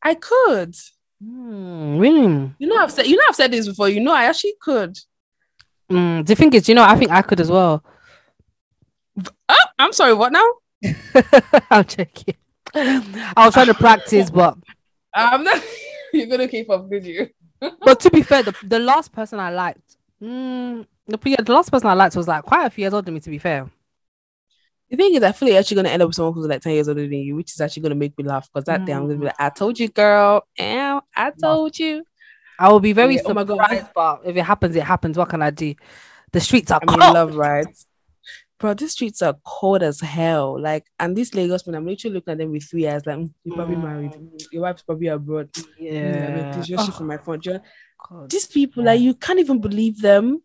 I 0.00 0.14
could. 0.14 0.76
Mm, 1.24 1.98
really? 1.98 2.54
You 2.60 2.68
know, 2.68 2.76
I've 2.76 2.92
said. 2.92 3.06
You 3.08 3.16
know, 3.16 3.24
I've 3.28 3.34
said 3.34 3.50
this 3.50 3.66
before. 3.66 3.88
You 3.88 3.98
know, 4.00 4.12
I 4.14 4.26
actually 4.26 4.54
could. 4.60 4.96
Mm, 5.90 6.24
the 6.24 6.36
thing 6.36 6.52
is, 6.52 6.68
you 6.68 6.76
know, 6.76 6.84
I 6.84 6.94
think 6.94 7.10
I 7.10 7.22
could 7.22 7.40
as 7.40 7.50
well. 7.50 7.82
Oh, 9.48 9.56
I'm 9.80 9.92
sorry. 9.92 10.14
What 10.14 10.30
now? 10.32 10.44
I'm 11.70 11.84
joking. 11.84 12.34
I 12.74 13.44
was 13.44 13.54
trying 13.54 13.66
to 13.66 13.74
practice, 13.74 14.30
but 14.30 14.56
I'm 15.14 15.44
not. 15.44 15.62
You're 16.12 16.26
gonna 16.26 16.48
keep 16.48 16.70
up, 16.70 16.88
did 16.90 17.04
you? 17.06 17.28
but 17.84 18.00
to 18.00 18.10
be 18.10 18.22
fair, 18.22 18.42
the, 18.42 18.54
the 18.62 18.78
last 18.78 19.12
person 19.12 19.38
I 19.40 19.50
liked, 19.50 19.96
mm, 20.22 20.86
the, 21.06 21.18
yeah, 21.24 21.42
the 21.42 21.52
last 21.52 21.70
person 21.70 21.88
I 21.88 21.94
liked 21.94 22.16
was 22.16 22.28
like 22.28 22.44
quite 22.44 22.66
a 22.66 22.70
few 22.70 22.82
years 22.82 22.94
older 22.94 23.04
than 23.06 23.14
me. 23.14 23.20
To 23.20 23.30
be 23.30 23.38
fair, 23.38 23.68
The 24.90 24.96
thing 24.96 25.14
is, 25.14 25.22
I 25.22 25.32
feel 25.32 25.48
like 25.48 25.52
you're 25.52 25.60
actually 25.60 25.76
gonna 25.76 25.88
end 25.90 26.02
up 26.02 26.08
with 26.08 26.16
someone 26.16 26.32
who's 26.34 26.46
like 26.46 26.62
10 26.62 26.72
years 26.72 26.88
older 26.88 27.02
than 27.02 27.12
you, 27.12 27.36
which 27.36 27.52
is 27.52 27.60
actually 27.60 27.82
gonna 27.82 27.94
make 27.94 28.16
me 28.16 28.24
laugh 28.24 28.48
because 28.52 28.64
that 28.64 28.86
day 28.86 28.92
I'm 28.92 29.06
gonna 29.06 29.18
be 29.18 29.26
like, 29.26 29.34
I 29.38 29.50
told 29.50 29.78
you, 29.78 29.88
girl. 29.88 30.46
Ow, 30.60 31.02
I 31.14 31.30
told 31.30 31.78
you. 31.78 32.04
I 32.58 32.70
will 32.70 32.80
be 32.80 32.92
very 32.92 33.16
Yeah, 33.16 33.22
oh 33.26 33.34
my 33.34 33.44
surprised. 33.44 33.86
God. 33.86 33.90
But 33.94 34.20
if 34.24 34.36
it 34.36 34.42
happens, 34.44 34.76
it 34.76 34.82
happens. 34.82 35.18
What 35.18 35.28
can 35.28 35.42
I 35.42 35.50
do? 35.50 35.74
The 36.32 36.40
streets 36.40 36.70
are 36.70 36.80
I 36.82 36.86
mean, 36.86 36.98
cold. 37.00 37.14
love, 37.14 37.36
right? 37.36 37.66
Bro, 38.58 38.74
these 38.74 38.92
streets 38.92 39.22
are 39.22 39.36
cold 39.44 39.82
as 39.84 40.00
hell. 40.00 40.60
Like, 40.60 40.84
and 40.98 41.16
these 41.16 41.32
Lagos 41.34 41.64
men, 41.66 41.76
I'm 41.76 41.86
literally 41.86 42.14
looking 42.14 42.32
at 42.32 42.38
them 42.38 42.50
with 42.50 42.64
three 42.64 42.88
eyes. 42.88 43.06
Like, 43.06 43.18
mm, 43.18 43.30
you're 43.44 43.54
probably 43.56 43.76
Mm. 43.76 43.82
married. 43.84 44.12
Mm, 44.12 44.42
Your 44.52 44.62
wife's 44.62 44.82
probably 44.82 45.06
abroad. 45.08 45.52
Mm, 45.52 45.66
Yeah. 45.78 46.52
just 46.56 46.68
shit 46.68 46.78
Oh, 46.80 46.90
from 46.90 47.06
my 47.06 47.18
phone. 47.18 47.40
You- 47.44 47.60
God. 48.08 48.30
These 48.30 48.46
people, 48.48 48.82
Yeah. 48.82 48.90
like, 48.92 49.00
you 49.00 49.14
can't 49.14 49.38
even 49.38 49.60
believe 49.60 50.00
them. 50.00 50.42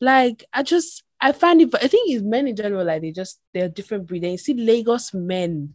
Like, 0.00 0.44
I 0.52 0.62
just, 0.62 1.02
I 1.20 1.32
find 1.32 1.60
it. 1.60 1.74
I 1.74 1.88
think 1.88 2.10
it's 2.10 2.22
men 2.22 2.46
in 2.46 2.54
general. 2.54 2.84
Like, 2.84 3.02
they 3.02 3.10
just, 3.10 3.40
they're 3.52 3.68
different 3.68 4.06
breed. 4.06 4.22
And 4.22 4.32
you 4.32 4.38
see 4.38 4.54
Lagos 4.54 5.12
men. 5.12 5.74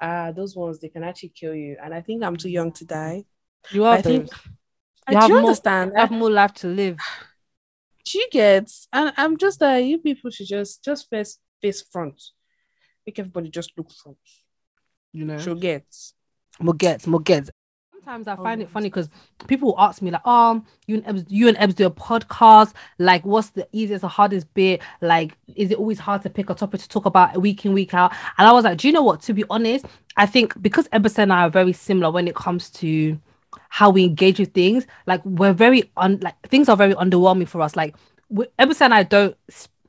Ah, 0.00 0.32
those 0.32 0.56
ones 0.56 0.78
they 0.78 0.88
can 0.88 1.04
actually 1.04 1.30
kill 1.30 1.54
you. 1.54 1.76
And 1.82 1.92
I 1.92 2.00
think 2.00 2.22
I'm 2.22 2.36
too 2.36 2.48
young 2.48 2.72
to 2.72 2.84
die. 2.86 3.24
You 3.70 3.84
are. 3.84 3.96
I 3.96 4.02
think. 4.02 4.30
babes. 4.30 4.40
I 5.06 5.12
You 5.12 5.16
do 5.16 5.20
have 5.20 5.28
you 5.28 5.34
more- 5.34 5.44
understand? 5.44 5.92
You 5.94 6.00
have 6.00 6.10
more 6.10 6.30
life 6.30 6.54
to 6.54 6.68
live. 6.68 6.98
She 8.08 8.22
gets 8.30 8.88
and 8.92 9.12
i'm 9.16 9.36
just 9.36 9.60
like 9.60 9.84
you 9.84 9.98
people 9.98 10.30
should 10.30 10.46
just 10.46 10.84
just 10.84 11.08
face 11.10 11.38
face 11.62 11.82
front 11.92 12.20
make 13.06 13.18
everybody 13.18 13.48
just 13.48 13.70
look 13.76 13.90
front 13.90 14.16
You 15.12 15.24
know. 15.24 15.38
she'll 15.38 15.54
get 15.54 15.84
More 16.60 16.74
gets, 16.74 17.06
more 17.06 17.20
gets. 17.20 17.50
Sometimes 17.92 18.26
I 18.26 18.36
find 18.36 18.62
it 18.62 18.68
funny 18.70 18.88
because 18.88 19.08
people 19.46 19.74
ask 19.78 20.02
me 20.02 20.10
like, 20.10 20.26
"Um, 20.26 20.64
you 20.86 20.96
and 20.96 21.04
Ebs, 21.04 21.24
you 21.28 21.46
and 21.48 21.56
Ebs 21.58 21.74
do 21.74 21.86
a 21.86 21.90
podcast. 21.90 22.72
Like, 22.98 23.24
what's 23.24 23.50
the 23.50 23.66
easiest 23.72 24.02
or 24.02 24.08
hardest 24.08 24.46
bit? 24.54 24.80
Like, 25.00 25.36
is 25.54 25.70
it 25.70 25.78
always 25.78 25.98
hard 25.98 26.22
to 26.22 26.30
pick 26.30 26.48
a 26.50 26.54
topic 26.54 26.80
to 26.80 26.88
talk 26.88 27.04
about 27.06 27.40
week 27.40 27.64
in 27.66 27.74
week 27.74 27.92
out?" 27.94 28.12
And 28.38 28.48
I 28.48 28.52
was 28.52 28.64
like, 28.64 28.78
"Do 28.78 28.88
you 28.88 28.94
know 28.94 29.02
what? 29.02 29.20
To 29.22 29.34
be 29.34 29.44
honest, 29.50 29.84
I 30.16 30.26
think 30.26 30.60
because 30.60 30.88
Ebs 30.88 31.18
and 31.18 31.32
I 31.32 31.42
are 31.42 31.50
very 31.50 31.72
similar 31.72 32.10
when 32.10 32.26
it 32.28 32.34
comes 32.34 32.70
to 32.80 33.18
how 33.68 33.90
we 33.90 34.04
engage 34.04 34.38
with 34.38 34.52
things. 34.52 34.86
Like, 35.06 35.24
we're 35.24 35.52
very 35.52 35.90
un 35.96 36.18
like 36.20 36.40
things 36.48 36.68
are 36.68 36.76
very 36.76 36.94
underwhelming 36.94 37.48
for 37.48 37.60
us. 37.60 37.76
Like, 37.76 37.94
we, 38.28 38.46
Ebs 38.58 38.80
and 38.80 38.94
I 38.94 39.02
don't 39.02 39.36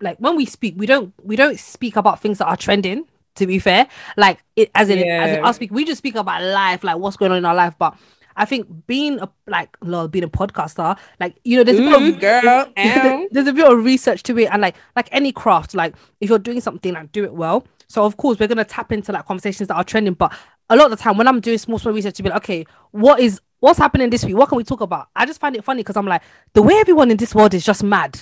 like 0.02 0.17
when 0.17 0.36
we 0.36 0.45
speak, 0.45 0.76
we 0.78 0.86
don't 0.86 1.13
we 1.24 1.36
don't 1.36 1.60
speak 1.60 1.95
about 1.95 2.22
things 2.22 2.38
that 2.39 2.48
are 2.48 2.58
trending." 2.58 3.06
To 3.36 3.48
be 3.48 3.58
fair, 3.60 3.88
like 4.17 4.43
it 4.58 4.69
as 4.76 4.89
in 4.89 5.00
as 5.00 5.32
in 5.32 5.45
us 5.45 5.56
speak, 5.56 5.72
we 5.72 5.86
just 5.86 6.00
speak 6.00 6.15
about 6.15 6.43
life, 6.43 6.84
like 6.84 6.98
what's 6.98 7.15
going 7.15 7.32
on 7.32 7.38
in 7.38 7.45
our 7.45 7.56
life. 7.56 7.74
But 7.80 7.95
I 8.36 8.45
think 8.45 8.67
being 8.88 9.19
a 9.19 9.30
like 9.48 9.78
lol, 9.82 10.08
being 10.08 10.24
a 10.24 10.30
podcaster, 10.30 10.98
like 11.19 11.38
you 11.43 11.58
know, 11.58 11.63
there's 11.63 11.80
a 11.80 11.82
bit 11.82 11.91
Ooh, 11.91 12.10
of 12.10 12.15
mm, 12.15 12.19
girl, 12.19 12.72
there's, 12.76 13.30
there's 13.32 13.48
a 13.48 13.54
bit 13.54 13.69
of 13.69 13.84
research 13.84 14.24
to 14.24 14.38
it, 14.39 14.45
and 14.52 14.62
like 14.62 14.76
like 14.95 15.10
any 15.12 15.32
craft, 15.32 15.74
like 15.76 15.95
if 16.22 16.30
you're 16.30 16.39
doing 16.39 16.62
something, 16.62 16.93
like 16.93 17.12
do 17.12 17.24
it 17.26 17.34
well. 17.34 17.65
So 17.88 18.06
of 18.06 18.17
course 18.17 18.39
we're 18.39 18.48
gonna 18.48 18.63
tap 18.63 18.91
into 18.91 19.12
like 19.12 19.26
conversations 19.26 19.67
that 19.67 19.76
are 19.76 19.84
trending. 19.84 20.13
But 20.13 20.34
a 20.69 20.75
lot 20.75 20.91
of 20.91 20.97
the 20.97 21.03
time 21.03 21.17
when 21.17 21.27
I'm 21.27 21.39
doing 21.39 21.58
small 21.58 21.79
small 21.79 21.93
research 21.93 22.15
to 22.15 22.23
be 22.23 22.29
like, 22.29 22.43
okay, 22.43 22.65
what 22.91 23.19
is 23.19 23.41
what's 23.60 23.79
happening 23.79 24.10
this 24.10 24.23
week? 24.23 24.36
What 24.38 24.49
can 24.49 24.58
we 24.58 24.63
talk 24.63 24.82
about? 24.82 25.08
I 25.15 25.25
just 25.25 25.39
find 25.39 25.55
it 25.55 25.63
funny 25.63 25.82
because 25.82 25.97
I'm 25.97 26.05
like 26.05 26.21
the 26.53 26.62
way 26.62 26.75
everyone 26.75 27.12
in 27.12 27.17
this 27.17 27.34
world 27.36 27.53
is 27.53 27.65
just 27.65 27.84
mad. 27.84 28.19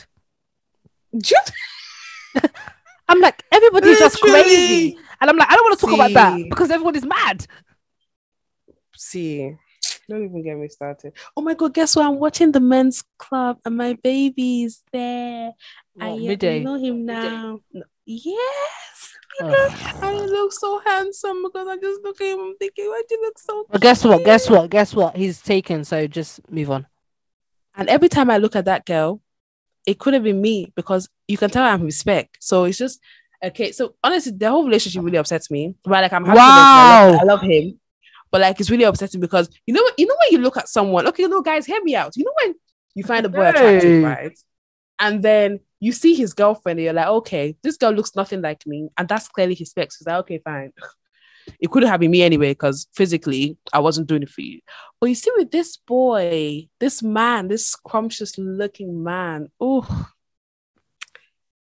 Just- 1.21 1.51
I'm 3.09 3.19
like 3.21 3.43
everybody's 3.51 3.99
just 3.99 4.19
crazy, 4.19 4.97
and 5.21 5.29
I'm 5.29 5.37
like 5.37 5.49
I 5.49 5.55
don't 5.55 5.63
want 5.65 5.79
to 5.79 5.85
talk 5.85 5.93
about 5.95 6.13
that 6.13 6.49
because 6.49 6.69
everyone 6.71 6.95
is 6.95 7.05
mad. 7.05 7.45
see 8.95 9.55
don't 10.09 10.23
even 10.23 10.41
get 10.43 10.57
me 10.57 10.67
started 10.69 11.13
oh 11.35 11.41
my 11.41 11.53
god 11.53 11.73
guess 11.73 11.95
what 11.95 12.05
i'm 12.05 12.17
watching 12.17 12.51
the 12.51 12.59
men's 12.59 13.03
club 13.17 13.59
and 13.65 13.75
my 13.77 13.93
baby's 14.03 14.81
there 14.91 15.51
I 15.99 16.09
What, 16.09 16.21
yeah, 16.21 16.27
midday? 16.29 16.63
know 16.63 16.75
him 16.75 17.05
now 17.05 17.59
No. 17.73 17.83
yes 18.05 18.37
Ugh. 18.37 18.86
And 19.41 20.15
he 20.15 20.27
looks 20.31 20.59
so 20.59 20.81
handsome 20.85 21.43
because 21.43 21.67
i 21.67 21.77
just 21.77 22.01
look 22.03 22.19
at 22.21 22.27
him 22.27 22.39
i'm 22.39 22.57
thinking 22.57 22.85
why 22.85 23.01
do 23.07 23.15
you 23.15 23.21
look 23.21 23.37
so 23.39 23.65
But 23.69 23.81
guess 23.81 24.03
what? 24.03 24.23
Guess 24.23 24.49
what? 24.49 24.69
Guess 24.69 24.93
what? 24.95 25.15
He's 25.15 25.41
taken. 25.41 25.83
So 25.83 26.07
just 26.07 26.39
move 26.51 26.71
on. 26.71 26.87
And 27.75 27.89
every 27.89 28.09
time 28.09 28.29
I 28.29 28.37
look 28.37 28.55
at 28.55 28.65
that 28.65 28.85
girl, 28.85 29.21
it 29.85 29.99
could 29.99 30.13
have 30.13 30.23
been 30.23 30.41
me 30.41 30.71
because 30.75 31.07
you 31.27 31.37
can 31.37 31.49
tell 31.49 31.63
I'm 31.63 31.83
respect. 31.83 32.37
So 32.39 32.63
it's 32.65 32.77
just 32.77 32.99
okay. 33.43 33.71
So 33.71 33.95
honestly, 34.03 34.31
the 34.35 34.49
whole 34.49 34.65
relationship 34.65 35.03
really 35.03 35.17
upsets 35.17 35.51
me. 35.51 35.75
But 35.83 35.91
like 36.03 36.13
I'm 36.13 36.25
happy 36.25 36.39
with 36.39 36.47
I 36.47 36.83
love, 36.89 37.11
Wow. 37.13 37.19
I 37.21 37.23
love 37.23 37.41
him. 37.41 37.79
But 38.31 38.41
like 38.41 38.59
it's 38.59 38.69
really 38.69 38.83
upsetting 38.83 39.21
because 39.21 39.49
you 39.65 39.73
know 39.73 39.83
what 39.83 39.93
you 39.97 40.07
know 40.07 40.15
when 40.19 40.31
you 40.31 40.43
look 40.43 40.57
at 40.57 40.67
someone, 40.69 41.07
okay, 41.07 41.23
you 41.23 41.29
know, 41.29 41.41
guys, 41.41 41.65
hear 41.65 41.81
me 41.83 41.95
out. 41.95 42.13
You 42.15 42.25
know 42.25 42.33
when 42.43 42.55
you 42.95 43.03
find 43.03 43.25
a 43.25 43.29
boy 43.29 43.43
Hey. 43.43 43.49
attractive, 43.49 44.03
right? 44.03 44.39
And 44.99 45.21
then 45.23 45.59
you 45.79 45.91
see 45.91 46.15
his 46.15 46.33
girlfriend, 46.33 46.79
and 46.79 46.85
you're 46.85 46.93
like, 46.93 47.07
okay, 47.07 47.55
this 47.63 47.77
girl 47.77 47.91
looks 47.91 48.15
nothing 48.15 48.41
like 48.41 48.65
me, 48.65 48.89
and 48.97 49.07
that's 49.07 49.27
clearly 49.27 49.55
his 49.55 49.69
specs. 49.69 49.97
He's 49.97 50.07
like, 50.07 50.19
okay, 50.19 50.39
fine. 50.39 50.73
It 51.61 51.71
couldn't 51.71 51.87
have 51.87 52.01
been 52.01 52.11
me 52.11 52.23
anyway, 52.23 52.51
because 52.51 52.89
physically 52.93 53.57
I 53.71 53.79
wasn't 53.79 54.07
doing 54.07 54.23
it 54.23 54.29
for 54.29 54.41
you. 54.41 54.59
But 54.99 55.07
you 55.07 55.15
see, 55.15 55.31
with 55.37 55.49
this 55.49 55.77
boy, 55.77 56.67
this 56.77 57.01
man, 57.01 57.47
this 57.47 57.67
scrumptious 57.67 58.37
looking 58.37 59.01
man, 59.01 59.47
oh, 59.57 60.09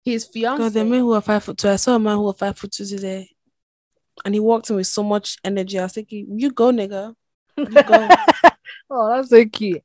his 0.03 0.25
fiance. 0.25 0.61
God, 0.61 0.73
the 0.73 0.83
men 0.83 0.99
who 0.99 1.13
are 1.13 1.21
five 1.21 1.43
foot 1.43 1.57
two. 1.57 1.69
I 1.69 1.75
saw 1.77 1.95
a 1.95 1.99
man 1.99 2.17
who 2.17 2.23
was 2.23 2.37
five 2.37 2.57
foot 2.57 2.71
two 2.71 2.85
today, 2.85 3.29
and 4.25 4.33
he 4.33 4.39
walked 4.39 4.69
in 4.69 4.75
with 4.75 4.87
so 4.87 5.03
much 5.03 5.37
energy. 5.43 5.79
I 5.79 5.83
was 5.83 5.93
thinking, 5.93 6.27
you 6.37 6.51
go, 6.51 6.71
nigga. 6.71 7.15
You 7.57 7.65
go. 7.65 8.09
oh, 8.89 9.15
that's 9.15 9.29
so 9.29 9.45
cute. 9.45 9.83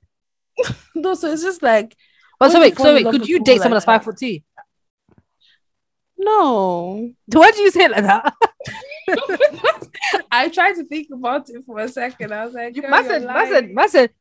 no, 0.95 1.15
so 1.15 1.33
it's 1.33 1.43
just 1.43 1.63
like, 1.63 1.97
But 2.39 2.53
so 2.53 2.61
wait, 2.61 2.77
so 2.77 2.95
wait, 2.95 3.07
could 3.07 3.29
you 3.29 3.43
date 3.43 3.61
someone 3.63 3.77
like 3.77 3.85
that's 3.85 3.85
five 3.85 4.05
foot 4.05 4.19
two? 4.19 4.41
no. 6.19 7.11
Why 7.33 7.51
do 7.51 7.61
you 7.61 7.71
say 7.71 7.85
it 7.85 7.91
like 7.93 8.05
that? 8.05 8.35
I 10.31 10.49
tried 10.49 10.75
to 10.75 10.85
think 10.85 11.09
about 11.13 11.49
it 11.49 11.65
for 11.65 11.79
a 11.79 11.89
second. 11.89 12.33
I 12.33 12.45
was 12.45 12.55
like, 12.55 12.77
you 12.77 12.83
mustn't, 12.83 13.25
mustn't, 13.27 13.75
mustn't. 13.75 14.13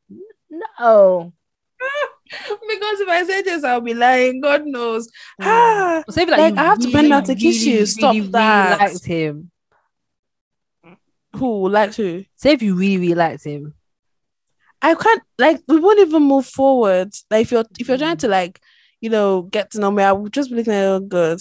no. 0.49 1.33
because 2.29 2.99
if 2.99 3.07
I 3.09 3.23
say 3.23 3.41
this, 3.41 3.63
I'll 3.63 3.81
be 3.81 3.93
lying. 3.93 4.41
God 4.41 4.65
knows. 4.65 5.09
Mm. 5.41 6.03
So 6.09 6.21
if, 6.21 6.29
like, 6.29 6.39
Like, 6.39 6.57
I 6.57 6.63
have 6.63 6.79
to 6.79 6.91
bend 6.91 7.09
down 7.09 7.23
to 7.25 7.35
kiss 7.35 7.65
really, 7.65 7.79
you. 7.79 7.85
Stop 7.85 8.13
really, 8.13 8.27
that. 8.27 8.79
Really 8.79 8.93
liked 8.93 9.05
him. 9.05 9.51
who 11.35 11.69
likes 11.69 11.97
who? 11.97 12.25
Say 12.35 12.51
if 12.51 12.61
you 12.61 12.75
really, 12.75 12.97
really 12.97 13.15
liked 13.15 13.43
him. 13.43 13.73
I 14.81 14.95
can't 14.95 15.21
like 15.37 15.61
we 15.67 15.79
won't 15.79 15.99
even 15.99 16.23
move 16.23 16.45
forward. 16.45 17.13
Like 17.29 17.43
if 17.43 17.51
you're 17.51 17.65
if 17.79 17.87
you're 17.87 17.97
trying 17.97 18.17
to 18.17 18.27
like, 18.27 18.59
you 19.01 19.09
know, 19.09 19.43
get 19.43 19.71
to 19.71 19.79
know 19.79 19.91
me, 19.91 20.03
I 20.03 20.11
would 20.11 20.33
just 20.33 20.49
be 20.49 20.57
looking 20.57 20.73
at 20.73 20.85
oh 20.85 20.99
good. 20.99 21.39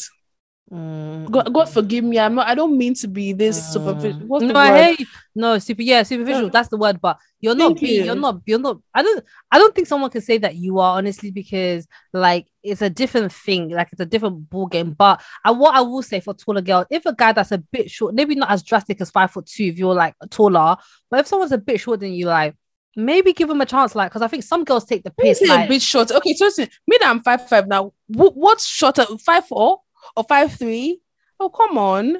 Mm. 0.73 1.31
God, 1.31 1.53
God 1.53 1.69
forgive 1.69 2.05
me. 2.05 2.19
I'm 2.19 2.35
not 2.35 2.49
I 2.49 2.55
don't 2.55 2.77
mean 2.79 2.95
to 2.95 3.09
be 3.09 3.33
this 3.35 3.59
Mm. 3.61 3.73
superficial. 3.73 4.21
What's 4.27 4.45
no, 4.45 4.55
I 4.59 4.97
you. 4.99 5.07
No, 5.35 5.59
super. 5.59 5.83
Yeah, 5.83 6.03
superficial. 6.03 6.43
No. 6.45 6.49
That's 6.49 6.69
the 6.69 6.79
word. 6.79 7.01
But 7.01 7.19
you're 7.41 7.55
not 7.55 7.69
Thank 7.69 7.81
being. 7.81 7.97
you. 8.01 8.05
You're 8.07 8.15
not. 8.17 8.41
You're 8.47 8.59
not. 8.59 8.79
I 8.95 9.03
don't. 9.03 9.25
I 9.51 9.59
don't 9.59 9.75
think 9.75 9.87
someone 9.87 10.11
can 10.11 10.23
say 10.23 10.39
that 10.39 10.57
you 10.57 10.79
are 10.79 10.97
honestly 10.97 11.31
because 11.31 11.87
like 12.13 12.47
it's 12.63 12.81
a 12.83 12.89
different 12.89 13.33
thing. 13.33 13.69
Like 13.69 13.89
it's 13.93 14.01
a 14.01 14.07
different 14.07 14.49
ball 14.49 14.67
game. 14.67 14.93
But 14.93 15.23
I, 15.45 15.51
what 15.51 15.75
I 15.75 15.83
will 15.83 16.03
say 16.03 16.21
for 16.21 16.35
taller 16.35 16.63
girls, 16.63 16.87
if 16.91 17.05
a 17.05 17.15
guy 17.15 17.33
that's 17.33 17.53
a 17.53 17.59
bit 17.59 17.91
short, 17.91 18.15
maybe 18.15 18.35
not 18.35 18.51
as 18.51 18.63
drastic 18.63 19.01
as 19.01 19.11
five 19.11 19.31
foot 19.31 19.47
two, 19.47 19.65
if 19.65 19.79
you're 19.79 19.95
like 19.95 20.15
taller, 20.31 20.77
but 21.11 21.21
if 21.21 21.27
someone's 21.27 21.53
a 21.53 21.59
bit 21.59 21.79
shorter 21.81 22.01
than 22.01 22.15
you, 22.15 22.27
like 22.27 22.57
maybe 22.97 23.33
give 23.33 23.51
him 23.51 23.61
a 23.61 23.67
chance. 23.67 23.95
Like 23.95 24.11
because 24.11 24.23
I 24.23 24.29
think 24.29 24.43
some 24.45 24.65
girls 24.65 24.85
take 24.85 25.05
the 25.05 25.11
piss. 25.11 25.41
Like, 25.43 25.67
a 25.67 25.69
bit 25.69 25.83
short. 25.83 26.11
Okay, 26.11 26.35
so 26.35 26.47
listen, 26.47 26.69
me 26.87 26.99
that 27.01 27.09
I'm 27.09 27.21
five 27.23 27.49
five 27.49 27.67
now. 27.69 27.93
wh- 28.09 28.37
what's 28.37 28.67
shorter? 28.67 29.05
Five 29.25 29.47
four 29.47 29.81
or 30.17 30.25
five 30.25 30.53
three? 30.55 31.01
Oh 31.41 31.49
come 31.49 31.79
on. 31.79 32.19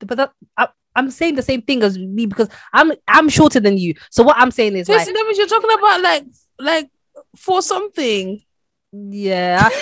but 0.00 0.16
that, 0.16 0.32
I, 0.56 0.68
I'm 0.94 1.10
saying 1.10 1.34
the 1.36 1.42
same 1.42 1.62
thing 1.62 1.82
as 1.82 1.98
me 1.98 2.26
because 2.26 2.48
I'm 2.72 2.92
I'm 3.08 3.28
shorter 3.28 3.60
than 3.60 3.78
you. 3.78 3.94
So 4.10 4.22
what 4.22 4.36
I'm 4.38 4.50
saying 4.50 4.76
is 4.76 4.86
So 4.86 4.92
like, 4.94 5.06
that 5.06 5.14
means 5.14 5.38
you're 5.38 5.46
talking 5.46 5.70
about 5.78 6.00
like 6.02 6.24
like 6.58 6.90
for 7.36 7.62
something. 7.62 8.42
yeah. 8.92 9.68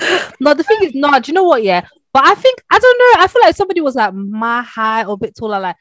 no, 0.40 0.54
the 0.54 0.62
thing 0.64 0.78
is, 0.82 0.92
no, 0.94 1.18
do 1.20 1.30
you 1.30 1.34
know 1.34 1.44
what? 1.44 1.62
Yeah, 1.62 1.86
but 2.12 2.24
I 2.26 2.34
think 2.34 2.62
I 2.70 2.78
don't 2.78 2.98
know. 2.98 3.22
I 3.24 3.26
feel 3.28 3.42
like 3.42 3.56
somebody 3.56 3.80
was 3.80 3.94
like 3.94 4.12
my 4.14 4.62
height 4.62 5.04
or 5.06 5.14
a 5.14 5.16
bit 5.16 5.34
taller. 5.36 5.60
Like, 5.60 5.76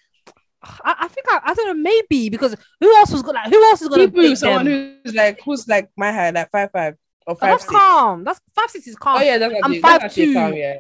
I, 0.64 0.96
I 1.02 1.08
think 1.08 1.26
I, 1.30 1.40
I 1.46 1.54
don't 1.54 1.68
know, 1.68 1.74
maybe 1.84 2.30
because 2.30 2.56
who 2.80 2.96
else 2.98 3.12
was 3.12 3.22
gonna 3.22 3.40
like 3.40 3.50
who 3.50 3.64
else 3.70 3.82
is 3.82 3.88
gonna 3.90 4.10
pick 4.10 4.38
someone 4.38 4.66
them? 4.66 5.00
who's 5.04 5.14
like 5.16 5.40
who's 5.44 5.68
like 5.68 5.90
my 5.98 6.12
height, 6.12 6.34
like 6.34 6.52
five 6.52 6.70
five 6.72 6.94
or 7.28 7.34
Oh, 7.34 7.36
five 7.36 7.50
that's 7.52 7.64
six. 7.64 7.74
calm. 7.74 8.24
That's 8.24 8.42
five 8.56 8.70
six 8.70 8.88
is 8.88 8.96
calm. 8.96 9.20
Oh 9.20 9.24
yeah, 9.24 9.38
that's 9.38 9.54
I'm 9.64 9.72
actually, 9.74 9.82
that's 9.82 10.04
5'2". 10.04 10.06
actually 10.06 10.34
calm, 10.34 10.54
yeah. 10.54 10.76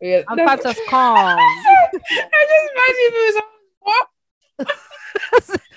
Yeah, 0.00 0.22
I'm 0.28 0.36
that's- 0.36 0.62
five 0.62 0.74
six 0.76 0.88
calm. 0.90 1.16
I 1.38 1.60
just 2.50 2.70
imagine 2.72 3.04
if 3.06 3.14
it 3.14 3.34
was 3.34 3.42
what? 3.80 4.08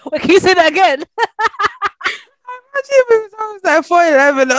Wait, 0.11 0.21
can 0.21 0.31
you 0.31 0.39
say 0.39 0.53
that 0.53 0.71
again? 0.71 1.03
I 1.19 2.59
Imagine 2.73 2.99
if 3.09 3.09
it 3.11 3.31
was 3.37 3.61
like 3.63 3.85
four 3.85 4.03
eleven. 4.05 4.49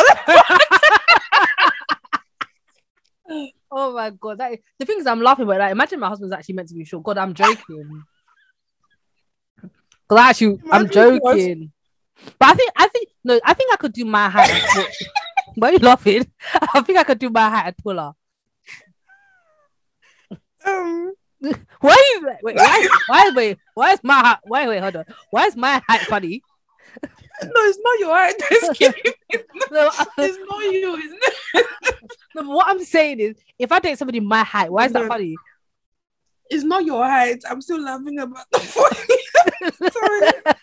Oh 3.70 3.92
my 3.94 4.10
god, 4.10 4.38
that 4.38 4.52
is, 4.52 4.58
the 4.78 4.86
thing 4.86 4.98
is, 4.98 5.06
I'm 5.06 5.20
laughing, 5.20 5.46
but 5.46 5.58
like, 5.58 5.72
imagine 5.72 6.00
my 6.00 6.08
husband's 6.08 6.32
actually 6.32 6.54
meant 6.54 6.68
to 6.68 6.74
be 6.74 6.84
short. 6.84 7.04
God, 7.04 7.18
I'm 7.18 7.34
joking. 7.34 8.02
Cause 10.08 10.18
actually, 10.18 10.58
I'm 10.72 10.82
Imagine 10.86 11.20
was- 11.22 11.36
joking. 11.36 11.72
But 12.38 12.48
I 12.48 12.54
think, 12.54 12.72
I 12.76 12.88
think, 12.88 13.08
no, 13.22 13.40
I 13.44 13.54
think 13.54 13.72
I 13.72 13.76
could 13.76 13.92
do 13.92 14.04
my 14.04 14.28
height. 14.28 14.50
Why 15.54 15.68
are 15.68 15.72
you 15.72 15.78
laughing? 15.78 16.26
I 16.74 16.80
think 16.82 16.98
I 16.98 17.04
could 17.04 17.18
do 17.18 17.30
my 17.30 17.48
height 17.48 17.74
taller. 17.82 18.12
um, 20.66 21.12
Why? 21.80 22.18
Wait, 22.42 22.56
why? 22.56 22.88
Why? 23.06 23.30
Wait, 23.34 23.58
why 23.74 23.92
is 23.92 24.00
my? 24.02 24.36
Wait, 24.46 24.66
wait, 24.68 24.80
hold 24.80 24.96
on. 24.96 25.04
Why 25.30 25.46
is 25.46 25.56
my 25.56 25.80
height 25.88 26.00
funny? 26.02 26.42
no, 27.44 27.50
it's 27.54 27.78
not 27.82 27.98
your 27.98 28.14
height. 28.14 28.34
It's 28.50 28.78
giving 28.78 29.00
me- 29.04 29.38
No, 29.70 29.90
it's 30.18 30.38
not 30.48 30.72
you. 30.72 30.96
It's 30.98 31.34
not, 31.54 31.94
no, 32.44 32.50
what 32.50 32.68
I'm 32.68 32.82
saying 32.84 33.20
is, 33.20 33.36
if 33.58 33.70
I 33.72 33.78
date 33.80 33.98
somebody 33.98 34.20
my 34.20 34.42
height, 34.42 34.70
why 34.72 34.86
is 34.86 34.92
that 34.92 35.08
funny? 35.08 35.36
it's 36.50 36.64
not 36.64 36.84
your 36.84 37.04
height. 37.04 37.42
I'm 37.48 37.60
still 37.60 37.82
laughing 37.82 38.18
about 38.18 38.46
the 38.50 38.58
funny. 38.60 39.90
Sorry. 39.90 40.54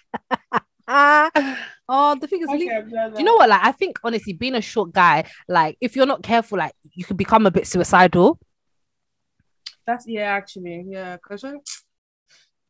Ah, 0.88 1.32
oh, 1.90 2.16
the 2.16 2.28
thing 2.28 2.42
is, 2.42 2.50
Okay, 2.50 2.84
you 3.18 3.24
know 3.24 3.36
what? 3.36 3.50
Like, 3.50 3.64
I 3.64 3.72
think 3.72 3.98
honestly, 4.04 4.34
being 4.34 4.54
a 4.56 4.62
short 4.62 4.94
guy, 4.94 5.26
like, 5.48 5.78
if 5.82 5.96
you're 5.96 6.06
not 6.06 6.22
careful, 6.22 6.60
like, 6.60 6.74
you 6.94 7.04
could 7.04 7.18
become 7.18 7.46
a 7.48 7.52
bit 7.52 7.66
suicidal. 7.66 8.40
That's 9.88 10.08
yeah, 10.08 10.32
actually, 10.34 10.86
yeah, 10.88 11.18
because 11.18 11.44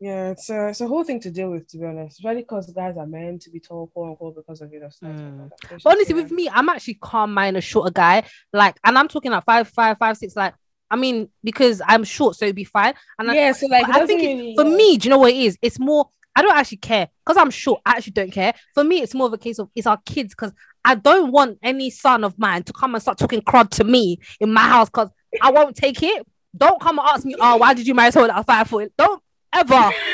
yeah, 0.06 0.30
it's 0.30 0.52
a 0.52 0.68
it's 0.68 0.82
a 0.82 0.88
whole 0.88 1.04
thing 1.04 1.20
to 1.22 1.32
deal 1.32 1.50
with, 1.50 1.68
to 1.70 1.80
be 1.80 1.86
honest. 1.86 2.20
Especially 2.20 2.42
because 2.42 2.72
guys 2.72 2.96
are 2.96 3.08
meant 3.08 3.42
to 3.42 3.50
be 3.50 3.60
tall, 3.60 3.88
quote 3.88 4.10
unquote, 4.12 4.36
because 4.36 4.62
of 4.62 4.72
you 4.72 4.80
know. 4.80 4.90
Mm. 5.04 5.50
But 5.50 5.82
honestly, 5.84 6.16
yeah. 6.16 6.22
with 6.22 6.32
me, 6.32 6.48
I'm 6.48 6.70
actually 6.70 7.00
calm 7.02 7.34
mind 7.34 7.58
a 7.58 7.62
shorter 7.62 7.92
guy. 7.92 8.24
Like, 8.54 8.78
and 8.84 9.00
I'm 9.00 9.08
talking 9.08 9.32
like 9.32 9.44
five, 9.46 9.68
five, 9.68 9.98
five, 9.98 10.16
six. 10.16 10.36
Like, 10.36 10.54
I 10.92 10.96
mean, 10.96 11.30
because 11.44 11.82
I'm 11.88 12.04
short, 12.04 12.36
so 12.36 12.46
it'd 12.46 12.56
be 12.56 12.66
fine. 12.66 12.94
And 13.18 13.32
I, 13.32 13.34
yeah, 13.34 13.52
so 13.54 13.66
like, 13.66 13.90
I 13.90 14.06
think 14.06 14.22
it- 14.22 14.56
for 14.56 14.66
me, 14.66 14.98
do 14.98 15.08
you 15.08 15.10
know 15.10 15.18
what 15.18 15.32
it 15.32 15.38
is? 15.38 15.58
It's 15.64 15.80
more. 15.80 16.08
I 16.36 16.44
don't 16.44 16.56
actually 16.56 16.78
care 16.78 17.08
because 17.26 17.42
I'm 17.42 17.50
short. 17.50 17.82
I 17.84 17.92
actually 17.92 18.12
don't 18.12 18.32
care. 18.32 18.54
For 18.76 18.84
me, 18.84 19.02
it's 19.02 19.16
more 19.16 19.26
of 19.26 19.34
a 19.34 19.40
case 19.40 19.58
of 19.58 19.70
it's 19.74 19.88
our 19.88 20.00
kids 20.06 20.36
because 20.36 20.54
I 20.84 20.94
don't 20.94 21.32
want 21.32 21.58
any 21.64 21.90
son 21.90 22.24
of 22.24 22.38
mine 22.38 22.62
to 22.64 22.74
come 22.74 22.94
and 22.94 23.02
start 23.02 23.18
talking 23.18 23.42
crud 23.42 23.72
to 23.72 23.84
me 23.84 24.20
in 24.40 24.54
my 24.54 24.68
house 24.68 24.90
because 24.90 25.10
I 25.42 25.52
won't 25.52 25.76
take 25.76 26.04
it. 26.04 26.28
Don't 26.56 26.80
come 26.80 27.00
and 27.00 27.08
ask 27.08 27.26
me, 27.26 27.36
oh, 27.40 27.58
why 27.58 27.74
did 27.74 27.88
you 27.88 27.96
marry 27.96 28.12
someone 28.12 28.30
that's 28.30 28.46
five 28.46 28.68
foot? 28.68 28.94
Don't 28.98 29.22
ever. 29.56 29.92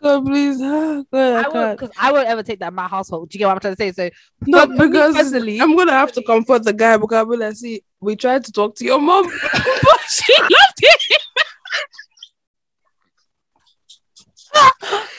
God, 0.00 0.24
please, 0.24 0.58
God, 0.58 1.06
I 1.12 1.42
I 1.42 1.48
won't 1.48 1.78
because 1.78 1.94
I 1.98 2.12
won't 2.12 2.28
ever 2.28 2.42
take 2.42 2.60
that 2.60 2.68
in 2.68 2.74
my 2.74 2.86
household. 2.86 3.30
Do 3.30 3.36
you 3.36 3.40
get 3.40 3.46
what 3.46 3.54
I'm 3.54 3.60
trying 3.60 3.74
to 3.76 3.92
say? 3.94 4.10
So 4.10 4.10
No, 4.46 4.66
because 4.66 5.14
personally- 5.16 5.60
I'm 5.60 5.76
gonna 5.76 5.92
have 5.92 6.12
to 6.12 6.22
comfort 6.22 6.64
the 6.64 6.72
guy 6.72 6.96
because 6.96 7.16
I'll 7.18 7.26
be 7.26 7.36
like, 7.36 7.56
see, 7.56 7.82
we 8.00 8.14
tried 8.16 8.44
to 8.44 8.52
talk 8.52 8.76
to 8.76 8.84
your 8.84 9.00
mom, 9.00 9.24
but 9.52 10.00
she 10.08 10.32
loved 10.40 10.52
it. 10.82 11.17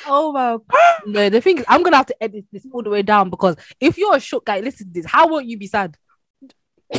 Oh 0.09 0.31
my 0.31 0.57
god. 0.67 1.01
No, 1.05 1.29
the 1.29 1.41
thing 1.41 1.59
is, 1.59 1.65
I'm 1.67 1.83
gonna 1.83 1.97
have 1.97 2.07
to 2.07 2.23
edit 2.23 2.45
this 2.51 2.65
all 2.71 2.83
the 2.83 2.89
way 2.89 3.01
down 3.01 3.29
because 3.29 3.55
if 3.79 3.97
you're 3.97 4.15
a 4.15 4.19
short 4.19 4.45
guy, 4.45 4.59
listen 4.59 4.87
to 4.87 4.93
this. 4.93 5.05
How 5.05 5.27
won't 5.27 5.45
you 5.47 5.57
be 5.57 5.67
sad? 5.67 5.95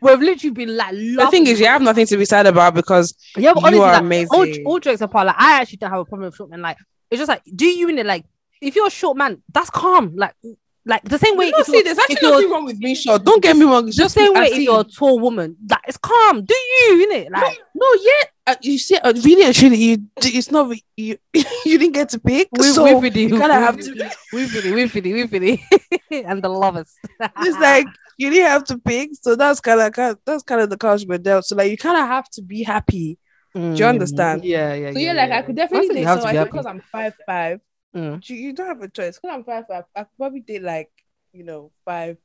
We've 0.00 0.18
literally 0.18 0.50
been 0.50 0.76
like 0.76 0.92
The 0.94 1.28
thing 1.30 1.46
is, 1.46 1.60
you 1.60 1.66
have 1.66 1.80
nothing 1.82 2.06
to 2.06 2.16
be 2.16 2.24
sad 2.24 2.46
about 2.46 2.74
because 2.74 3.14
yeah, 3.36 3.54
but 3.54 3.72
you 3.72 3.82
are 3.82 3.92
like, 3.92 4.02
amazing. 4.02 4.28
all, 4.32 4.72
all 4.72 4.80
jokes 4.80 5.00
apart, 5.00 5.28
like 5.28 5.36
I 5.38 5.60
actually 5.60 5.78
don't 5.78 5.90
have 5.90 6.00
a 6.00 6.04
problem 6.04 6.26
with 6.26 6.36
short 6.36 6.50
men. 6.50 6.60
Like 6.60 6.78
it's 7.10 7.20
just 7.20 7.28
like, 7.28 7.42
do 7.54 7.66
you 7.66 7.88
in 7.88 7.98
it? 7.98 8.06
Like 8.06 8.24
if 8.60 8.74
you're 8.74 8.88
a 8.88 8.90
short 8.90 9.16
man, 9.16 9.42
that's 9.52 9.70
calm. 9.70 10.16
Like 10.16 10.34
like 10.84 11.02
the 11.04 11.18
same 11.18 11.36
way. 11.36 11.50
no, 11.50 11.58
if 11.58 11.66
see, 11.66 11.72
you're- 11.72 11.84
there's 11.84 11.98
actually 11.98 12.28
nothing 12.28 12.50
wrong 12.50 12.64
with 12.64 12.80
being 12.80 12.94
short. 12.96 13.24
Don't 13.24 13.42
get 13.42 13.56
me 13.56 13.64
wrong. 13.64 13.86
It's 13.88 13.96
the 13.96 14.02
just 14.04 14.14
same 14.14 14.32
way 14.34 14.46
if 14.46 14.58
you're 14.58 14.80
a 14.80 14.84
tall 14.84 15.18
woman, 15.20 15.56
like 15.70 15.80
it's 15.86 15.96
calm. 15.96 16.44
Do 16.44 16.54
you 16.54 17.06
in 17.10 17.16
it? 17.22 17.30
Like 17.32 17.58
no, 17.74 17.86
yeah, 18.02 18.22
uh, 18.48 18.54
you 18.62 18.78
see, 18.78 18.96
uh, 18.96 19.12
really 19.24 19.44
and 19.44 19.54
truly, 19.54 19.76
you 19.76 19.98
it's 20.16 20.50
not 20.50 20.74
you. 20.96 21.16
you 21.34 21.78
didn't 21.78 21.92
get 21.92 22.08
to 22.10 22.18
pick, 22.18 22.48
so 22.60 22.86
you 23.00 23.28
kind 23.38 23.52
of 23.52 23.62
have 23.62 23.78
to. 23.78 24.10
We 24.32 24.46
fitty, 24.46 24.72
we 24.72 24.88
fitty, 24.88 25.12
we 25.12 25.26
fitty, 25.26 25.62
and 26.10 26.42
the 26.42 26.48
lovers. 26.48 26.92
It's 27.20 27.58
like 27.58 27.86
you 28.18 28.30
didn't 28.30 28.50
have 28.50 28.64
to 28.64 28.78
pick, 28.78 29.10
so 29.20 29.36
that's 29.36 29.60
kind 29.60 29.80
of 29.80 30.18
that's 30.26 30.42
kind 30.42 30.60
of 30.60 30.68
the 30.70 30.76
cards 30.76 31.06
we're 31.06 31.18
dealt. 31.18 31.44
So 31.44 31.54
like, 31.56 31.70
you 31.70 31.76
kind 31.76 31.96
of 31.98 32.06
have 32.08 32.28
to 32.30 32.42
be 32.42 32.62
happy. 32.64 33.18
do 33.54 33.60
you 33.74 33.84
understand? 33.84 34.44
Yeah, 34.44 34.74
yeah. 34.74 34.92
So 34.92 34.98
yeah, 34.98 35.12
like 35.12 35.30
I 35.30 35.42
could 35.42 35.54
definitely 35.56 35.88
That's 35.88 35.90
it, 35.90 35.94
date 35.94 36.00
you 36.00 36.06
have 36.06 36.18
to 36.18 36.22
someone 36.22 36.32
be 36.34 36.38
I 36.38 36.40
happy. 36.40 36.50
think 36.50 36.52
because 36.52 36.66
I'm 36.66 36.82
five 36.90 37.14
five. 37.26 37.60
Mm. 37.94 38.28
You, 38.28 38.36
you 38.36 38.52
don't 38.52 38.66
have 38.66 38.82
a 38.82 38.88
choice. 38.88 39.18
Because 39.18 39.34
I'm 39.34 39.44
five 39.44 39.66
five, 39.68 39.84
I 39.94 40.00
could 40.04 40.16
probably 40.16 40.40
date 40.40 40.62
like 40.62 40.90
you 41.32 41.44
know 41.44 41.70
five 41.84 42.16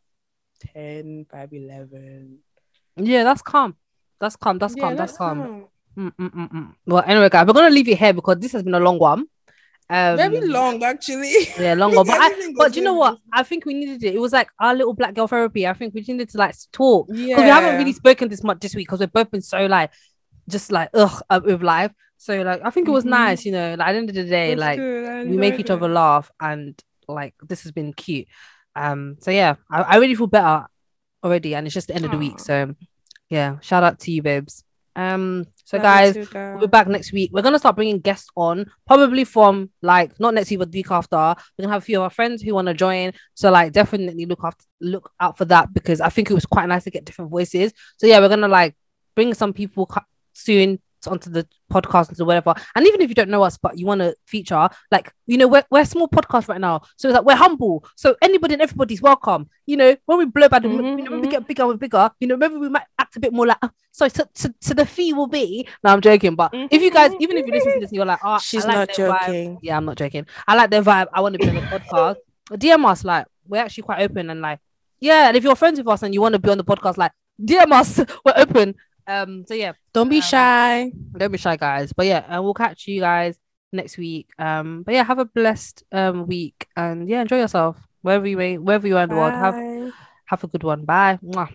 ten, 0.73 1.25
five 1.30 1.51
eleven. 1.53 2.39
Yeah, 2.95 3.23
that's 3.23 3.41
calm. 3.41 3.75
That's 4.19 4.36
calm. 4.36 4.58
That's 4.58 4.75
Yeah, 4.75 4.84
calm. 4.84 4.95
That's, 4.95 5.17
calm. 5.17 5.39
calm. 5.41 5.65
Mm, 5.97 6.12
mm, 6.15 6.30
mm, 6.30 6.51
mm. 6.51 6.73
Well, 6.86 7.03
anyway, 7.06 7.30
guys, 7.30 7.45
we're 7.47 7.53
gonna 7.53 7.69
leave 7.69 7.88
it 7.88 7.97
here 7.97 8.13
because 8.13 8.38
this 8.39 8.51
has 8.51 8.63
been 8.63 8.75
a 8.75 8.80
long 8.80 8.99
one. 8.99 9.27
Um, 9.89 10.17
Very 10.17 10.47
long, 10.47 10.84
actually. 10.84 11.34
Yeah, 11.58 11.73
longer. 11.75 12.03
But, 12.06 12.17
I, 12.19 12.53
but 12.56 12.75
you 12.75 12.84
know 12.84 12.95
what? 12.95 13.19
I 13.32 13.43
think 13.43 13.65
we 13.65 13.73
needed 13.73 14.03
it. 14.03 14.15
It 14.15 14.19
was 14.19 14.34
like 14.34 14.49
our 14.60 14.75
little 14.75 14.93
black 14.93 15.13
girl 15.13 15.27
therapy. 15.27 15.65
I 15.65 15.73
think 15.73 15.93
we 15.93 16.01
needed 16.01 16.30
to 16.30 16.38
like 16.38 16.56
talk 16.71 17.08
because 17.08 17.25
Yeah, 17.27 17.43
we 17.43 17.49
haven't 17.49 17.77
really 17.77 17.93
spoken 17.93 18.27
this 18.30 18.43
much 18.43 18.60
this 18.60 18.75
week 18.75 18.88
because 18.88 18.99
we've 18.99 19.12
both 19.12 19.32
been 19.32 19.41
so 19.41 19.65
like, 19.65 19.91
just 20.49 20.71
like 20.71 20.89
ugh 20.93 21.21
with 21.43 21.62
life. 21.63 21.91
So 22.17 22.41
like, 22.41 22.62
I 22.63 22.69
think 22.71 22.88
it 22.88 22.91
was 22.91 23.05
Mhm. 23.05 23.10
nice. 23.10 23.45
You 23.45 23.51
know, 23.51 23.75
like 23.77 23.88
at 23.88 23.91
the 23.91 23.97
end 23.99 24.10
of 24.10 24.15
the 24.15 24.23
day, 24.23 24.53
It's 24.53 24.60
like 24.60 24.79
we 24.79 25.38
make 25.38 25.53
enjoyed 25.53 25.60
each 25.60 25.69
other 25.71 25.88
laugh 25.89 26.31
and 26.39 26.79
like 27.07 27.36
this 27.47 27.63
has 27.63 27.71
been 27.71 27.93
cute. 27.93 28.27
Um, 28.75 29.17
so 29.19 29.31
yeah, 29.31 29.55
I, 29.71 29.81
I 29.81 29.95
really 29.97 30.15
feel 30.15 30.27
better 30.27 30.65
already, 31.23 31.55
and 31.55 31.65
it's 31.67 31.73
just 31.73 31.88
the 31.88 31.95
end 31.95 32.05
of 32.05 32.12
the 32.12 32.17
week. 32.17 32.39
So 32.39 32.75
yeah, 33.29 33.60
shout 33.62 33.83
out 33.83 33.99
to 33.99 34.12
you, 34.12 34.21
babes. 34.21 34.63
Um, 34.95 35.45
so 35.63 35.77
Love 35.77 35.83
guys, 35.83 36.13
too, 36.15 36.27
we'll 36.33 36.62
be 36.62 36.67
back 36.67 36.88
next 36.88 37.12
week. 37.13 37.29
We're 37.31 37.43
gonna 37.43 37.60
start 37.60 37.75
bringing 37.75 37.99
guests 37.99 38.29
on, 38.36 38.65
probably 38.88 39.25
from 39.25 39.69
like 39.83 40.19
not 40.19 40.33
next 40.33 40.49
week, 40.49 40.57
but 40.60 40.71
the 40.71 40.79
week 40.79 40.89
after. 40.89 41.15
We're 41.17 41.63
gonna 41.63 41.73
have 41.73 41.83
a 41.83 41.86
few 41.86 41.97
of 41.97 42.03
our 42.03 42.10
friends 42.10 42.41
who 42.41 42.55
want 42.55 42.67
to 42.67 42.73
join. 42.73 43.12
So 43.36 43.51
like 43.51 43.73
definitely 43.73 44.25
look 44.25 44.39
after 44.43 44.65
look 44.81 45.12
out 45.19 45.38
for 45.38 45.45
that 45.45 45.71
because 45.71 46.01
I 46.01 46.10
think 46.10 46.31
it 46.31 46.33
was 46.33 46.47
quite 46.47 46.67
nice 46.67 46.83
to 46.86 46.89
get 46.89 47.05
different 47.05 47.29
voices. 47.29 47.73
So 47.97 48.07
yeah, 48.07 48.19
we're 48.19 48.29
gonna 48.29 48.47
like 48.47 48.75
bring 49.15 49.36
some 49.36 49.53
people 49.53 49.86
soon. 50.38 50.80
onto 51.08 51.30
the 51.30 51.47
podcast 51.71 52.19
or 52.19 52.26
whatever. 52.26 52.54
And 52.76 52.86
even 52.86 53.00
if 53.02 53.08
you 53.08 53.15
don't 53.15 53.30
know 53.30 53.41
us, 53.43 53.56
but 53.58 53.78
you 53.78 53.86
want 53.86 54.02
to 54.02 54.13
feature, 54.26 54.67
like 54.91 55.13
you 55.26 55.38
know, 55.38 55.47
we're 55.47 55.63
we're 55.71 55.82
a 55.84 55.86
small 55.86 56.10
podcast 56.10 56.50
right 56.50 56.60
now, 56.60 56.82
so 56.97 57.08
it's 57.08 57.15
like 57.15 57.23
we're 57.23 57.36
humble. 57.45 57.86
So 57.95 58.15
anybody 58.21 58.56
and 58.56 58.62
everybody's 58.63 59.02
welcome. 59.02 59.47
You 59.67 59.78
know, 59.78 59.95
when 60.06 60.17
we 60.17 60.26
blow 60.26 60.50
by 60.50 60.60
the, 60.60 60.67
Mhm, 60.67 60.97
you 60.97 61.04
know, 61.06 61.12
when 61.12 61.21
we 61.21 61.30
get 61.30 61.47
bigger 61.47 61.63
and 61.63 61.80
bigger, 61.80 62.10
you 62.19 62.28
know, 62.28 62.36
maybe 62.36 62.56
we 62.58 62.67
might 62.67 62.88
act 63.00 63.15
a 63.15 63.21
bit 63.21 63.32
more 63.32 63.45
like. 63.47 63.58
"Oh, 63.63 63.69
So, 63.91 64.08
so, 64.10 64.26
so, 64.34 64.50
so 64.60 64.73
the 64.73 64.86
fee 64.86 65.13
will 65.13 65.28
be. 65.28 65.65
No, 65.84 65.91
I'm 65.93 66.02
joking. 66.02 66.36
But 66.36 66.50
if 66.54 66.82
you 66.82 66.91
guys, 66.91 67.12
even 67.21 67.38
if 67.38 67.45
you 67.47 67.54
listen 67.54 67.73
to 67.76 67.80
this, 67.80 67.93
you're 67.93 68.04
like, 68.13 68.19
oh, 68.26 68.39
She's 68.39 68.65
like 68.65 68.76
not 68.76 68.89
their 68.97 69.10
vibe. 69.10 69.19
joking. 69.28 69.60
Yeah, 69.62 69.78
I'm 69.78 69.86
not 69.86 69.97
joking. 69.97 70.26
I 70.47 70.56
like 70.56 70.71
their 70.71 70.84
vibe. 70.84 71.08
I 71.13 71.21
want 71.21 71.34
to 71.36 71.39
be 71.39 71.47
on 71.47 71.56
the 71.56 71.62
podcast. 71.62 72.15
DM 72.52 72.84
us, 72.86 73.06
like 73.06 73.28
we're 73.47 73.62
actually 73.62 73.84
quite 73.84 74.02
open 74.02 74.30
and 74.30 74.41
like, 74.41 74.60
yeah. 75.00 75.28
And 75.30 75.38
if 75.38 75.43
you're 75.43 75.56
friends 75.56 75.78
with 75.80 75.88
us 75.88 76.04
and 76.04 76.13
you 76.13 76.21
want 76.21 76.34
to 76.34 76.39
be 76.39 76.50
on 76.50 76.58
the 76.58 76.65
podcast, 76.65 76.97
like 76.97 77.12
DM 77.41 77.71
us. 77.71 78.00
We're 78.26 78.34
open. 78.36 78.76
Um. 79.07 79.45
So 79.47 79.53
yeah, 79.53 79.73
Don't 79.93 80.09
be 80.09 80.17
Um, 80.17 80.21
shy. 80.21 80.91
don't 81.17 81.31
be 81.31 81.37
shy, 81.37 81.55
guys. 81.57 81.93
But 81.93 82.05
yeah, 82.07 82.25
and 82.27 82.43
we'll 82.43 82.53
catch 82.53 82.87
you 82.87 82.99
guys 82.99 83.37
next 83.71 83.97
week. 83.97 84.29
Um. 84.37 84.83
But 84.83 84.93
yeah, 84.95 85.03
have 85.03 85.19
a 85.19 85.25
blessed 85.25 85.83
um 85.91 86.27
week 86.27 86.67
and 86.75 87.07
yeah, 87.09 87.21
enjoy 87.21 87.39
yourself 87.39 87.77
wherever 88.01 88.27
you 88.27 88.37
may, 88.37 88.57
wherever 88.57 88.87
you 88.87 88.97
are 88.97 89.03
in 89.03 89.09
the 89.09 89.15
world. 89.15 89.33
Have 89.33 89.55
have 90.25 90.43
a 90.43 90.47
good 90.47 90.63
one. 90.63 90.85
Bye. 90.85 91.19
Mwah. 91.23 91.49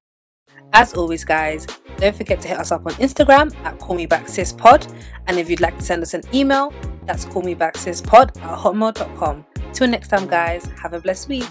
As 0.75 0.95
always, 0.95 1.23
guys, 1.25 1.67
don't 1.99 2.17
forget 2.17 2.41
to 2.41 2.49
hit 2.49 2.59
us 2.59 2.73
up 2.73 2.87
on 2.87 2.93
Instagram 2.95 3.55
at 3.65 3.79
Call 3.79 3.95
Me 3.97 4.07
Back 4.07 4.27
Sis 4.27 4.53
Pod. 4.53 4.87
And 5.27 5.39
if 5.39 5.51
you'd 5.51 5.61
like 5.61 5.77
to 5.77 5.85
send 5.85 6.03
us 6.03 6.15
an 6.15 6.23
email, 6.33 6.73
that's 7.05 7.27
callmebacksisPod 7.27 8.41
at 8.41 8.59
hotmail.com. 8.59 9.45
Till 9.75 9.89
next 9.89 10.09
time, 10.09 10.27
guys, 10.27 10.65
have 10.81 10.95
a 10.95 11.01
blessed 11.01 11.29
week. 11.29 11.45